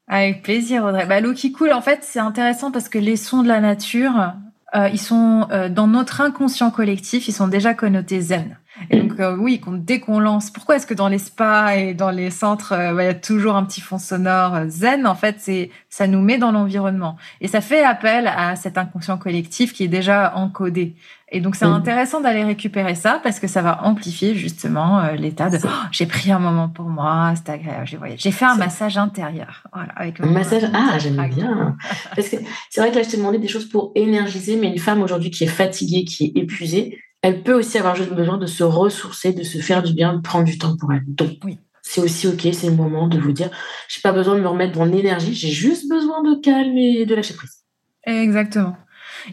Avec 0.09 0.43
plaisir, 0.43 0.85
Audrey. 0.85 1.07
Bah, 1.07 1.21
l'eau 1.21 1.33
qui 1.33 1.53
coule, 1.53 1.73
en 1.73 1.81
fait, 1.81 2.01
c'est 2.03 2.19
intéressant 2.19 2.73
parce 2.73 2.89
que 2.89 2.99
les 2.99 3.17
sons 3.17 3.43
de 3.43 3.49
la 3.49 3.61
nature, 3.61 4.35
euh, 4.75 4.89
ils 4.93 5.01
sont 5.01 5.47
euh, 5.53 5.69
dans 5.69 5.87
notre 5.87 6.21
inconscient 6.21 6.71
collectif, 6.71 7.29
ils 7.29 7.33
sont 7.33 7.49
déjà 7.49 7.75
connotés 7.75 8.21
zen. 8.21 8.59
Et 8.91 9.01
donc 9.01 9.19
euh, 9.19 9.37
oui, 9.37 9.61
dès 9.67 10.01
qu'on 10.01 10.21
lance, 10.21 10.51
pourquoi 10.51 10.77
est-ce 10.77 10.87
que 10.87 10.95
dans 10.95 11.09
les 11.09 11.19
spas 11.19 11.75
et 11.75 11.93
dans 11.93 12.11
les 12.11 12.31
centres, 12.31 12.71
bah, 12.71 13.03
il 13.03 13.07
y 13.07 13.09
a 13.09 13.15
toujours 13.15 13.57
un 13.57 13.65
petit 13.65 13.81
fond 13.81 13.99
sonore 13.99 14.69
zen 14.69 15.07
En 15.07 15.15
fait, 15.15 15.37
c'est 15.39 15.71
ça 15.89 16.07
nous 16.07 16.21
met 16.21 16.39
dans 16.39 16.53
l'environnement 16.53 17.17
et 17.41 17.49
ça 17.49 17.61
fait 17.61 17.83
appel 17.83 18.29
à 18.29 18.57
cet 18.57 18.79
inconscient 18.79 19.19
collectif 19.19 19.73
qui 19.73 19.85
est 19.85 19.89
déjà 19.89 20.37
encodé. 20.37 20.95
Et 21.33 21.41
donc 21.41 21.55
c'est 21.55 21.65
intéressant 21.65 22.21
d'aller 22.21 22.43
récupérer 22.43 22.97
ça 22.97 23.21
parce 23.23 23.39
que 23.39 23.47
ça 23.47 23.63
va 23.63 23.85
amplifier 23.85 24.35
justement 24.35 25.13
l'état 25.13 25.49
de 25.49 25.59
oh, 25.63 25.69
j'ai 25.93 26.07
pris 26.07 26.33
un 26.33 26.41
moment 26.41 26.69
pour 26.69 26.87
moi, 26.87 27.35
c'est 27.37 27.53
agréable, 27.53 27.87
j'ai 28.17 28.33
fait 28.33 28.45
un 28.45 28.57
massage 28.57 28.99
intérieur. 28.99 29.63
Voilà, 29.73 29.93
avec 29.95 30.21
un 30.21 30.27
massage, 30.27 30.65
ah 30.75 30.99
j'aime 30.99 31.25
bien. 31.29 31.77
parce 32.17 32.29
que 32.29 32.37
c'est 32.69 32.81
vrai 32.81 32.91
que 32.91 32.97
là 32.97 33.03
je 33.03 33.11
t'ai 33.11 33.17
demandé 33.17 33.39
des 33.39 33.49
choses 33.49 33.69
pour 33.69 33.93
énergiser, 33.95 34.57
mais 34.57 34.69
une 34.69 34.79
femme 34.79 35.03
aujourd'hui 35.03 35.31
qui 35.31 35.45
est 35.45 35.49
fatiguée, 35.49 36.05
qui 36.05 36.25
est 36.25 36.41
épuisée, 36.41 36.99
elle 37.23 37.43
peut 37.43 37.55
aussi 37.55 37.79
avoir 37.79 37.97
juste 37.97 38.13
besoin 38.13 38.39
de 38.39 38.47
se 38.47 38.65
ressourcer, 38.65 39.33
de 39.33 39.43
se 39.43 39.59
faire 39.59 39.83
du 39.83 39.93
bien, 39.93 40.15
de 40.15 40.21
prendre 40.21 40.45
du 40.45 40.59
temps 40.59 40.77
pour 40.77 40.93
elle. 40.93 41.05
Donc, 41.07 41.39
oui. 41.45 41.59
c'est 41.83 42.01
aussi 42.01 42.27
OK, 42.29 42.49
c'est 42.53 42.69
le 42.69 42.77
moment 42.77 43.09
de 43.09 43.19
vous 43.19 43.33
dire, 43.33 43.51
j'ai 43.89 44.01
pas 44.01 44.13
besoin 44.13 44.37
de 44.37 44.41
me 44.41 44.49
remettre 44.49 44.73
dans 44.73 44.85
l'énergie, 44.85 45.35
j'ai 45.35 45.51
juste 45.51 45.89
besoin 45.89 46.23
de 46.23 46.41
calme 46.41 46.77
et 46.77 47.05
de 47.05 47.15
lâcher 47.15 47.35
prise. 47.35 47.65
Exactement. 48.05 48.77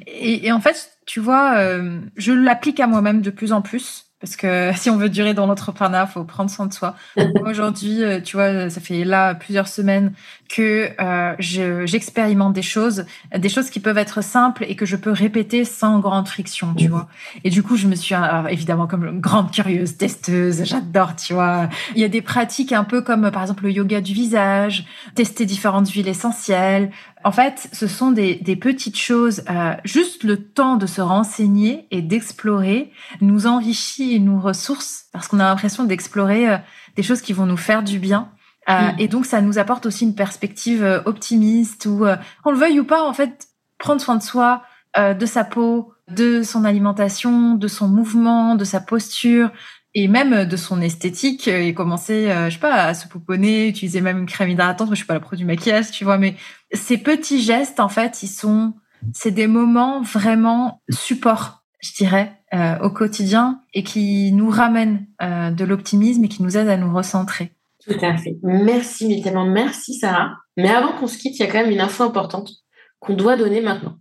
Et, 0.05 0.51
en 0.51 0.59
fait, 0.59 0.97
tu 1.05 1.19
vois, 1.19 1.57
euh, 1.57 2.01
je 2.17 2.33
l'applique 2.33 2.79
à 2.79 2.87
moi-même 2.87 3.21
de 3.21 3.29
plus 3.29 3.53
en 3.53 3.61
plus. 3.61 4.03
Parce 4.19 4.35
que 4.35 4.71
si 4.75 4.89
on 4.89 4.97
veut 4.97 5.09
durer 5.09 5.33
dans 5.33 5.45
l'entrepreneuriat, 5.45 6.07
faut 6.07 6.23
prendre 6.23 6.49
soin 6.49 6.65
de 6.65 6.73
soi. 6.73 6.95
Aujourd'hui, 7.45 8.03
euh, 8.03 8.19
tu 8.19 8.35
vois, 8.35 8.69
ça 8.69 8.81
fait 8.81 9.03
là 9.03 9.35
plusieurs 9.35 9.67
semaines 9.67 10.13
que 10.47 10.89
euh, 10.99 11.35
j'expérimente 11.39 12.53
des 12.53 12.61
choses, 12.61 13.05
des 13.35 13.49
choses 13.49 13.69
qui 13.69 13.79
peuvent 13.79 13.97
être 13.97 14.21
simples 14.21 14.65
et 14.67 14.75
que 14.75 14.85
je 14.85 14.95
peux 14.95 15.11
répéter 15.11 15.65
sans 15.65 15.99
grande 15.99 16.27
friction, 16.27 16.73
tu 16.73 16.87
vois. 16.87 17.07
Et 17.43 17.49
du 17.49 17.63
coup, 17.63 17.75
je 17.75 17.87
me 17.87 17.95
suis 17.95 18.15
évidemment 18.49 18.87
comme 18.87 19.05
une 19.05 19.19
grande 19.19 19.51
curieuse, 19.51 19.97
testeuse, 19.97 20.63
j'adore, 20.63 21.15
tu 21.15 21.33
vois. 21.33 21.69
Il 21.95 22.01
y 22.01 22.05
a 22.05 22.09
des 22.09 22.21
pratiques 22.21 22.71
un 22.71 22.83
peu 22.83 23.01
comme 23.01 23.29
par 23.31 23.41
exemple 23.41 23.63
le 23.63 23.71
yoga 23.71 24.01
du 24.01 24.13
visage, 24.13 24.85
tester 25.15 25.45
différentes 25.45 25.89
huiles 25.89 26.07
essentielles, 26.07 26.91
en 27.23 27.31
fait, 27.31 27.67
ce 27.73 27.87
sont 27.87 28.11
des, 28.11 28.37
petites 28.55 28.97
choses, 28.97 29.43
euh, 29.49 29.73
juste 29.83 30.23
le 30.23 30.45
temps 30.45 30.77
de 30.77 30.85
se 30.85 31.01
renseigner 31.01 31.85
et 31.91 32.01
d'explorer 32.01 32.91
nous 33.19 33.47
enrichit 33.47 34.15
et 34.15 34.19
nous 34.19 34.39
ressource 34.39 35.07
parce 35.11 35.27
qu'on 35.27 35.39
a 35.39 35.43
l'impression 35.43 35.83
d'explorer 35.83 36.49
euh, 36.49 36.57
des 36.95 37.03
choses 37.03 37.21
qui 37.21 37.33
vont 37.33 37.45
nous 37.45 37.57
faire 37.57 37.83
du 37.83 37.99
bien. 37.99 38.29
Euh, 38.69 38.91
mm. 38.91 38.95
Et 38.99 39.07
donc, 39.07 39.25
ça 39.25 39.41
nous 39.41 39.59
apporte 39.59 39.85
aussi 39.85 40.05
une 40.05 40.15
perspective 40.15 41.01
optimiste 41.05 41.85
ou, 41.85 42.05
qu'on 42.43 42.51
le 42.51 42.57
veuille 42.57 42.79
ou 42.79 42.85
pas, 42.85 43.03
en 43.03 43.13
fait, 43.13 43.47
prendre 43.77 44.01
soin 44.01 44.15
de 44.15 44.23
soi, 44.23 44.63
de 44.97 45.25
sa 45.25 45.43
peau, 45.43 45.93
de 46.09 46.41
son 46.41 46.65
alimentation, 46.65 47.53
de 47.53 47.67
son 47.67 47.87
mouvement, 47.87 48.55
de 48.55 48.63
sa 48.63 48.79
posture, 48.79 49.51
et 49.93 50.07
même 50.07 50.45
de 50.45 50.57
son 50.57 50.81
esthétique 50.81 51.47
et 51.47 51.73
commencer, 51.73 52.29
je 52.45 52.53
sais 52.53 52.59
pas, 52.59 52.73
à 52.73 52.93
se 52.93 53.07
pouponner, 53.07 53.67
utiliser 53.67 54.01
même 54.01 54.19
une 54.19 54.25
crème 54.25 54.49
hydratante. 54.49 54.89
Je 54.89 54.95
suis 54.95 55.05
pas 55.05 55.13
la 55.13 55.19
pro 55.19 55.35
du 55.35 55.45
maquillage, 55.45 55.91
tu 55.91 56.03
vois, 56.03 56.17
mais 56.17 56.35
ces 56.73 56.97
petits 56.97 57.41
gestes, 57.41 57.79
en 57.79 57.89
fait, 57.89 58.23
ils 58.23 58.27
sont, 58.27 58.73
c'est 59.13 59.31
des 59.31 59.47
moments 59.47 60.01
vraiment 60.01 60.81
support, 60.89 61.63
je 61.79 61.93
dirais, 61.93 62.37
euh, 62.53 62.79
au 62.79 62.89
quotidien 62.89 63.61
et 63.73 63.83
qui 63.83 64.31
nous 64.31 64.49
ramènent 64.49 65.05
euh, 65.21 65.51
de 65.51 65.65
l'optimisme 65.65 66.23
et 66.23 66.27
qui 66.29 66.43
nous 66.43 66.57
aident 66.57 66.69
à 66.69 66.77
nous 66.77 66.93
recentrer. 66.93 67.51
Tout 67.87 68.05
à 68.05 68.17
fait. 68.17 68.37
Merci, 68.43 69.07
mais 69.07 69.21
tellement 69.21 69.45
merci, 69.45 69.93
Sarah. 69.93 70.35
Mais 70.57 70.69
avant 70.69 70.93
qu'on 70.93 71.07
se 71.07 71.17
quitte, 71.17 71.37
il 71.39 71.43
y 71.43 71.45
a 71.45 71.51
quand 71.51 71.59
même 71.59 71.71
une 71.71 71.81
info 71.81 72.03
importante 72.03 72.51
qu'on 72.99 73.13
doit 73.13 73.37
donner 73.37 73.61
maintenant. 73.61 73.97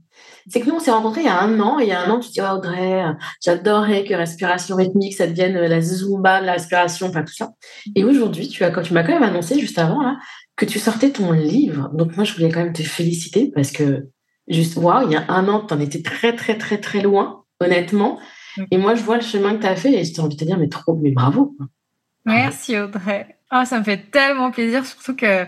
C'est 0.48 0.60
que 0.60 0.66
nous, 0.66 0.76
on 0.76 0.80
s'est 0.80 0.90
rencontrés 0.90 1.22
il 1.22 1.26
y 1.26 1.28
a 1.28 1.40
un 1.40 1.58
an, 1.60 1.78
et 1.78 1.84
il 1.84 1.88
y 1.88 1.92
a 1.92 2.00
un 2.00 2.10
an, 2.10 2.20
tu 2.20 2.30
dis, 2.30 2.40
oh, 2.40 2.56
Audrey, 2.56 3.02
j'adorerais 3.44 4.04
que 4.04 4.14
respiration 4.14 4.76
rythmique, 4.76 5.14
ça 5.14 5.26
devienne 5.26 5.54
la 5.54 5.80
zumba, 5.80 6.40
la 6.40 6.52
respiration, 6.52 7.08
enfin 7.08 7.22
tout 7.22 7.34
ça. 7.34 7.52
Et 7.94 8.04
aujourd'hui, 8.04 8.48
tu 8.48 8.64
as, 8.64 8.70
tu 8.82 8.94
m'as 8.94 9.02
quand 9.02 9.12
même 9.12 9.22
annoncé 9.22 9.58
juste 9.58 9.78
avant, 9.78 10.02
là, 10.02 10.16
que 10.56 10.64
tu 10.64 10.78
sortais 10.78 11.10
ton 11.10 11.32
livre. 11.32 11.90
Donc 11.92 12.16
moi, 12.16 12.24
je 12.24 12.32
voulais 12.32 12.50
quand 12.50 12.62
même 12.62 12.72
te 12.72 12.82
féliciter 12.82 13.50
parce 13.54 13.70
que 13.70 14.08
juste, 14.48 14.76
waouh, 14.76 15.08
il 15.08 15.12
y 15.12 15.16
a 15.16 15.24
un 15.28 15.48
an, 15.48 15.66
tu 15.66 15.74
en 15.74 15.80
étais 15.80 16.02
très, 16.02 16.34
très, 16.34 16.56
très, 16.56 16.78
très 16.78 17.02
loin, 17.02 17.44
honnêtement. 17.60 18.18
Mm. 18.56 18.64
Et 18.70 18.78
moi, 18.78 18.94
je 18.94 19.02
vois 19.02 19.16
le 19.16 19.22
chemin 19.22 19.56
que 19.56 19.62
tu 19.62 19.66
as 19.66 19.76
fait 19.76 19.92
et 19.92 20.04
j'ai 20.04 20.20
envie 20.20 20.36
de 20.36 20.40
te 20.40 20.44
dire, 20.44 20.58
mais 20.58 20.68
trop, 20.68 20.96
mais 20.96 21.10
bravo. 21.10 21.56
Merci 22.24 22.78
Audrey. 22.78 23.36
Oh, 23.52 23.62
ça 23.64 23.78
me 23.78 23.84
fait 23.84 24.10
tellement 24.10 24.50
plaisir, 24.50 24.84
surtout 24.84 25.14
que, 25.14 25.46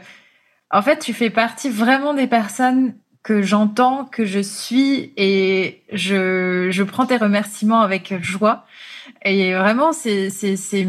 en 0.70 0.82
fait, 0.82 0.98
tu 0.98 1.12
fais 1.12 1.30
partie 1.30 1.68
vraiment 1.68 2.14
des 2.14 2.26
personnes 2.26 2.94
que 3.22 3.42
j'entends, 3.42 4.04
que 4.04 4.24
je 4.24 4.38
suis 4.38 5.12
et 5.16 5.82
je, 5.92 6.68
je 6.70 6.82
prends 6.82 7.06
tes 7.06 7.16
remerciements 7.16 7.80
avec 7.80 8.22
joie. 8.22 8.64
Et 9.24 9.54
vraiment, 9.54 9.92
c'est, 9.92 10.30
c'est, 10.30 10.56
c'est, 10.56 10.87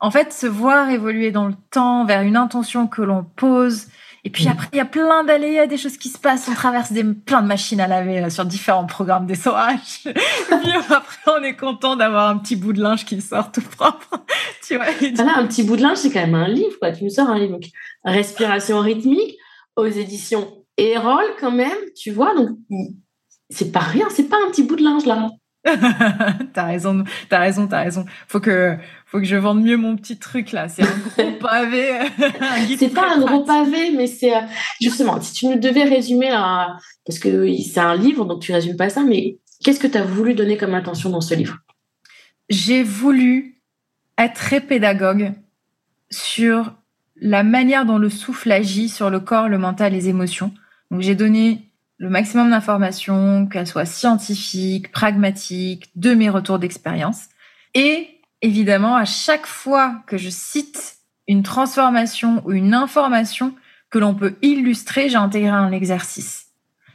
en 0.00 0.10
fait, 0.10 0.32
se 0.32 0.46
voir 0.46 0.90
évoluer 0.90 1.30
dans 1.30 1.48
le 1.48 1.54
temps 1.70 2.04
vers 2.04 2.22
une 2.22 2.36
intention 2.36 2.86
que 2.86 3.02
l'on 3.02 3.24
pose. 3.24 3.88
Et 4.24 4.30
puis 4.30 4.46
mm. 4.46 4.48
après, 4.48 4.68
il 4.72 4.76
y 4.76 4.80
a 4.80 4.84
plein 4.84 5.24
d'allées, 5.24 5.48
il 5.48 5.54
y 5.54 5.58
a 5.58 5.66
des 5.66 5.78
choses 5.78 5.96
qui 5.96 6.08
se 6.08 6.18
passent. 6.18 6.48
On 6.48 6.54
traverse 6.54 6.92
des, 6.92 7.04
plein 7.04 7.42
de 7.42 7.46
machines 7.46 7.80
à 7.80 7.86
laver 7.86 8.22
euh, 8.22 8.30
sur 8.30 8.44
différents 8.44 8.86
programmes 8.86 9.26
des 9.26 9.34
SOH. 9.34 9.52
et 10.06 10.12
puis 10.12 10.72
après, 10.90 11.32
on 11.38 11.42
est 11.42 11.56
content 11.56 11.96
d'avoir 11.96 12.28
un 12.28 12.38
petit 12.38 12.56
bout 12.56 12.72
de 12.72 12.82
linge 12.82 13.04
qui 13.04 13.20
sort 13.20 13.50
tout 13.52 13.62
propre. 13.62 14.20
tu 14.66 14.76
vois. 14.76 14.86
Voilà, 15.14 15.38
un 15.38 15.46
petit 15.46 15.62
bout 15.62 15.76
de 15.76 15.82
linge, 15.82 15.98
c'est 15.98 16.10
quand 16.10 16.20
même 16.20 16.34
un 16.34 16.48
livre, 16.48 16.76
quoi. 16.80 16.92
Tu 16.92 17.04
me 17.04 17.08
sors 17.08 17.28
un 17.28 17.38
livre. 17.38 17.58
Respiration 18.04 18.80
rythmique 18.80 19.36
aux 19.76 19.86
éditions 19.86 20.64
Erol, 20.76 21.24
quand 21.40 21.50
même, 21.50 21.78
tu 21.96 22.10
vois. 22.10 22.34
Donc, 22.34 22.50
c'est 23.50 23.72
pas 23.72 23.80
rien, 23.80 24.06
c'est 24.10 24.28
pas 24.28 24.36
un 24.46 24.50
petit 24.50 24.62
bout 24.62 24.76
de 24.76 24.84
linge, 24.84 25.06
là. 25.06 25.28
t'as 26.54 26.64
raison, 26.64 27.04
t'as 27.28 27.40
raison, 27.40 27.66
t'as 27.66 27.82
raison. 27.82 28.04
Faut 28.28 28.40
que, 28.40 28.76
faut 29.06 29.18
que 29.18 29.24
je 29.24 29.36
vende 29.36 29.62
mieux 29.62 29.76
mon 29.76 29.96
petit 29.96 30.18
truc 30.18 30.52
là. 30.52 30.68
C'est 30.68 30.82
un 30.82 30.86
gros 31.16 31.32
pavé. 31.32 31.98
c'est 32.78 32.94
pas 32.94 33.14
un 33.14 33.20
gros 33.20 33.44
pavé, 33.44 33.90
mais 33.90 34.06
c'est 34.06 34.34
euh, 34.34 34.40
justement, 34.80 35.20
si 35.20 35.32
tu 35.32 35.48
me 35.48 35.56
devais 35.56 35.84
résumer 35.84 36.30
là, 36.30 36.76
parce 37.04 37.18
que 37.18 37.46
c'est 37.58 37.80
un 37.80 37.96
livre, 37.96 38.24
donc 38.24 38.40
tu 38.40 38.52
résumes 38.52 38.76
pas 38.76 38.88
ça, 38.88 39.02
mais 39.02 39.38
qu'est-ce 39.64 39.80
que 39.80 39.86
tu 39.86 39.98
as 39.98 40.04
voulu 40.04 40.34
donner 40.34 40.56
comme 40.56 40.74
intention 40.74 41.10
dans 41.10 41.20
ce 41.20 41.34
livre? 41.34 41.58
J'ai 42.48 42.82
voulu 42.82 43.57
être 44.18 44.34
très 44.34 44.60
pédagogue 44.60 45.32
sur 46.10 46.74
la 47.20 47.42
manière 47.42 47.86
dont 47.86 47.98
le 47.98 48.10
souffle 48.10 48.52
agit 48.52 48.88
sur 48.88 49.10
le 49.10 49.20
corps, 49.20 49.48
le 49.48 49.58
mental, 49.58 49.92
les 49.92 50.08
émotions. 50.08 50.52
Donc 50.90 51.00
j'ai 51.00 51.14
donné 51.14 51.68
le 51.98 52.10
maximum 52.10 52.50
d'informations, 52.50 53.46
qu'elles 53.46 53.66
soient 53.66 53.84
scientifiques, 53.84 54.92
pragmatiques, 54.92 55.90
de 55.96 56.14
mes 56.14 56.30
retours 56.30 56.58
d'expérience. 56.58 57.24
Et 57.74 58.20
évidemment, 58.40 58.94
à 58.94 59.04
chaque 59.04 59.46
fois 59.46 60.02
que 60.06 60.16
je 60.16 60.30
cite 60.30 60.98
une 61.26 61.42
transformation 61.42 62.42
ou 62.46 62.52
une 62.52 62.72
information 62.72 63.54
que 63.90 63.98
l'on 63.98 64.14
peut 64.14 64.36
illustrer, 64.42 65.08
j'ai 65.08 65.16
intégré 65.16 65.50
un 65.50 65.72
exercice. 65.72 66.46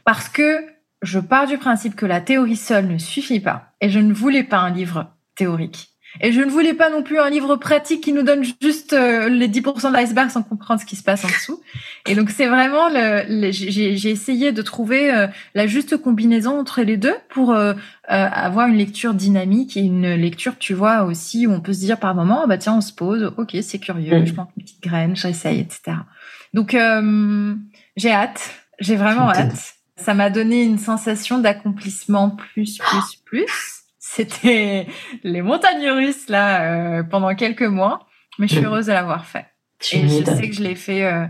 Parce 0.04 0.28
que 0.28 0.64
je 1.02 1.18
pars 1.18 1.46
du 1.46 1.58
principe 1.58 1.96
que 1.96 2.06
la 2.06 2.20
théorie 2.20 2.56
seule 2.56 2.88
ne 2.88 2.98
suffit 2.98 3.40
pas. 3.40 3.74
Et 3.80 3.90
je 3.90 3.98
ne 3.98 4.12
voulais 4.12 4.42
pas 4.42 4.58
un 4.58 4.70
livre 4.70 5.12
théorique. 5.34 5.93
Et 6.20 6.32
je 6.32 6.40
ne 6.40 6.50
voulais 6.50 6.74
pas 6.74 6.90
non 6.90 7.02
plus 7.02 7.18
un 7.18 7.28
livre 7.28 7.56
pratique 7.56 8.02
qui 8.02 8.12
nous 8.12 8.22
donne 8.22 8.44
juste 8.60 8.92
euh, 8.92 9.28
les 9.28 9.48
10% 9.48 9.90
de 9.90 9.96
l'iceberg 9.96 10.30
sans 10.30 10.42
comprendre 10.42 10.80
ce 10.80 10.86
qui 10.86 10.96
se 10.96 11.02
passe 11.02 11.24
en 11.24 11.28
dessous. 11.28 11.60
Et 12.06 12.14
donc 12.14 12.30
c'est 12.30 12.46
vraiment 12.46 12.88
le, 12.88 13.50
j'ai 13.50 14.10
essayé 14.10 14.52
de 14.52 14.62
trouver 14.62 15.12
euh, 15.12 15.26
la 15.54 15.66
juste 15.66 15.96
combinaison 15.96 16.58
entre 16.58 16.82
les 16.82 16.96
deux 16.96 17.14
pour 17.30 17.52
euh, 17.52 17.74
avoir 18.08 18.68
une 18.68 18.76
lecture 18.76 19.14
dynamique 19.14 19.76
et 19.76 19.80
une 19.80 20.14
lecture, 20.14 20.56
tu 20.58 20.74
vois, 20.74 21.04
aussi 21.04 21.46
où 21.46 21.52
on 21.52 21.60
peut 21.60 21.72
se 21.72 21.80
dire 21.80 21.98
par 21.98 22.14
moment, 22.14 22.46
bah 22.46 22.58
tiens, 22.58 22.76
on 22.76 22.80
se 22.80 22.92
pose, 22.92 23.32
ok, 23.36 23.56
c'est 23.62 23.78
curieux, 23.78 24.20
mm. 24.20 24.26
je 24.26 24.32
plante 24.34 24.50
une 24.56 24.62
petite 24.62 24.82
graine, 24.82 25.16
j'essaye, 25.16 25.60
etc. 25.60 25.96
Donc 26.52 26.76
j'ai 27.96 28.12
hâte, 28.12 28.50
j'ai 28.78 28.96
vraiment 28.96 29.30
hâte. 29.30 29.74
Ça 29.96 30.12
m'a 30.12 30.28
donné 30.28 30.64
une 30.64 30.78
sensation 30.78 31.38
d'accomplissement 31.38 32.30
plus, 32.30 32.78
plus, 32.78 33.16
plus 33.24 33.73
c'était 34.14 34.86
les 35.24 35.42
montagnes 35.42 35.90
russes 35.90 36.28
là 36.28 36.62
euh, 36.62 37.02
pendant 37.02 37.34
quelques 37.34 37.62
mois, 37.62 38.06
mais 38.38 38.46
je 38.46 38.54
suis 38.54 38.64
heureuse 38.64 38.86
de 38.86 38.92
l'avoir 38.92 39.26
fait. 39.26 39.46
Et 39.92 40.08
je 40.08 40.24
sais 40.24 40.48
que 40.48 40.54
je 40.54 40.62
l'ai 40.62 40.76
fait 40.76 41.04
euh, 41.04 41.26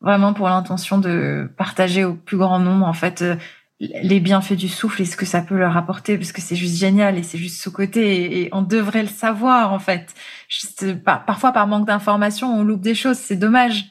vraiment 0.00 0.34
pour 0.34 0.48
l'intention 0.48 0.98
de 0.98 1.50
partager 1.56 2.04
au 2.04 2.14
plus 2.14 2.36
grand 2.36 2.58
nombre 2.58 2.86
en 2.86 2.92
fait 2.92 3.22
euh, 3.22 3.36
les 3.80 4.20
bienfaits 4.20 4.52
du 4.54 4.68
souffle 4.68 5.02
et 5.02 5.04
ce 5.06 5.16
que 5.16 5.26
ça 5.26 5.40
peut 5.40 5.56
leur 5.56 5.76
apporter 5.76 6.16
parce 6.18 6.32
que 6.32 6.40
c'est 6.40 6.56
juste 6.56 6.76
génial 6.76 7.18
et 7.18 7.22
c'est 7.22 7.38
juste 7.38 7.60
sous 7.60 7.72
côté 7.72 8.42
et, 8.42 8.48
on 8.52 8.62
devrait 8.62 9.02
le 9.02 9.08
savoir 9.08 9.72
en 9.72 9.78
fait. 9.78 10.14
Juste, 10.48 11.02
parfois 11.04 11.52
par 11.52 11.66
manque 11.66 11.86
d'information 11.86 12.52
on 12.54 12.62
loupe 12.62 12.82
des 12.82 12.94
choses, 12.94 13.18
c'est 13.18 13.36
dommage. 13.36 13.86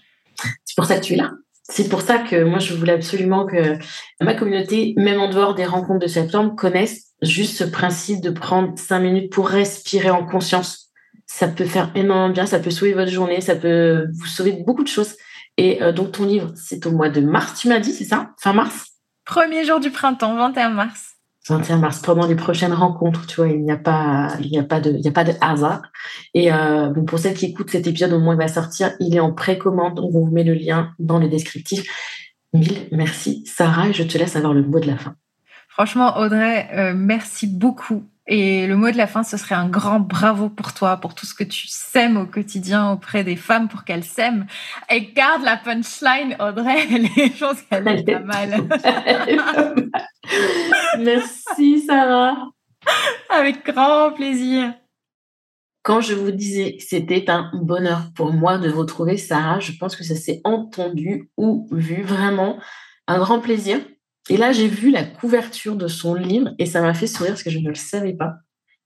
C'est 0.65 0.75
pour 0.75 0.85
ça 0.85 0.97
que 0.99 1.03
tu 1.03 1.13
es 1.13 1.17
là. 1.17 1.31
C'est 1.67 1.89
pour 1.89 2.01
ça 2.01 2.19
que 2.19 2.43
moi, 2.43 2.59
je 2.59 2.75
voulais 2.75 2.93
absolument 2.93 3.45
que 3.45 3.77
ma 4.21 4.35
communauté, 4.35 4.93
même 4.97 5.19
en 5.19 5.29
dehors 5.29 5.55
des 5.55 5.65
rencontres 5.65 5.99
de 5.99 6.07
septembre, 6.07 6.55
connaisse 6.55 7.07
juste 7.21 7.57
ce 7.57 7.63
principe 7.63 8.21
de 8.21 8.29
prendre 8.29 8.77
cinq 8.77 8.99
minutes 8.99 9.31
pour 9.31 9.49
respirer 9.49 10.11
en 10.11 10.25
conscience. 10.25 10.91
Ça 11.25 11.47
peut 11.47 11.65
faire 11.65 11.91
énormément 11.95 12.29
bien, 12.29 12.45
ça 12.45 12.59
peut 12.59 12.69
sauver 12.69 12.93
votre 12.93 13.11
journée, 13.11 13.41
ça 13.41 13.55
peut 13.55 14.07
vous 14.13 14.27
sauver 14.27 14.51
beaucoup 14.51 14.83
de 14.83 14.87
choses. 14.87 15.15
Et 15.57 15.81
euh, 15.81 15.91
donc, 15.91 16.11
ton 16.11 16.25
livre, 16.25 16.51
c'est 16.55 16.85
au 16.85 16.91
mois 16.91 17.09
de 17.09 17.21
mars, 17.21 17.59
tu 17.59 17.67
m'as 17.67 17.79
dit, 17.79 17.93
c'est 17.93 18.05
ça? 18.05 18.31
Fin 18.39 18.53
mars? 18.53 18.91
Premier 19.25 19.65
jour 19.65 19.79
du 19.79 19.89
printemps, 19.89 20.35
21 20.35 20.69
mars. 20.69 21.14
21 21.47 21.77
mars, 21.77 21.99
pendant 21.99 22.25
les 22.25 22.35
prochaines 22.35 22.73
rencontres, 22.73 23.27
tu 23.27 23.35
vois, 23.35 23.47
il 23.47 23.63
n'y 23.63 23.71
a 23.71 23.77
pas, 23.77 24.35
il 24.41 24.49
n'y 24.49 24.57
a 24.57 24.63
pas 24.63 24.79
de, 24.79 24.91
il 24.91 25.01
n'y 25.01 25.07
a 25.07 25.11
pas 25.11 25.23
de 25.23 25.33
hasard. 25.41 25.83
Et 26.33 26.51
euh, 26.51 26.89
pour 27.05 27.19
celles 27.19 27.35
qui 27.35 27.45
écoutent 27.45 27.69
cet 27.69 27.85
épisode, 27.85 28.13
au 28.13 28.19
moins 28.19 28.33
il 28.33 28.39
va 28.39 28.47
sortir, 28.47 28.93
il 28.99 29.15
est 29.15 29.19
en 29.19 29.31
précommande, 29.31 29.95
donc 29.95 30.15
on 30.15 30.25
vous 30.25 30.31
met 30.31 30.43
le 30.43 30.53
lien 30.53 30.93
dans 30.97 31.19
le 31.19 31.27
descriptif. 31.27 31.83
Mille 32.53 32.87
merci, 32.91 33.43
Sarah, 33.45 33.89
et 33.89 33.93
je 33.93 34.03
te 34.03 34.17
laisse 34.17 34.35
avoir 34.35 34.53
le 34.53 34.63
mot 34.63 34.79
de 34.79 34.87
la 34.87 34.97
fin. 34.97 35.15
Franchement, 35.67 36.17
Audrey, 36.17 36.67
euh, 36.73 36.93
merci 36.95 37.47
beaucoup. 37.47 38.03
Et 38.27 38.65
le 38.65 38.75
mot 38.75 38.89
de 38.89 38.97
la 38.97 39.05
fin, 39.05 39.23
ce 39.23 39.37
serait 39.37 39.53
un 39.53 39.69
grand 39.69 39.99
bravo 39.99 40.49
pour 40.49 40.73
toi, 40.73 40.97
pour 40.97 41.13
tout 41.13 41.27
ce 41.27 41.35
que 41.35 41.43
tu 41.43 41.67
sèmes 41.67 42.17
au 42.17 42.25
quotidien 42.25 42.91
auprès 42.91 43.23
des 43.23 43.35
femmes 43.35 43.67
pour 43.67 43.83
qu'elles 43.83 44.03
s'aiment. 44.03 44.47
Et 44.89 45.11
garde 45.13 45.43
la 45.43 45.57
punchline, 45.57 46.35
Audrey, 46.39 46.87
les 47.17 47.31
choses 47.31 47.61
qu'elle 47.69 47.87
est 47.87 48.03
pas 48.03 48.19
mal. 48.19 48.67
Merci, 50.99 51.81
Sarah. 51.81 52.35
Avec 53.29 53.63
grand 53.65 54.11
plaisir. 54.11 54.73
Quand 55.83 56.01
je 56.01 56.15
vous 56.15 56.31
disais 56.31 56.77
que 56.77 56.83
c'était 56.83 57.29
un 57.29 57.51
bonheur 57.53 58.11
pour 58.15 58.33
moi 58.33 58.57
de 58.57 58.69
vous 58.69 58.85
trouver, 58.85 59.17
Sarah, 59.17 59.59
je 59.59 59.73
pense 59.73 59.95
que 59.95 60.03
ça 60.03 60.15
s'est 60.15 60.41
entendu 60.43 61.29
ou 61.37 61.67
vu 61.71 62.01
vraiment 62.01 62.57
un 63.05 63.19
grand 63.19 63.39
plaisir. 63.39 63.79
Et 64.29 64.37
là, 64.37 64.51
j'ai 64.51 64.67
vu 64.67 64.91
la 64.91 65.03
couverture 65.03 65.75
de 65.75 65.87
son 65.87 66.15
livre 66.15 66.51
et 66.57 66.65
ça 66.65 66.81
m'a 66.81 66.93
fait 66.93 67.07
sourire 67.07 67.33
parce 67.33 67.43
que 67.43 67.49
je 67.49 67.59
ne 67.59 67.69
le 67.69 67.75
savais 67.75 68.13
pas. 68.13 68.35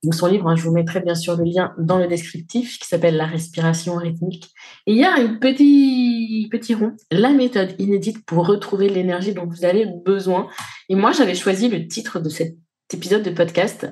Donc 0.04 0.16
son 0.16 0.28
livre, 0.28 0.48
hein, 0.48 0.56
je 0.56 0.64
vous 0.64 0.72
mettrai 0.72 1.02
bien 1.02 1.16
sûr 1.16 1.36
le 1.36 1.44
lien 1.44 1.74
dans 1.78 1.98
le 1.98 2.08
descriptif, 2.08 2.80
qui 2.80 2.88
s'appelle 2.88 3.18
La 3.18 3.26
respiration 3.26 3.96
rythmique. 3.96 4.52
Et 4.86 4.94
il 4.94 4.98
y 4.98 5.04
a 5.04 5.14
un 5.14 5.36
petit, 5.36 6.48
petit 6.50 6.74
rond, 6.74 6.96
la 7.12 7.32
méthode 7.32 7.76
inédite 7.80 8.26
pour 8.26 8.48
retrouver 8.48 8.88
l'énergie 8.88 9.34
dont 9.34 9.46
vous 9.46 9.66
avez 9.66 9.86
besoin. 10.06 10.48
Et 10.88 10.96
moi, 10.96 11.12
j'avais 11.12 11.36
choisi 11.36 11.68
le 11.68 11.88
titre 11.88 12.20
de 12.20 12.30
cet 12.30 12.56
épisode 12.94 13.24
de 13.24 13.32
podcast, 13.32 13.88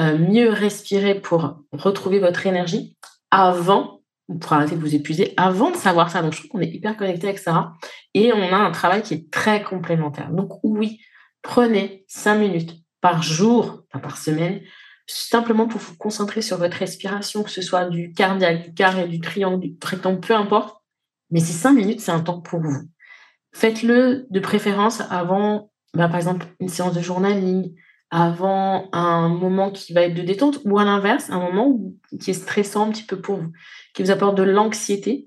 euh, 0.00 0.18
Mieux 0.18 0.50
respirer 0.50 1.14
pour 1.14 1.62
retrouver 1.72 2.18
votre 2.18 2.48
énergie 2.48 2.96
avant 3.30 4.00
pour 4.40 4.52
arrêter 4.52 4.76
de 4.76 4.80
vous 4.80 4.94
épuiser 4.94 5.34
avant 5.36 5.70
de 5.70 5.76
savoir 5.76 6.10
ça. 6.10 6.22
Donc, 6.22 6.32
je 6.32 6.38
trouve 6.38 6.50
qu'on 6.50 6.60
est 6.60 6.70
hyper 6.70 6.96
connecté 6.96 7.28
avec 7.28 7.38
Sarah 7.38 7.74
et 8.14 8.32
on 8.32 8.52
a 8.52 8.56
un 8.56 8.70
travail 8.70 9.02
qui 9.02 9.14
est 9.14 9.30
très 9.30 9.62
complémentaire. 9.62 10.30
Donc, 10.30 10.52
oui, 10.62 11.00
prenez 11.42 12.04
cinq 12.08 12.36
minutes 12.36 12.74
par 13.00 13.22
jour, 13.22 13.84
par 13.92 14.16
semaine, 14.16 14.62
simplement 15.06 15.66
pour 15.68 15.80
vous 15.80 15.96
concentrer 15.96 16.40
sur 16.40 16.56
votre 16.56 16.78
respiration, 16.78 17.42
que 17.42 17.50
ce 17.50 17.60
soit 17.60 17.84
du 17.84 18.12
cardiaque, 18.12 18.64
du 18.64 18.74
carré, 18.74 19.06
du 19.08 19.20
triangle, 19.20 19.60
du 19.60 19.76
rectangle, 19.82 20.20
peu 20.20 20.34
importe. 20.34 20.76
Mais 21.30 21.40
ces 21.40 21.52
cinq 21.52 21.72
minutes, 21.72 22.00
c'est 22.00 22.12
un 22.12 22.20
temps 22.20 22.40
pour 22.40 22.60
vous. 22.60 22.88
Faites-le 23.52 24.26
de 24.30 24.40
préférence 24.40 25.02
avant, 25.10 25.70
bah, 25.92 26.08
par 26.08 26.16
exemple, 26.16 26.46
une 26.60 26.68
séance 26.68 26.94
de 26.94 27.00
journaling, 27.00 27.74
avant 28.16 28.88
un 28.92 29.28
moment 29.28 29.72
qui 29.72 29.92
va 29.92 30.02
être 30.02 30.14
de 30.14 30.22
détente 30.22 30.60
ou 30.64 30.78
à 30.78 30.84
l'inverse, 30.84 31.30
un 31.30 31.40
moment 31.40 31.80
qui 32.20 32.30
est 32.30 32.34
stressant 32.34 32.86
un 32.86 32.92
petit 32.92 33.02
peu 33.02 33.20
pour 33.20 33.38
vous, 33.38 33.50
qui 33.92 34.04
vous 34.04 34.12
apporte 34.12 34.36
de 34.36 34.44
l'anxiété 34.44 35.26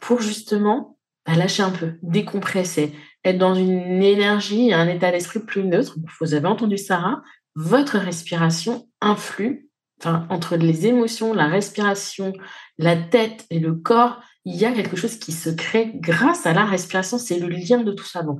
pour 0.00 0.20
justement 0.20 0.96
bah, 1.26 1.34
lâcher 1.34 1.64
un 1.64 1.70
peu, 1.70 1.94
décompresser, 2.00 2.94
être 3.24 3.38
dans 3.38 3.56
une 3.56 4.04
énergie 4.04 4.72
un 4.72 4.86
état 4.86 5.10
d'esprit 5.10 5.40
plus 5.40 5.64
neutre. 5.64 5.96
Vous 6.20 6.32
avez 6.32 6.46
entendu 6.46 6.78
Sarah, 6.78 7.22
votre 7.56 7.98
respiration 7.98 8.88
influe 9.00 9.68
entre 10.04 10.54
les 10.54 10.86
émotions, 10.86 11.34
la 11.34 11.48
respiration, 11.48 12.32
la 12.78 12.94
tête 12.94 13.46
et 13.50 13.58
le 13.58 13.74
corps. 13.74 14.20
Il 14.44 14.54
y 14.54 14.64
a 14.64 14.70
quelque 14.70 14.96
chose 14.96 15.16
qui 15.16 15.32
se 15.32 15.50
crée 15.50 15.90
grâce 15.96 16.46
à 16.46 16.52
la 16.52 16.64
respiration. 16.64 17.18
C'est 17.18 17.40
le 17.40 17.48
lien 17.48 17.78
de 17.78 17.90
tout 17.90 18.06
ça. 18.06 18.22
Donc, 18.22 18.38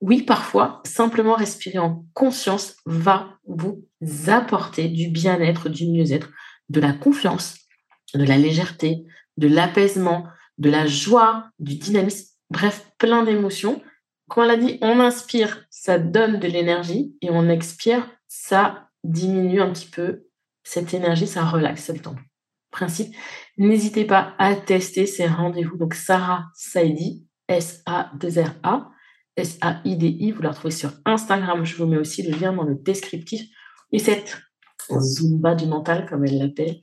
oui, 0.00 0.22
parfois, 0.22 0.80
simplement 0.84 1.34
respirer 1.34 1.78
en 1.78 2.04
conscience 2.14 2.76
va 2.86 3.38
vous 3.46 3.84
apporter 4.28 4.88
du 4.88 5.08
bien-être, 5.08 5.68
du 5.68 5.86
mieux-être, 5.90 6.30
de 6.70 6.80
la 6.80 6.92
confiance, 6.92 7.58
de 8.14 8.24
la 8.24 8.38
légèreté, 8.38 9.04
de 9.36 9.48
l'apaisement, 9.48 10.26
de 10.58 10.70
la 10.70 10.86
joie, 10.86 11.50
du 11.58 11.76
dynamisme, 11.76 12.34
bref, 12.50 12.90
plein 12.98 13.24
d'émotions. 13.24 13.82
Comme 14.28 14.44
on 14.44 14.46
l'a 14.46 14.56
dit, 14.56 14.78
on 14.80 15.00
inspire, 15.00 15.64
ça 15.70 15.98
donne 15.98 16.38
de 16.38 16.46
l'énergie 16.46 17.14
et 17.20 17.30
on 17.30 17.48
expire, 17.48 18.08
ça 18.26 18.88
diminue 19.04 19.60
un 19.60 19.72
petit 19.72 19.88
peu 19.88 20.26
cette 20.62 20.94
énergie, 20.94 21.26
ça 21.26 21.44
relaxe, 21.44 21.90
le 21.90 22.00
temps. 22.00 22.16
Principe, 22.70 23.14
n'hésitez 23.58 24.04
pas 24.04 24.34
à 24.38 24.54
tester 24.54 25.06
ces 25.06 25.26
rendez-vous. 25.26 25.76
Donc, 25.76 25.94
Sarah 25.94 26.44
Saidi, 26.54 27.26
S-A-2-R-A, 27.48 28.90
S-A-I-D-I, 29.40 30.32
vous 30.32 30.42
la 30.42 30.50
retrouvez 30.50 30.74
sur 30.74 30.92
Instagram. 31.04 31.64
Je 31.64 31.76
vous 31.76 31.86
mets 31.86 31.96
aussi 31.96 32.22
le 32.22 32.38
lien 32.38 32.52
dans 32.52 32.64
le 32.64 32.74
descriptif. 32.74 33.42
Et 33.92 33.98
cette 33.98 34.40
Zumba 34.98 35.54
du 35.54 35.66
mental, 35.66 36.06
comme 36.08 36.24
elle 36.24 36.38
l'appelle, 36.38 36.76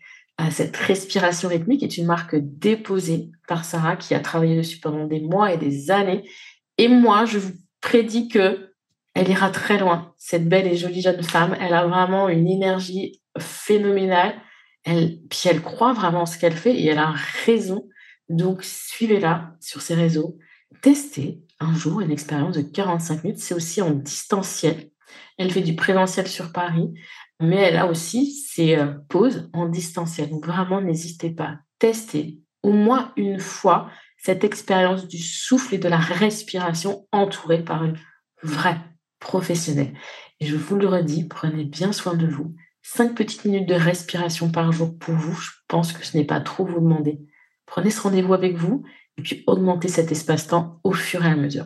cette 0.52 0.78
respiration 0.78 1.50
rythmique 1.50 1.84
est 1.84 1.98
une 1.98 2.06
marque 2.06 2.36
déposée 2.36 3.32
par 3.48 3.66
Sarah 3.66 3.96
qui 3.96 4.14
a 4.14 4.20
travaillé 4.20 4.56
dessus 4.58 4.80
pendant 4.80 5.08
des 5.08 5.20
mois 5.20 5.52
et 5.52 5.58
des 5.58 5.90
années. 5.90 6.30
Et 6.78 6.88
moi, 6.88 7.26
je 7.26 7.40
vous 7.40 7.54
prédis 7.82 8.28
que 8.28 8.74
elle 9.16 9.30
ira 9.30 9.50
très 9.50 9.80
loin. 9.80 10.14
Cette 10.18 10.48
belle 10.48 10.68
et 10.68 10.78
jolie 10.78 11.02
jeune 11.02 11.24
femme, 11.24 11.56
elle 11.60 11.74
a 11.74 11.88
vraiment 11.88 12.30
une 12.30 12.48
énergie 12.48 13.22
phénoménale. 13.40 14.36
Elle, 14.84 15.20
puis 15.28 15.42
elle 15.46 15.62
croit 15.62 15.94
vraiment 15.94 16.22
en 16.22 16.26
ce 16.28 16.38
qu'elle 16.38 16.56
fait 16.56 16.76
et 16.76 16.86
elle 16.86 17.00
a 17.00 17.16
raison. 17.46 17.88
Donc 18.30 18.64
suivez-la 18.64 19.56
sur 19.60 19.82
ses 19.82 19.96
réseaux. 19.96 20.38
Testez 20.82 21.42
un 21.60 21.74
jour 21.74 22.02
une 22.02 22.12
expérience 22.12 22.56
de 22.56 22.62
45 22.62 23.24
minutes. 23.24 23.40
C'est 23.40 23.54
aussi 23.54 23.82
en 23.82 23.92
distanciel. 23.92 24.90
Elle 25.38 25.52
fait 25.52 25.62
du 25.62 25.76
présentiel 25.76 26.28
sur 26.28 26.52
Paris 26.52 26.94
mais 27.40 27.58
elle 27.58 27.78
a 27.78 27.88
aussi 27.88 28.32
ses 28.32 28.78
euh, 28.78 28.94
pauses 29.10 29.50
en 29.54 29.68
distanciel. 29.68 30.30
Donc 30.30 30.46
vraiment, 30.46 30.82
n'hésitez 30.82 31.30
pas, 31.30 31.60
testez 31.80 32.40
au 32.64 32.72
moins 32.72 33.14
une 33.16 33.40
fois 33.40 33.90
cette 34.18 34.44
expérience 34.44 35.08
du 35.08 35.20
souffle 35.20 35.76
et 35.76 35.78
de 35.78 35.88
la 35.88 35.98
respiration 35.98 37.08
entourée 37.12 37.64
par 37.64 37.84
une 37.84 37.98
vraie 38.42 38.80
professionnelle. 39.20 39.94
Et 40.40 40.48
je 40.48 40.56
vous 40.56 40.76
le 40.76 40.88
redis, 40.88 41.28
prenez 41.28 41.64
bien 41.64 41.92
soin 41.92 42.16
de 42.16 42.28
vous. 42.28 42.56
Cinq 42.82 43.16
petites 43.16 43.46
minutes 43.46 43.70
de 43.70 43.76
respiration 43.76 44.50
par 44.50 44.72
jour 44.72 44.98
pour 44.98 45.14
vous, 45.14 45.36
je 45.36 45.52
pense 45.68 45.92
que 45.92 46.06
ce 46.06 46.18
n'est 46.18 46.26
pas 46.26 46.40
trop 46.40 46.66
vous 46.66 46.80
demander. 46.80 47.20
Prenez 47.66 47.92
ce 47.92 48.02
rendez-vous 48.02 48.34
avec 48.34 48.56
vous 48.56 48.84
et 49.18 49.22
puis 49.22 49.44
augmentez 49.48 49.88
cet 49.88 50.12
espace-temps 50.12 50.80
au 50.84 50.92
fur 50.92 51.26
et 51.26 51.30
à 51.30 51.36
mesure. 51.36 51.66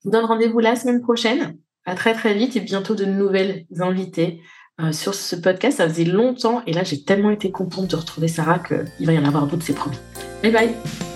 Je 0.00 0.08
vous 0.08 0.10
donne 0.10 0.24
rendez-vous 0.24 0.60
la 0.60 0.76
semaine 0.76 1.00
prochaine. 1.00 1.56
À 1.86 1.94
très 1.94 2.14
très 2.14 2.34
vite 2.34 2.56
et 2.56 2.60
bientôt 2.60 2.94
de 2.94 3.04
nouvelles 3.04 3.66
invités 3.78 4.40
euh, 4.80 4.92
sur 4.92 5.14
ce 5.14 5.36
podcast. 5.36 5.78
Ça 5.78 5.88
faisait 5.88 6.04
longtemps 6.04 6.62
et 6.66 6.72
là, 6.72 6.82
j'ai 6.82 7.04
tellement 7.04 7.30
été 7.30 7.50
contente 7.50 7.88
de 7.88 7.96
retrouver 7.96 8.28
Sarah 8.28 8.58
qu'il 8.58 9.06
va 9.06 9.12
y 9.12 9.18
en 9.18 9.24
avoir 9.24 9.46
d'autres, 9.46 9.64
c'est 9.64 9.74
promis. 9.74 9.98
Bye 10.42 10.52
bye 10.52 11.13